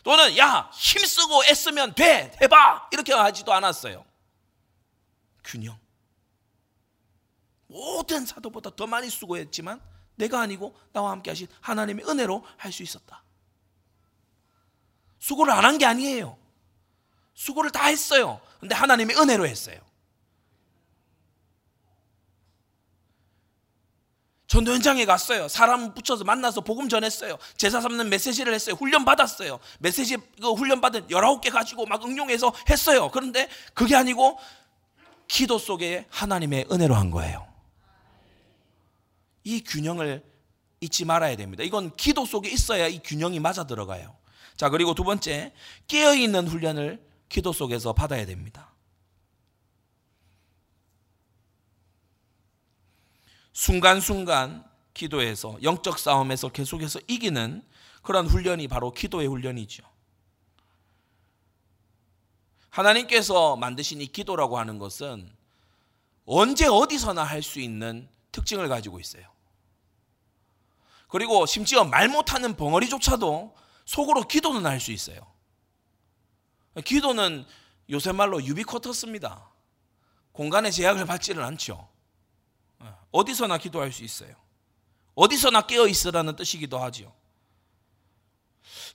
또는 0.04 0.38
야, 0.38 0.70
힘쓰고 0.74 1.46
애쓰면 1.46 1.94
돼. 1.94 2.36
해봐. 2.42 2.90
이렇게 2.92 3.14
하지도 3.14 3.54
않았어요. 3.54 4.06
균형. 5.44 5.78
모든 7.68 8.26
사도보다 8.26 8.72
더 8.76 8.88
많이 8.88 9.10
수고했지만 9.10 9.80
내가 10.16 10.42
아니고 10.42 10.76
나와 10.92 11.12
함께 11.12 11.30
하신 11.30 11.48
하나님의 11.62 12.06
은혜로 12.10 12.44
할 12.58 12.72
수 12.72 12.82
있었다. 12.82 13.24
수고를 15.20 15.54
안 15.54 15.66
한 15.66 15.78
게 15.78 15.86
아니에요. 15.86 16.39
수고를 17.40 17.72
다 17.72 17.86
했어요. 17.86 18.42
근데 18.60 18.76
하나님의 18.76 19.16
은혜로 19.16 19.48
했어요. 19.48 19.80
전도 24.48 24.74
현장에 24.74 25.06
갔어요. 25.06 25.48
사람 25.48 25.94
붙여서 25.94 26.26
만나서 26.26 26.62
복음 26.62 26.90
전했어요. 26.90 27.38
제사 27.56 27.80
삼는 27.80 28.10
메시지를 28.10 28.54
했어요. 28.54 28.76
훈련 28.76 29.06
받았어요. 29.06 29.60
메시지 29.80 30.18
그 30.42 30.52
훈련 30.52 30.82
받은 30.82 31.08
19개 31.08 31.50
가지고 31.50 31.86
막 31.86 32.04
응용해서 32.04 32.54
했어요. 32.70 33.10
그런데 33.10 33.48
그게 33.74 33.96
아니고 33.96 34.38
기도 35.30 35.58
속에 35.58 36.08
하나님의 36.10 36.68
은혜로 36.70 36.94
한 36.94 37.10
거예요. 37.10 37.48
이 39.46 39.64
균형을 39.64 40.26
잊지 40.82 41.06
말아야 41.06 41.38
됩니다. 41.38 41.64
이건 41.64 41.96
기도 41.96 42.26
속에 42.26 42.50
있어야 42.50 42.88
이 42.88 43.00
균형이 43.00 43.40
맞아 43.40 43.66
들어가요. 43.66 44.18
자, 44.58 44.68
그리고 44.68 44.94
두 44.94 45.06
번째, 45.06 45.54
깨어 45.88 46.16
있는 46.16 46.46
훈련을 46.46 47.09
기도 47.30 47.54
속에서 47.54 47.94
받아야 47.94 48.26
됩니다. 48.26 48.74
순간순간 53.54 54.64
기도에서 54.94 55.58
영적 55.64 56.00
싸움에서 56.00 56.50
계속해서 56.50 57.00
이기는 57.08 57.64
그런 58.02 58.28
훈련이 58.28 58.68
바로 58.68 58.92
기도의 58.92 59.28
훈련이죠. 59.28 59.84
하나님께서 62.70 63.56
만드신 63.56 64.02
이 64.02 64.08
기도라고 64.08 64.58
하는 64.58 64.80
것은 64.80 65.30
언제 66.26 66.68
어디서나 66.68 67.24
할 67.24 67.42
수 67.42 67.60
있는 67.60 68.08
특징을 68.32 68.70
가지고 68.70 69.00
있어요. 69.00 69.24
그리고 71.08 71.46
심지어 71.46 71.84
말 71.84 72.08
못하는 72.08 72.56
벙어리조차도 72.56 73.56
속으로 73.86 74.28
기도는 74.28 74.66
할 74.66 74.80
수 74.80 74.92
있어요. 74.92 75.39
기도는 76.84 77.46
요새 77.90 78.12
말로 78.12 78.44
유비쿼터스입니다. 78.44 79.50
공간의 80.32 80.72
제약을 80.72 81.06
받지는 81.06 81.44
않죠. 81.44 81.88
어디서나 83.12 83.58
기도할 83.58 83.92
수 83.92 84.04
있어요. 84.04 84.34
어디서나 85.16 85.62
깨어 85.62 85.88
있으라는 85.88 86.36
뜻이기도 86.36 86.78
하죠. 86.80 87.12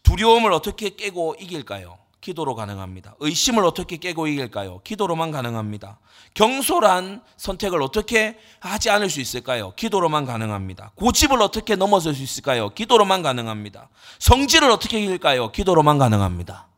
두려움을 0.03 0.53
어떻게 0.53 0.91
깨고 0.91 1.37
이길까요? 1.41 1.99
기도로 2.21 2.55
가능합니다. 2.55 3.17
의심을 3.21 3.65
어떻게 3.65 3.99
깨고 3.99 4.29
이길까요? 4.29 4.81
기도로만 4.83 5.31
가능합니다. 5.31 5.99
경솔한 6.33 7.23
선택을 7.37 7.83
어떻게 7.83 8.39
하지 8.61 8.89
않을 8.89 9.11
수 9.11 9.21
있을까요? 9.21 9.75
기도로만 9.75 10.25
가능합니다. 10.25 10.93
고집을 10.95 11.43
어떻게 11.43 11.77
넘어설 11.77 12.15
수 12.15 12.23
있을까요? 12.23 12.71
기도로만 12.71 13.23
가능합니다. 13.23 13.91
성질을 14.21 14.71
어떻게 14.71 15.03
이길까요? 15.03 15.53
기도로만 15.53 15.99
가능합니다. 15.99 16.69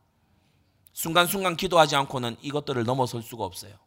순간순간 0.97 1.55
기도하지 1.55 1.95
않고는 1.95 2.37
이것들을 2.41 2.83
넘어설 2.83 3.21
수가 3.21 3.43
없어요. 3.43 3.77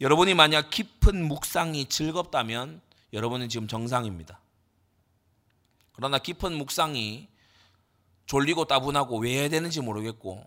여러분이 0.00 0.34
만약 0.34 0.70
깊은 0.70 1.28
묵상이 1.28 1.88
즐겁다면 1.88 2.80
여러분은 3.12 3.48
지금 3.48 3.68
정상입니다. 3.68 4.40
그러나 5.92 6.18
깊은 6.18 6.58
묵상이 6.58 7.28
졸리고 8.26 8.64
따분하고 8.64 9.18
왜 9.18 9.38
해야 9.38 9.48
되는지 9.48 9.80
모르겠고 9.82 10.44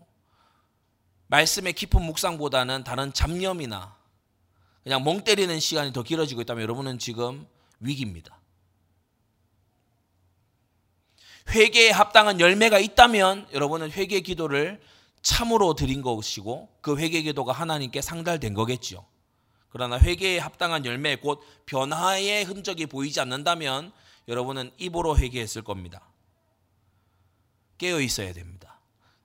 말씀의 1.28 1.72
깊은 1.72 2.02
묵상보다는 2.02 2.84
다른 2.84 3.14
잡념이나 3.14 3.96
그냥 4.84 5.06
멍 5.06 5.24
때리는 5.24 5.58
시간이 5.62 5.94
더 5.94 6.04
길어지고 6.04 6.42
있다면 6.42 6.62
여러분은 6.62 7.00
지금 7.00 7.48
위기입니다. 7.80 8.37
회개에 11.50 11.92
합당한 11.92 12.40
열매가 12.40 12.80
있다면 12.80 13.48
여러분은 13.54 13.92
회개 13.92 14.22
기도를 14.22 14.82
참으로 15.22 15.74
드린 15.74 16.02
것이고 16.02 16.70
그 16.82 16.98
회개 16.98 17.22
기도가 17.22 17.54
하나님께 17.54 18.02
상달된 18.02 18.54
거겠죠. 18.54 19.06
그러나 19.70 20.00
회개에 20.00 20.40
합당한 20.40 20.86
열매 20.86 21.16
곧 21.16 21.42
변화의 21.66 22.44
흔적이 22.46 22.86
보이지 22.86 23.20
않는다면 23.20 23.92
여러분은 24.28 24.72
입으로 24.78 25.18
회개했을 25.18 25.64
겁니다. 25.64 26.08
깨어 27.78 28.02
있어야 28.02 28.34
됩니다. 28.34 28.80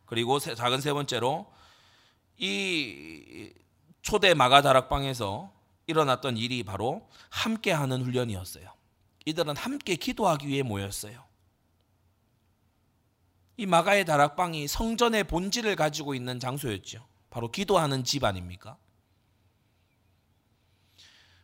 그리고 0.07 0.39
작은 0.39 0.81
세 0.81 0.93
번째로 0.93 1.51
이 2.37 3.53
초대 4.03 4.35
마가 4.35 4.62
다락방에서 4.62 5.53
일어났던 5.87 6.37
일이 6.37 6.62
바로 6.62 7.09
함께하는 7.31 8.03
훈련이었어요. 8.03 8.70
이들은 9.25 9.57
함께 9.57 9.97
기도하기 9.97 10.49
위해 10.49 10.62
모였어요. 10.62 11.25
이 13.57 13.66
마가의 13.66 14.05
다락방이 14.05 14.66
성전의 14.66 15.24
본질을 15.24 15.76
가지고 15.76 16.14
있는 16.14 16.40
장소였죠. 16.40 17.07
바로 17.30 17.50
기도하는 17.50 18.05
집 18.05 18.24
아닙니까? 18.24 18.76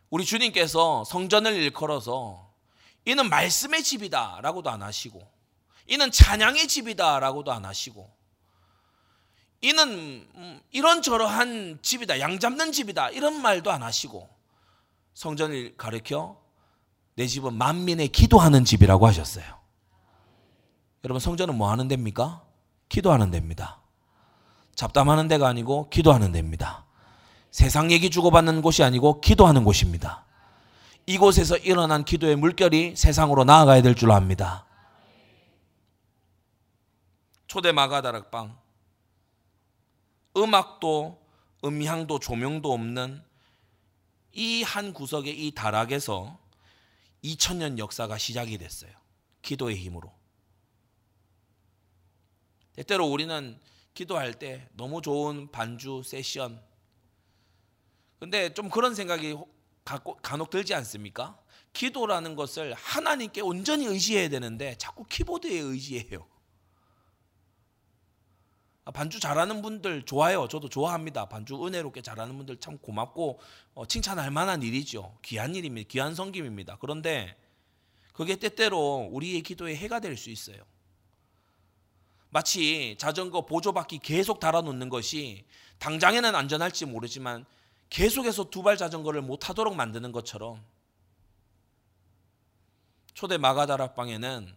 우리 0.09 0.25
주님께서 0.25 1.03
성전을 1.03 1.53
일컬어서 1.53 2.51
이는 3.05 3.29
말씀의 3.29 3.83
집이다 3.83 4.39
라고도 4.41 4.69
안 4.69 4.81
하시고 4.81 5.21
이는 5.87 6.11
찬양의 6.11 6.67
집이다 6.67 7.19
라고도 7.19 7.51
안 7.51 7.65
하시고 7.65 8.11
이는 9.61 10.27
음, 10.35 10.61
이런저러한 10.71 11.79
집이다 11.81 12.19
양 12.19 12.39
잡는 12.39 12.71
집이다 12.71 13.09
이런 13.11 13.41
말도 13.41 13.71
안 13.71 13.83
하시고 13.83 14.29
성전을 15.13 15.75
가르켜 15.77 16.41
내 17.15 17.27
집은 17.27 17.53
만민의 17.53 18.07
기도하는 18.09 18.63
집이라고 18.63 19.05
하셨어요. 19.05 19.58
여러분 21.03 21.19
성전은 21.19 21.55
뭐 21.57 21.71
하는 21.71 21.87
데입니까? 21.87 22.43
기도하는 22.89 23.31
데입니다. 23.31 23.79
잡담하는 24.75 25.27
데가 25.27 25.47
아니고 25.47 25.89
기도하는 25.89 26.31
데입니다. 26.31 26.85
세상 27.51 27.91
얘기 27.91 28.09
주고받는 28.09 28.61
곳이 28.61 28.83
아니고 28.83 29.21
기도하는 29.21 29.63
곳입니다. 29.63 30.25
이곳에서 31.05 31.57
일어난 31.57 32.03
기도의 32.05 32.35
물결이 32.35 32.95
세상으로 32.95 33.43
나아가야 33.43 33.81
될 33.81 33.95
줄 33.95 34.11
압니다. 34.11 34.65
초대 37.47 37.71
마가다락방 37.71 38.55
음악도 40.37 41.19
음향도 41.65 42.19
조명도 42.19 42.71
없는 42.71 43.23
이 44.33 44.63
한 44.63 44.93
구석의 44.93 45.47
이 45.47 45.51
다락에서 45.51 46.37
2000년 47.23 47.79
역사가 47.79 48.17
시작이 48.19 48.57
됐어요. 48.59 48.91
기도의 49.41 49.75
힘으로. 49.77 50.13
때때로 52.79 53.07
우리는 53.07 53.59
기도할 53.93 54.33
때 54.35 54.69
너무 54.71 55.01
좋은 55.01 55.51
반주 55.51 56.01
세션. 56.05 56.61
근데 58.19 58.53
좀 58.53 58.69
그런 58.69 58.95
생각이 58.95 59.35
간혹 60.21 60.49
들지 60.49 60.73
않습니까? 60.75 61.37
기도라는 61.73 62.37
것을 62.37 62.73
하나님께 62.75 63.41
온전히 63.41 63.85
의지해야 63.85 64.29
되는데 64.29 64.75
자꾸 64.77 65.03
키보드에 65.03 65.59
의지해요. 65.59 66.25
아, 68.85 68.91
반주 68.91 69.19
잘하는 69.19 69.61
분들 69.61 70.03
좋아요. 70.03 70.47
저도 70.47 70.69
좋아합니다. 70.69 71.27
반주 71.27 71.65
은혜롭게 71.67 72.01
잘하는 72.01 72.37
분들 72.37 72.61
참 72.61 72.77
고맙고 72.77 73.41
어, 73.73 73.85
칭찬할 73.85 74.31
만한 74.31 74.63
일이죠. 74.63 75.17
귀한 75.21 75.53
일입니다. 75.53 75.85
귀한 75.89 76.15
성김입니다. 76.15 76.77
그런데 76.79 77.37
그게 78.13 78.37
때때로 78.37 79.09
우리의 79.11 79.41
기도에 79.41 79.75
해가 79.75 79.99
될 79.99 80.15
수 80.15 80.29
있어요. 80.29 80.63
마치 82.29 82.95
자전거 82.99 83.45
보조바퀴 83.45 83.99
계속 83.99 84.39
달아놓는 84.39 84.89
것이 84.89 85.45
당장에는 85.79 86.35
안전할지 86.35 86.85
모르지만 86.85 87.45
계속해서 87.89 88.49
두 88.51 88.61
발 88.61 88.77
자전거를 88.77 89.21
못 89.21 89.37
타도록 89.37 89.75
만드는 89.75 90.11
것처럼 90.11 90.63
초대 93.13 93.37
마가다락방에는 93.37 94.55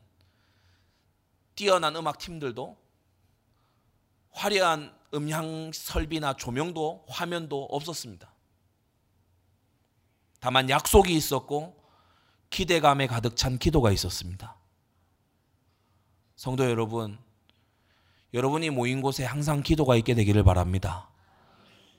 뛰어난 1.54 1.96
음악 1.96 2.18
팀들도 2.18 2.76
화려한 4.32 4.94
음향 5.14 5.72
설비나 5.72 6.34
조명도 6.34 7.06
화면도 7.08 7.64
없었습니다. 7.70 8.32
다만 10.40 10.68
약속이 10.68 11.14
있었고 11.14 11.80
기대감에 12.50 13.06
가득 13.06 13.36
찬 13.36 13.58
기도가 13.58 13.92
있었습니다. 13.92 14.56
성도 16.36 16.64
여러분, 16.64 17.18
여러분이 18.34 18.70
모인 18.70 19.00
곳에 19.00 19.24
항상 19.24 19.62
기도가 19.62 19.96
있게 19.96 20.14
되기를 20.14 20.42
바랍니다. 20.42 21.08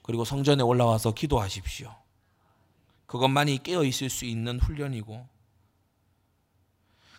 그리고 0.02 0.26
성전에 0.26 0.64
올라와서 0.64 1.14
기도하십시오. 1.14 1.96
그것만이 3.06 3.62
깨어 3.62 3.84
있을 3.84 4.10
수 4.10 4.26
있는 4.26 4.60
훈련이고 4.60 5.28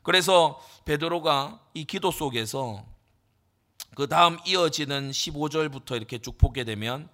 그래서 0.02 0.60
베드로가 0.84 1.60
이 1.72 1.84
기도 1.84 2.10
속에서 2.10 2.84
그 3.94 4.08
다음 4.08 4.38
이어지는 4.44 5.12
15절부터 5.12 5.96
이렇게 5.96 6.18
쭉 6.18 6.36
보게 6.36 6.64
되면 6.64 7.08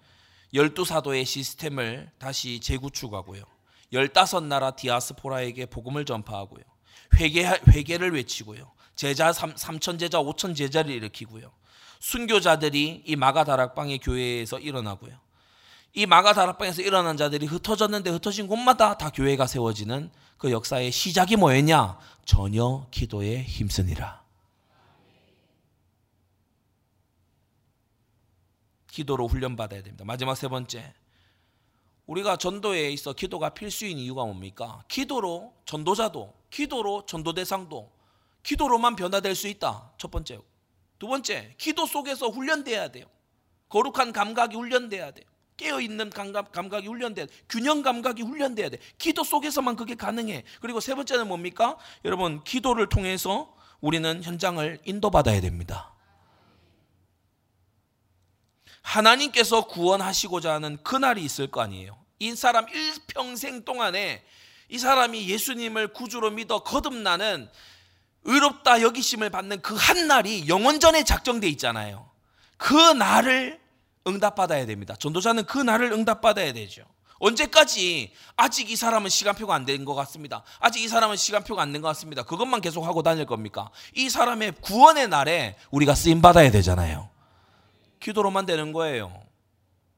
열두 0.55 0.85
사도의 0.85 1.25
시스템을 1.25 2.11
다시 2.19 2.59
재구축하고요. 2.61 3.45
열다섯 3.93 4.45
나라 4.45 4.73
디아스포라에게 4.73 5.67
복음을 5.67 6.05
전파하고요. 6.05 6.65
회개 7.17 7.45
회개를 7.69 8.15
외치고요. 8.15 8.73
제자 8.97 9.31
3천 9.31 9.99
제자 9.99 10.19
5천 10.19 10.57
제자를 10.57 10.93
일으키고요. 10.93 11.53
순교자들이 12.01 13.05
이 13.07 13.17
마가 13.17 13.45
다락방의 13.45 13.99
교회에서 13.99 14.59
일어나고요. 14.59 15.13
이 15.93 16.07
마가 16.07 16.33
다락방에서 16.33 16.83
일어난 16.83 17.17
자들이 17.17 17.47
흩어졌는데 17.47 18.11
흩어진 18.11 18.47
곳마다 18.47 18.97
다 18.97 19.11
교회가 19.11 19.47
세워지는 19.47 20.11
그 20.39 20.51
역사의 20.51 20.91
시작이 20.93 21.37
뭐였냐? 21.37 21.99
전혀 22.25 22.87
기도에 22.91 23.43
힘쓰니라. 23.43 24.21
기도로 28.91 29.29
훈련받아야 29.29 29.83
됩니다. 29.83 30.05
마지막 30.05 30.35
세 30.35 30.49
번째. 30.49 30.95
우리가 32.07 32.37
전도에 32.37 32.91
있어 32.91 33.13
기도가 33.13 33.51
필수인 33.51 33.99
이유가 33.99 34.25
뭡니까? 34.25 34.83
기도로 34.89 35.55
전도자도, 35.65 36.35
기도로 36.51 37.07
전도 37.07 37.35
대상도, 37.35 37.93
기도로만 38.43 38.97
변화될 38.97 39.35
수 39.35 39.47
있다. 39.49 39.93
첫 39.97 40.11
번째. 40.11 40.41
두 41.01 41.09
번째, 41.09 41.55
기도 41.57 41.87
속에서 41.87 42.29
훈련돼야 42.29 42.89
돼요. 42.89 43.07
거룩한 43.71 44.13
감각이 44.13 44.55
훈련돼야 44.55 45.13
돼요. 45.13 45.25
깨어있는 45.57 46.11
감각, 46.11 46.53
감각이 46.53 46.87
훈련돼야 46.87 47.27
돼. 47.27 47.33
균형 47.49 47.83
감각이 47.83 48.23
훈련돼야 48.23 48.69
돼. 48.69 48.79
기도 48.99 49.25
속에서만 49.25 49.77
그게 49.77 49.95
가능해. 49.95 50.45
그리고 50.61 50.79
세 50.79 50.95
번째는 50.95 51.27
뭡니까? 51.27 51.79
여러분, 52.05 52.45
기도를 52.45 52.91
통해서 52.91 53.57
우리는 53.81 54.23
현장을 54.23 54.79
인도받아야 54.85 55.41
됩니다. 55.41 55.95
하나님께서 58.83 59.67
구원하시고자 59.69 60.53
하는 60.53 60.83
그날이 60.83 61.25
있을 61.25 61.47
거 61.51 61.63
아니에요. 61.63 61.99
이 62.19 62.35
사람 62.35 62.69
일평생 62.69 63.65
동안에 63.65 64.23
이 64.69 64.79
사람이 64.79 65.31
예수님을 65.31 65.95
구주로 65.95 66.31
믿어 66.31 66.63
거듭나는 66.63 67.51
의롭다 68.25 68.83
여기심을 68.83 69.31
받는 69.31 69.63
그 69.63 69.75
한 69.77 70.07
날이 70.07 70.49
영원전에 70.49 71.05
작정돼 71.05 71.49
있잖아요. 71.51 72.09
그 72.57 72.75
날을 72.75 73.61
응답받아야 74.07 74.67
됩니다. 74.67 74.95
전도자는 74.99 75.45
그 75.47 75.59
날을 75.59 75.93
응답받아야 75.93 76.53
되죠. 76.53 76.83
언제까지 77.19 78.13
아직 78.37 78.71
이 78.71 78.77
사람은 78.77 79.11
시간표가 79.11 79.55
안 79.55 79.67
된 79.67 79.85
것 79.85 79.95
같습니다. 79.95 80.43
아직 80.59 80.83
이 80.83 80.89
사람은 80.89 81.17
시간표가 81.17 81.61
안 81.63 81.73
된 81.73 81.83
것 81.83 81.89
같습니다. 81.89 82.23
그것만 82.23 82.61
계속 82.63 82.85
하고 82.87 83.03
다닐 83.03 83.27
겁니까? 83.27 83.71
이 83.95 84.09
사람의 84.09 84.53
구원의 84.63 85.09
날에 85.09 85.57
우리가 85.71 85.95
쓰임 85.95 86.23
받아야 86.23 86.51
되잖아요. 86.51 87.09
기도로만 88.01 88.47
되는 88.47 88.73
거예요. 88.73 89.13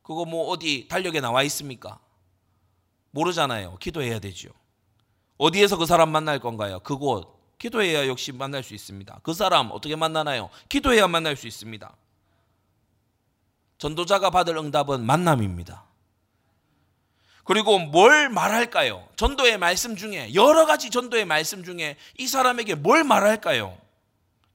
그거 0.03 0.25
뭐 0.25 0.49
어디 0.49 0.89
달력에 0.89 1.21
나와 1.21 1.43
있습니까? 1.45 2.01
모르잖아요. 3.13 3.77
기도해야 3.79 4.19
되죠. 4.19 4.49
어디에서 5.39 5.77
그 5.77 5.87
사람 5.87 6.11
만날 6.11 6.41
건가요? 6.41 6.81
그곳. 6.81 7.42
기도해야 7.63 8.09
역시 8.09 8.33
만날 8.33 8.65
수 8.65 8.75
있습니다. 8.75 9.21
그 9.23 9.35
사람 9.35 9.71
어떻게 9.71 9.95
만나나요? 9.95 10.51
기도해야 10.69 11.07
만날 11.07 11.37
수 11.37 11.47
있습니다. 11.47 11.95
전도자가 13.79 14.31
받을 14.31 14.57
응답은 14.57 15.07
만남입니다. 15.07 15.85
그리고 17.45 17.79
뭘 17.79 18.29
말할까요? 18.31 19.09
전도의 19.15 19.59
말씀 19.59 19.95
중에 19.95 20.35
여러 20.35 20.67
가지 20.67 20.91
전도의 20.91 21.25
말씀 21.25 21.63
중에 21.63 21.97
이 22.19 22.27
사람에게 22.27 22.75
뭘 22.75 23.05
말할까요? 23.05 23.79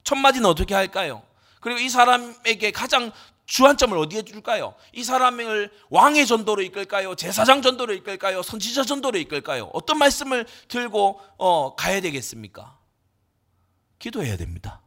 첫 0.04 0.16
마디는 0.16 0.44
어떻게 0.44 0.74
할까요? 0.74 1.22
그리고 1.62 1.80
이 1.80 1.88
사람에게 1.88 2.72
가장 2.72 3.10
주안점을 3.46 3.96
어디에 3.96 4.20
줄까요? 4.20 4.74
이 4.92 5.02
사람을 5.02 5.70
왕의 5.88 6.26
전도로 6.26 6.60
이끌까요? 6.60 7.14
제사장 7.14 7.62
전도로 7.62 7.94
이끌까요? 7.94 8.42
선지자 8.42 8.84
전도로 8.84 9.16
이끌까요? 9.18 9.70
어떤 9.72 9.96
말씀을 9.96 10.46
들고 10.68 11.20
어, 11.38 11.74
가야 11.74 12.02
되겠습니까? 12.02 12.77
기도해야 13.98 14.36
됩니다. 14.36 14.82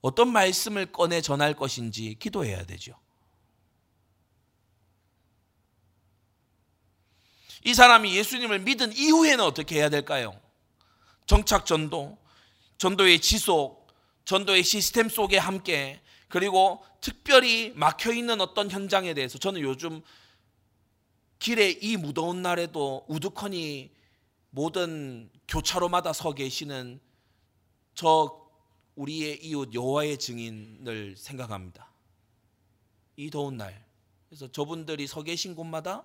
어떤 0.00 0.28
말씀을 0.32 0.92
꺼내 0.92 1.20
전할 1.20 1.54
것인지 1.54 2.16
기도해야 2.18 2.64
되죠. 2.64 2.98
이 7.64 7.74
사람이 7.74 8.16
예수님을 8.16 8.60
믿은 8.60 8.94
이후에는 8.96 9.44
어떻게 9.44 9.76
해야 9.76 9.90
될까요? 9.90 10.40
정착 11.26 11.66
전도, 11.66 12.16
전도의 12.78 13.20
지속, 13.20 13.86
전도의 14.24 14.62
시스템 14.62 15.08
속에 15.08 15.36
함께 15.36 16.00
그리고 16.28 16.82
특별히 17.00 17.72
막혀 17.74 18.12
있는 18.12 18.40
어떤 18.40 18.70
현장에 18.70 19.12
대해서 19.12 19.36
저는 19.36 19.60
요즘 19.60 20.00
길에 21.38 21.70
이 21.70 21.96
무더운 21.96 22.40
날에도 22.40 23.04
우두커니 23.08 23.90
모든 24.50 25.30
교차로마다 25.48 26.12
서 26.12 26.32
계시는 26.32 27.00
저 27.94 28.48
우리의 28.96 29.44
이웃 29.44 29.72
여호와의 29.72 30.18
증인을 30.18 31.16
생각합니다. 31.16 31.90
이 33.16 33.30
더운 33.30 33.56
날. 33.56 33.84
그래서 34.28 34.50
저분들이 34.50 35.06
서 35.06 35.22
계신 35.22 35.54
곳마다 35.54 36.04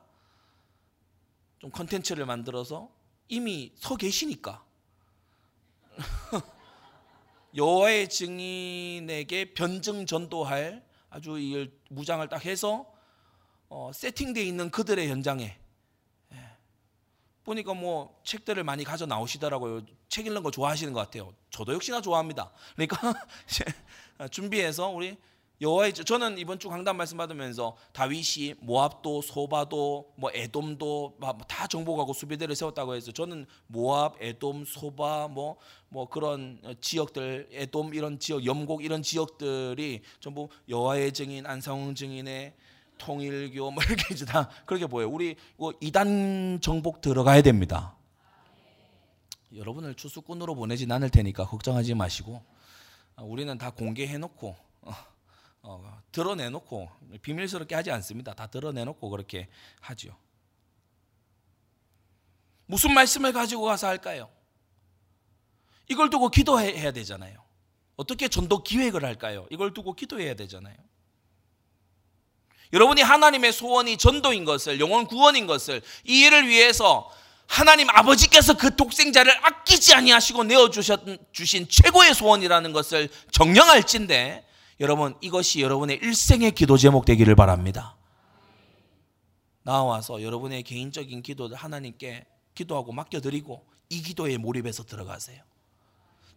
좀 1.60 1.72
컨텐츠를 1.72 2.26
만들어서 2.26 2.90
이미 3.28 3.72
서 3.76 3.96
계시니까 3.96 4.64
여호와의 7.56 8.10
증인에게 8.10 9.54
변증 9.54 10.06
전도할 10.06 10.86
아주 11.10 11.40
이 11.40 11.72
무장을 11.90 12.28
딱 12.28 12.44
해서 12.46 12.92
어, 13.70 13.92
세팅되어 13.94 14.44
있는 14.44 14.70
그들의 14.70 15.08
현장에 15.10 15.44
예. 15.44 15.65
보니까 17.46 17.74
뭐 17.74 18.20
책들을 18.24 18.64
많이 18.64 18.84
가져 18.84 19.06
나오시더라고요. 19.06 19.84
책 20.10 20.26
읽는 20.26 20.44
거 20.44 20.52
좋아하시는 20.52 20.92
것 20.92 21.00
같아요. 21.00 21.34
저도 21.52 21.74
역시나 21.74 22.02
좋아합니다. 22.02 22.52
그러니까 22.76 23.14
준비해서 24.32 24.90
우리 24.90 25.16
여호와의 25.62 25.94
저는 25.94 26.38
이번 26.38 26.60
주 26.60 26.68
강단 26.68 26.98
말씀 26.98 27.18
받으면서 27.18 27.78
다윗이 27.94 28.56
모압도 28.60 29.22
소바도 29.22 30.14
뭐 30.18 30.30
에돔도 30.34 31.18
다 31.48 31.68
정복하고 31.68 32.12
수비대를 32.12 32.56
세웠다고 32.56 32.96
해서 32.96 33.14
저는 33.14 33.46
모압, 33.68 34.22
에돔, 34.22 34.66
소바 34.66 35.30
뭐뭐 35.30 35.58
뭐 35.88 36.10
그런 36.10 36.60
지역들 36.82 37.48
에돔 37.52 37.94
이런 37.94 38.20
지역 38.20 38.46
염곡 38.46 38.84
이런 38.84 39.02
지역들이 39.02 40.02
전부 40.20 40.50
여호와의 40.68 41.14
증인 41.14 41.46
안상홍 41.46 41.96
증인의 41.96 42.54
통일교 42.98 43.72
뭐 43.72 43.84
이렇게 43.84 44.06
이제 44.14 44.26
다 44.26 44.50
그렇게 44.66 44.88
보여요. 44.88 45.10
우리 45.10 45.36
뭐 45.58 45.74
이단 45.80 46.60
정복 46.62 47.02
들어가야 47.02 47.42
됩니다. 47.42 47.96
여러분을 49.54 49.96
추수꾼으로 49.96 50.56
보내진 50.56 50.92
않을 50.92 51.10
테니까 51.10 51.46
걱정하지 51.46 51.94
마시고 51.96 52.44
우리는 53.18 53.58
다 53.58 53.70
공개해 53.70 54.18
놓고 54.18 54.56
어, 55.62 56.02
드러내놓고 56.12 56.90
비밀스럽게 57.22 57.74
하지 57.74 57.92
않습니다. 57.92 58.34
다 58.34 58.48
드러내놓고 58.48 59.10
그렇게 59.10 59.48
하죠. 59.82 60.16
무슨 62.68 62.94
말씀을 62.94 63.34
가지고 63.34 63.64
가서 63.64 63.88
할까요? 63.88 64.30
이걸 65.90 66.10
두고 66.10 66.30
기도해야 66.30 66.92
되잖아요. 66.92 67.44
어떻게 67.96 68.28
전도 68.28 68.64
기획을 68.64 69.06
할까요? 69.06 69.48
이걸 69.50 69.74
두고 69.74 69.94
기도해야 69.94 70.34
되잖아요. 70.36 70.76
여러분이 72.76 73.02
하나님의 73.02 73.54
소원이 73.54 73.96
전도인 73.98 74.44
것을, 74.44 74.82
영혼 74.82 75.08
구원인 75.08 75.48
것을, 75.48 75.82
이 76.04 76.26
일을 76.26 76.48
위해서 76.50 77.10
하나님 77.48 77.90
아버지께서 77.90 78.58
그 78.58 78.76
독생자를 78.76 79.32
아끼지 79.46 79.94
아니하시고 79.94 80.44
내어 80.44 80.70
주신 80.70 81.68
최고의 81.70 82.14
소원이라는 82.14 82.74
것을 82.74 83.08
정령할진데 83.32 84.46
여러분 84.82 85.16
이것이 85.22 85.62
여러분의 85.62 86.00
일생의 86.02 86.52
기도 86.52 86.76
제목 86.76 87.06
되기를 87.06 87.36
바랍니다. 87.36 87.96
나와서 89.64 90.22
여러분의 90.22 90.64
개인적인 90.64 91.22
기도를 91.22 91.56
하나님께 91.56 92.26
기도하고 92.56 92.92
맡겨드리고 92.92 93.66
이 93.90 94.02
기도에 94.02 94.38
몰입해서 94.38 94.84
들어가세요. 94.84 95.42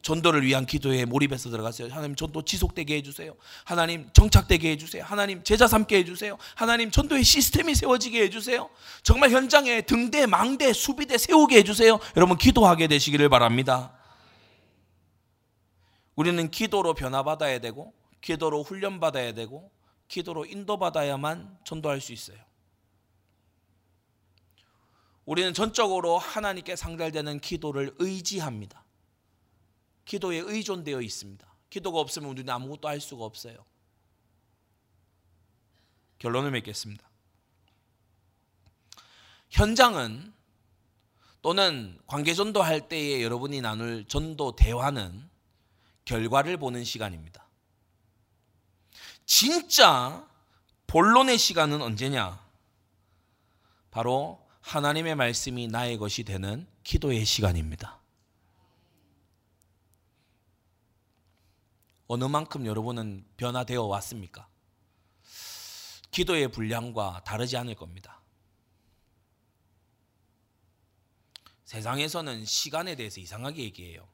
전도를 0.03 0.45
위한 0.45 0.65
기도에 0.65 1.05
몰입해서 1.05 1.51
들어가세요. 1.51 1.89
하나님 1.91 2.15
전도 2.15 2.43
지속되게 2.45 2.97
해주세요. 2.97 3.35
하나님 3.65 4.09
정착되게 4.13 4.71
해주세요. 4.73 5.05
하나님 5.05 5.43
제자 5.43 5.67
삼게 5.67 5.99
해주세요. 5.99 6.39
하나님 6.55 6.91
전도의 6.91 7.25
시스템이 7.25 7.75
세워지게 7.75 8.23
해주세요. 8.23 8.71
정말 9.03 9.31
현장에 9.31 9.83
등대, 9.83 10.27
망대, 10.27 10.73
수비대 10.73 11.19
세우게 11.19 11.59
해주세요. 11.59 11.99
여러분 12.17 12.39
기도하게 12.39 12.87
되시기를 12.87 13.29
바랍니다. 13.29 13.93
우리는 16.15 16.51
기도로 16.51 16.95
변화받아야 16.95 17.61
되고 17.61 17.93
기도로 18.21 18.63
훈련받아야 18.63 19.35
되고 19.35 19.71
기도로 20.09 20.47
인도받아야만 20.47 21.59
전도할 21.65 22.01
수 22.01 22.13
있어요. 22.13 22.39
우리는 25.27 25.53
전적으로 25.53 26.17
하나님께 26.17 26.75
상달되는 26.75 27.41
기도를 27.41 27.95
의지합니다. 27.99 28.83
기도에 30.09 30.39
의존되어 30.39 31.03
있습니다. 31.03 31.47
기도가 31.69 32.01
없으면 32.01 32.31
우리는 32.31 32.49
아무것도 32.49 32.89
할 32.89 32.99
수가 32.99 33.27
없어요. 33.27 33.63
결론을 36.19 36.51
맺겠습니다. 36.51 37.07
현장은 39.51 40.33
또는 41.43 42.01
관계 42.07 42.33
전도 42.33 42.63
할 42.63 42.89
때에 42.89 43.23
여러분이 43.23 43.61
나눌 43.61 44.07
전도 44.07 44.57
대화는 44.57 45.29
결과를 46.07 46.57
보는 46.57 46.85
시간입니다. 46.85 47.47
진짜 49.27 50.27
본론의 50.87 51.37
시간은 51.37 51.83
언제냐? 51.83 52.43
바로 53.91 54.43
하나님의 54.63 55.17
말씀이 55.17 55.69
나의 55.69 55.99
것이 55.99 56.25
되는 56.25 56.67
기도의 56.83 57.27
시간입니다. 57.27 58.01
어느 62.09 62.25
만큼 62.25 62.65
여러분은 62.65 63.25
변화되어 63.37 63.85
왔습니까? 63.85 64.49
기도의 66.11 66.49
분량과 66.49 67.23
다르지 67.25 67.57
않을 67.59 67.75
겁니다. 67.75 68.23
세상에서는 71.65 72.47
시간에 72.47 72.97
대해서 72.97 73.21
이상하게 73.21 73.63
얘기해요. 73.65 74.09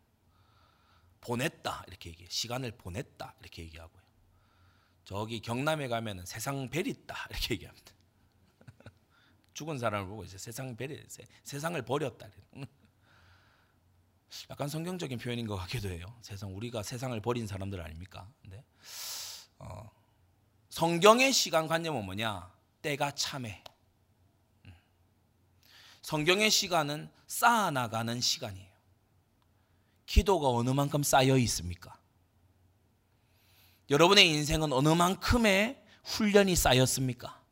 보냈다 1.20 1.84
이렇게 1.86 2.10
얘기해. 2.10 2.28
시간을 2.28 2.76
보냈다 2.76 3.36
이렇게 3.40 3.62
얘기하고요. 3.62 4.02
저기 5.04 5.40
경남에 5.40 5.86
가면은 5.86 6.26
세상 6.26 6.68
벨 6.68 6.88
있다 6.88 7.28
이렇게 7.30 7.54
얘기합니다. 7.54 7.92
죽은 9.54 9.78
사람을 9.78 10.08
보고 10.08 10.24
이제 10.24 10.36
세상 10.36 10.76
벨이 10.76 11.00
세상을 11.44 11.80
버렸다. 11.82 12.26
약간 14.50 14.68
성경적인 14.68 15.18
표현인 15.18 15.46
것 15.46 15.56
같기도 15.56 15.88
해요. 15.88 16.06
세상 16.22 16.54
우리가 16.56 16.82
세상을 16.82 17.18
버린 17.20 17.46
사람들 17.46 17.80
아닙니까? 17.80 18.28
근데 18.42 18.62
어, 19.58 19.90
성경의 20.70 21.32
시간 21.32 21.68
관념은 21.68 22.04
뭐냐? 22.04 22.52
때가 22.82 23.12
참해. 23.12 23.62
음. 24.66 24.74
성경의 26.02 26.50
시간은 26.50 27.10
쌓아나가는 27.26 28.20
시간이에요. 28.20 28.74
기도가 30.06 30.48
어느 30.48 30.70
만큼 30.70 31.02
쌓여 31.02 31.36
있습니까? 31.38 31.98
여러분의 33.90 34.28
인생은 34.28 34.72
어느 34.72 34.88
만큼의 34.88 35.82
훈련이 36.04 36.56
쌓였습니까? 36.56 37.43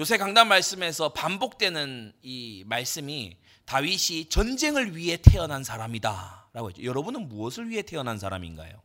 요새 0.00 0.16
강단 0.16 0.48
말씀에서 0.48 1.12
반복되는 1.12 2.14
이 2.22 2.64
말씀이 2.66 3.36
다윗이 3.66 4.30
전쟁을 4.30 4.96
위해 4.96 5.18
태어난 5.18 5.62
사람이다라고 5.62 6.70
했죠. 6.70 6.82
여러분은 6.84 7.28
무엇을 7.28 7.68
위해 7.68 7.82
태어난 7.82 8.18
사람인가요? 8.18 8.80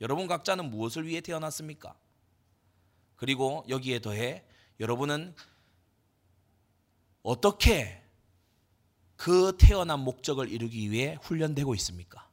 여러분 0.00 0.26
각자는 0.26 0.72
무엇을 0.72 1.06
위해 1.06 1.20
태어났습니까? 1.20 1.96
그리고 3.14 3.64
여기에 3.68 4.00
더해 4.00 4.44
여러분은 4.80 5.36
어떻게 7.22 8.02
그 9.14 9.56
태어난 9.56 10.00
목적을 10.00 10.48
이루기 10.48 10.90
위해 10.90 11.16
훈련되고 11.22 11.76
있습니까? 11.76 12.28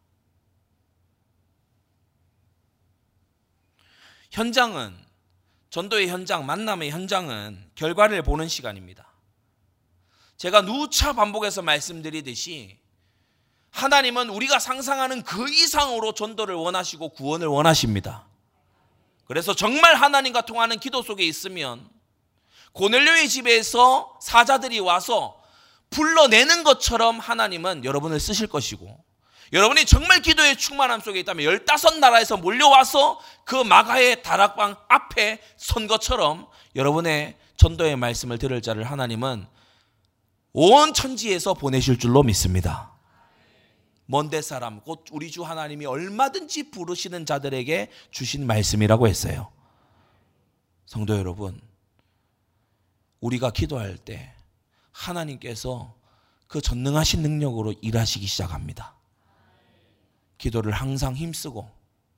현장은 4.31 5.12
전도의 5.73 6.07
현장, 6.07 6.45
만남의 6.45 6.91
현장은 6.91 7.71
결과를 7.73 8.21
보는 8.21 8.47
시간입니다. 8.47 9.07
제가 10.37 10.61
누차 10.61 11.13
반복해서 11.13 11.63
말씀드리듯이 11.63 12.77
하나님은 13.71 14.29
우리가 14.29 14.59
상상하는 14.59 15.23
그 15.23 15.49
이상으로 15.49 16.13
전도를 16.13 16.53
원하시고 16.53 17.09
구원을 17.09 17.47
원하십니다. 17.47 18.27
그래서 19.25 19.55
정말 19.55 19.95
하나님과 19.95 20.41
통하는 20.41 20.77
기도 20.77 21.01
속에 21.01 21.25
있으면 21.25 21.89
고넬료의 22.73 23.27
집에서 23.27 24.19
사자들이 24.21 24.79
와서 24.79 25.41
불러내는 25.89 26.63
것처럼 26.63 27.17
하나님은 27.17 27.83
여러분을 27.83 28.19
쓰실 28.19 28.45
것이고 28.45 29.03
여러분이 29.53 29.85
정말 29.85 30.19
기도의 30.19 30.57
충만함 30.57 30.99
속에 30.99 31.19
있다면 31.19 31.45
열다섯 31.45 31.99
나라에서 31.99 32.37
몰려와서 32.37 33.19
그 33.45 33.55
마가의 33.55 34.23
다락방 34.23 34.75
앞에 34.89 35.39
선 35.57 35.85
것처럼 35.85 36.47
여러분의 36.75 37.37
전도의 37.57 37.95
말씀을 37.97 38.39
들을 38.39 38.59
자를 38.63 38.83
하나님은 38.83 39.45
온 40.53 40.93
천지에서 40.93 41.53
보내실 41.53 41.99
줄로 41.99 42.23
믿습니다. 42.23 42.93
먼데 44.05 44.41
사람, 44.41 44.81
곧 44.81 45.05
우리 45.11 45.29
주 45.29 45.43
하나님이 45.43 45.85
얼마든지 45.85 46.71
부르시는 46.71 47.27
자들에게 47.27 47.91
주신 48.09 48.47
말씀이라고 48.47 49.07
했어요. 49.07 49.51
성도 50.87 51.15
여러분, 51.15 51.61
우리가 53.21 53.51
기도할 53.51 53.97
때 53.97 54.33
하나님께서 54.91 55.95
그 56.47 56.59
전능하신 56.59 57.21
능력으로 57.21 57.73
일하시기 57.81 58.25
시작합니다. 58.25 58.95
기도를 60.43 60.73
항상 60.73 61.15
힘쓰고 61.15 61.69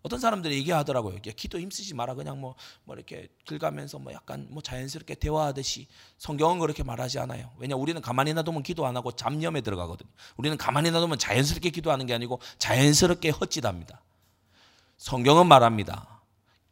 어떤 0.02 0.20
사람들이 0.20 0.56
얘기하더라고요. 0.58 1.20
기도 1.36 1.60
힘쓰지 1.60 1.94
마라. 1.94 2.16
그냥 2.16 2.42
뭐, 2.42 2.56
뭐 2.84 2.96
이렇게 2.96 3.28
긁가면서 3.48 4.00
뭐 4.00 4.14
약간 4.14 4.48
뭐 4.50 4.64
자연스럽게 4.64 5.16
대화하듯이 5.16 5.88
성경은 6.18 6.58
그렇게 6.58 6.84
말하지 6.84 7.20
않아요. 7.20 7.52
왜냐 7.58 7.76
우리는 7.76 8.02
가만히 8.02 8.34
놔두면 8.34 8.64
기도 8.64 8.88
안 8.88 8.98
하고 8.98 9.12
잡념에 9.12 9.62
들어가거든요. 9.62 10.10
우리는 10.38 10.58
가만히 10.58 10.90
놔두면 10.90 11.20
자연스럽게 11.20 11.70
기도하는 11.70 12.08
게 12.08 12.16
아니고 12.16 12.40
자연스럽게 12.58 13.30
헛짓합니다. 13.30 14.02
성경은 14.98 15.46
말합니다. 15.46 16.22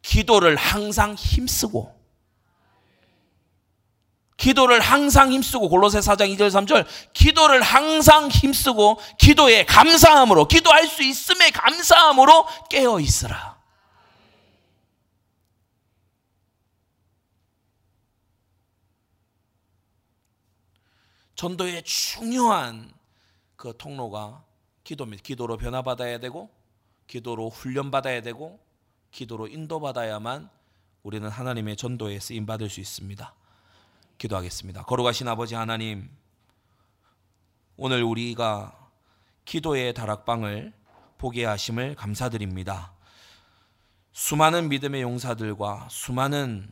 기도를 0.02 0.56
항상 0.56 1.14
힘쓰고 1.14 1.93
기도를 4.36 4.80
항상 4.80 5.32
힘쓰고 5.32 5.68
골로새 5.68 6.00
4장 6.00 6.36
2절 6.36 6.48
3절 6.48 6.86
기도를 7.12 7.62
항상 7.62 8.28
힘쓰고 8.28 8.98
기도에 9.18 9.64
감사함으로 9.64 10.48
기도할 10.48 10.86
수 10.86 11.02
있음에 11.02 11.50
감사함으로 11.50 12.46
깨어 12.68 13.00
있으라. 13.00 13.54
전도의 21.36 21.82
중요한 21.82 22.92
그 23.56 23.76
통로가 23.76 24.44
기도입니다. 24.82 25.22
기도로 25.22 25.56
변화받아야 25.56 26.18
되고 26.18 26.50
기도로 27.06 27.50
훈련받아야 27.50 28.22
되고 28.22 28.60
기도로 29.10 29.48
인도받아야만 29.48 30.48
우리는 31.02 31.28
하나님의 31.28 31.76
전도에 31.76 32.18
쓰임 32.18 32.46
받을 32.46 32.70
수 32.70 32.80
있습니다. 32.80 33.34
기도하겠습니다. 34.18 34.84
걸어가신 34.84 35.28
아버지 35.28 35.54
하나님, 35.54 36.08
오늘 37.76 38.02
우리가 38.02 38.90
기도의 39.44 39.94
다락방을 39.94 40.72
보게 41.18 41.44
하심을 41.44 41.96
감사드립니다. 41.96 42.92
수많은 44.12 44.68
믿음의 44.68 45.02
용사들과 45.02 45.88
수많은 45.90 46.70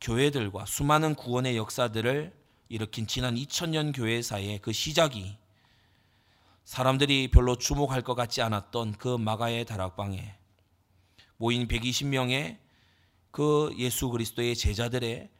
교회들과 0.00 0.64
수많은 0.66 1.14
구원의 1.14 1.56
역사들을 1.56 2.32
일으킨 2.70 3.06
지난 3.06 3.34
2000년 3.34 3.94
교회 3.94 4.22
사의 4.22 4.58
그 4.60 4.72
시작이 4.72 5.36
사람들이 6.64 7.30
별로 7.30 7.56
주목할 7.56 8.02
것 8.02 8.14
같지 8.14 8.42
않았던 8.42 8.92
그 8.98 9.16
마가의 9.16 9.64
다락방에 9.64 10.34
모인 11.36 11.66
120명의 11.66 12.58
그 13.30 13.74
예수 13.78 14.08
그리스도의 14.10 14.56
제자들의 14.56 15.30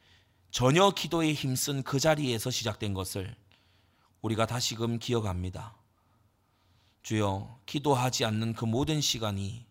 전혀 0.51 0.91
기도에 0.91 1.33
힘쓴 1.33 1.83
그 1.83 2.01
자리에서 2.01 2.51
시작된 2.51 2.95
것을 2.95 3.35
우리가 4.23 4.47
다시금 4.47 4.99
기억합니다. 4.99 5.77
주여, 7.03 7.59
기도하지 7.67 8.25
않는 8.25 8.55
그 8.55 8.65
모든 8.65 9.01
시간이 9.01 9.67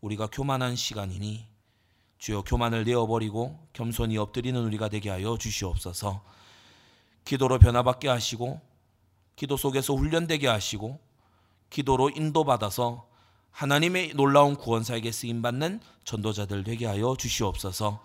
우리가 0.00 0.28
교만한 0.28 0.76
시간이니 0.76 1.46
주여 2.18 2.42
교만을 2.42 2.84
내어버리고 2.84 3.68
겸손히 3.72 4.18
엎드리는 4.18 4.60
우리가 4.62 4.88
되게 4.88 5.10
하여 5.10 5.36
주시옵소서. 5.38 6.22
기도로 7.24 7.58
변화받게 7.58 8.08
하시고 8.08 8.60
기도 9.36 9.56
속에서 9.56 9.94
훈련되게 9.94 10.46
하시고 10.46 11.00
기도로 11.70 12.10
인도받아서 12.10 13.08
하나님의 13.50 14.14
놀라운 14.14 14.56
구원사에게 14.56 15.12
쓰임 15.12 15.42
받는 15.42 15.80
전도자들 16.04 16.64
되게 16.64 16.86
하여 16.86 17.16
주시옵소서. 17.18 18.02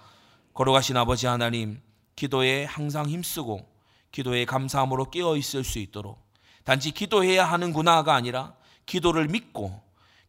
걸어가신 0.54 0.96
아버지 0.98 1.28
하나님, 1.28 1.82
기도에 2.16 2.66
항상 2.66 3.08
힘쓰고 3.08 3.68
기도에 4.12 4.46
감사함으로 4.46 5.10
깨어 5.12 5.36
있을 5.36 5.64
수 5.64 5.80
있도록 5.80 6.24
단지 6.64 6.92
기도해야 6.92 7.46
하는구나가 7.46 8.16
아니라 8.16 8.54
기도를 8.86 9.28
믿고 9.28 9.82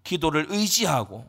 기도를 0.05 0.47
의지하고 0.49 1.25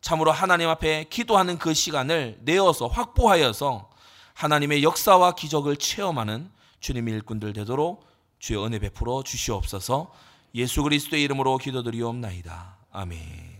참으로 0.00 0.32
하나님 0.32 0.68
앞에 0.68 1.04
기도하는 1.08 1.58
그 1.58 1.74
시간을 1.74 2.40
내어서 2.42 2.88
확보하여서 2.88 3.90
하나님의 4.34 4.82
역사와 4.82 5.34
기적을 5.34 5.76
체험하는 5.76 6.50
주님의 6.80 7.14
일꾼들 7.14 7.52
되도록 7.52 8.04
주의 8.38 8.62
은혜 8.62 8.78
베풀어 8.78 9.22
주시옵소서 9.22 10.12
예수 10.54 10.82
그리스도의 10.82 11.22
이름으로 11.22 11.56
기도드리옵나이다. 11.58 12.76
아멘. 12.90 13.51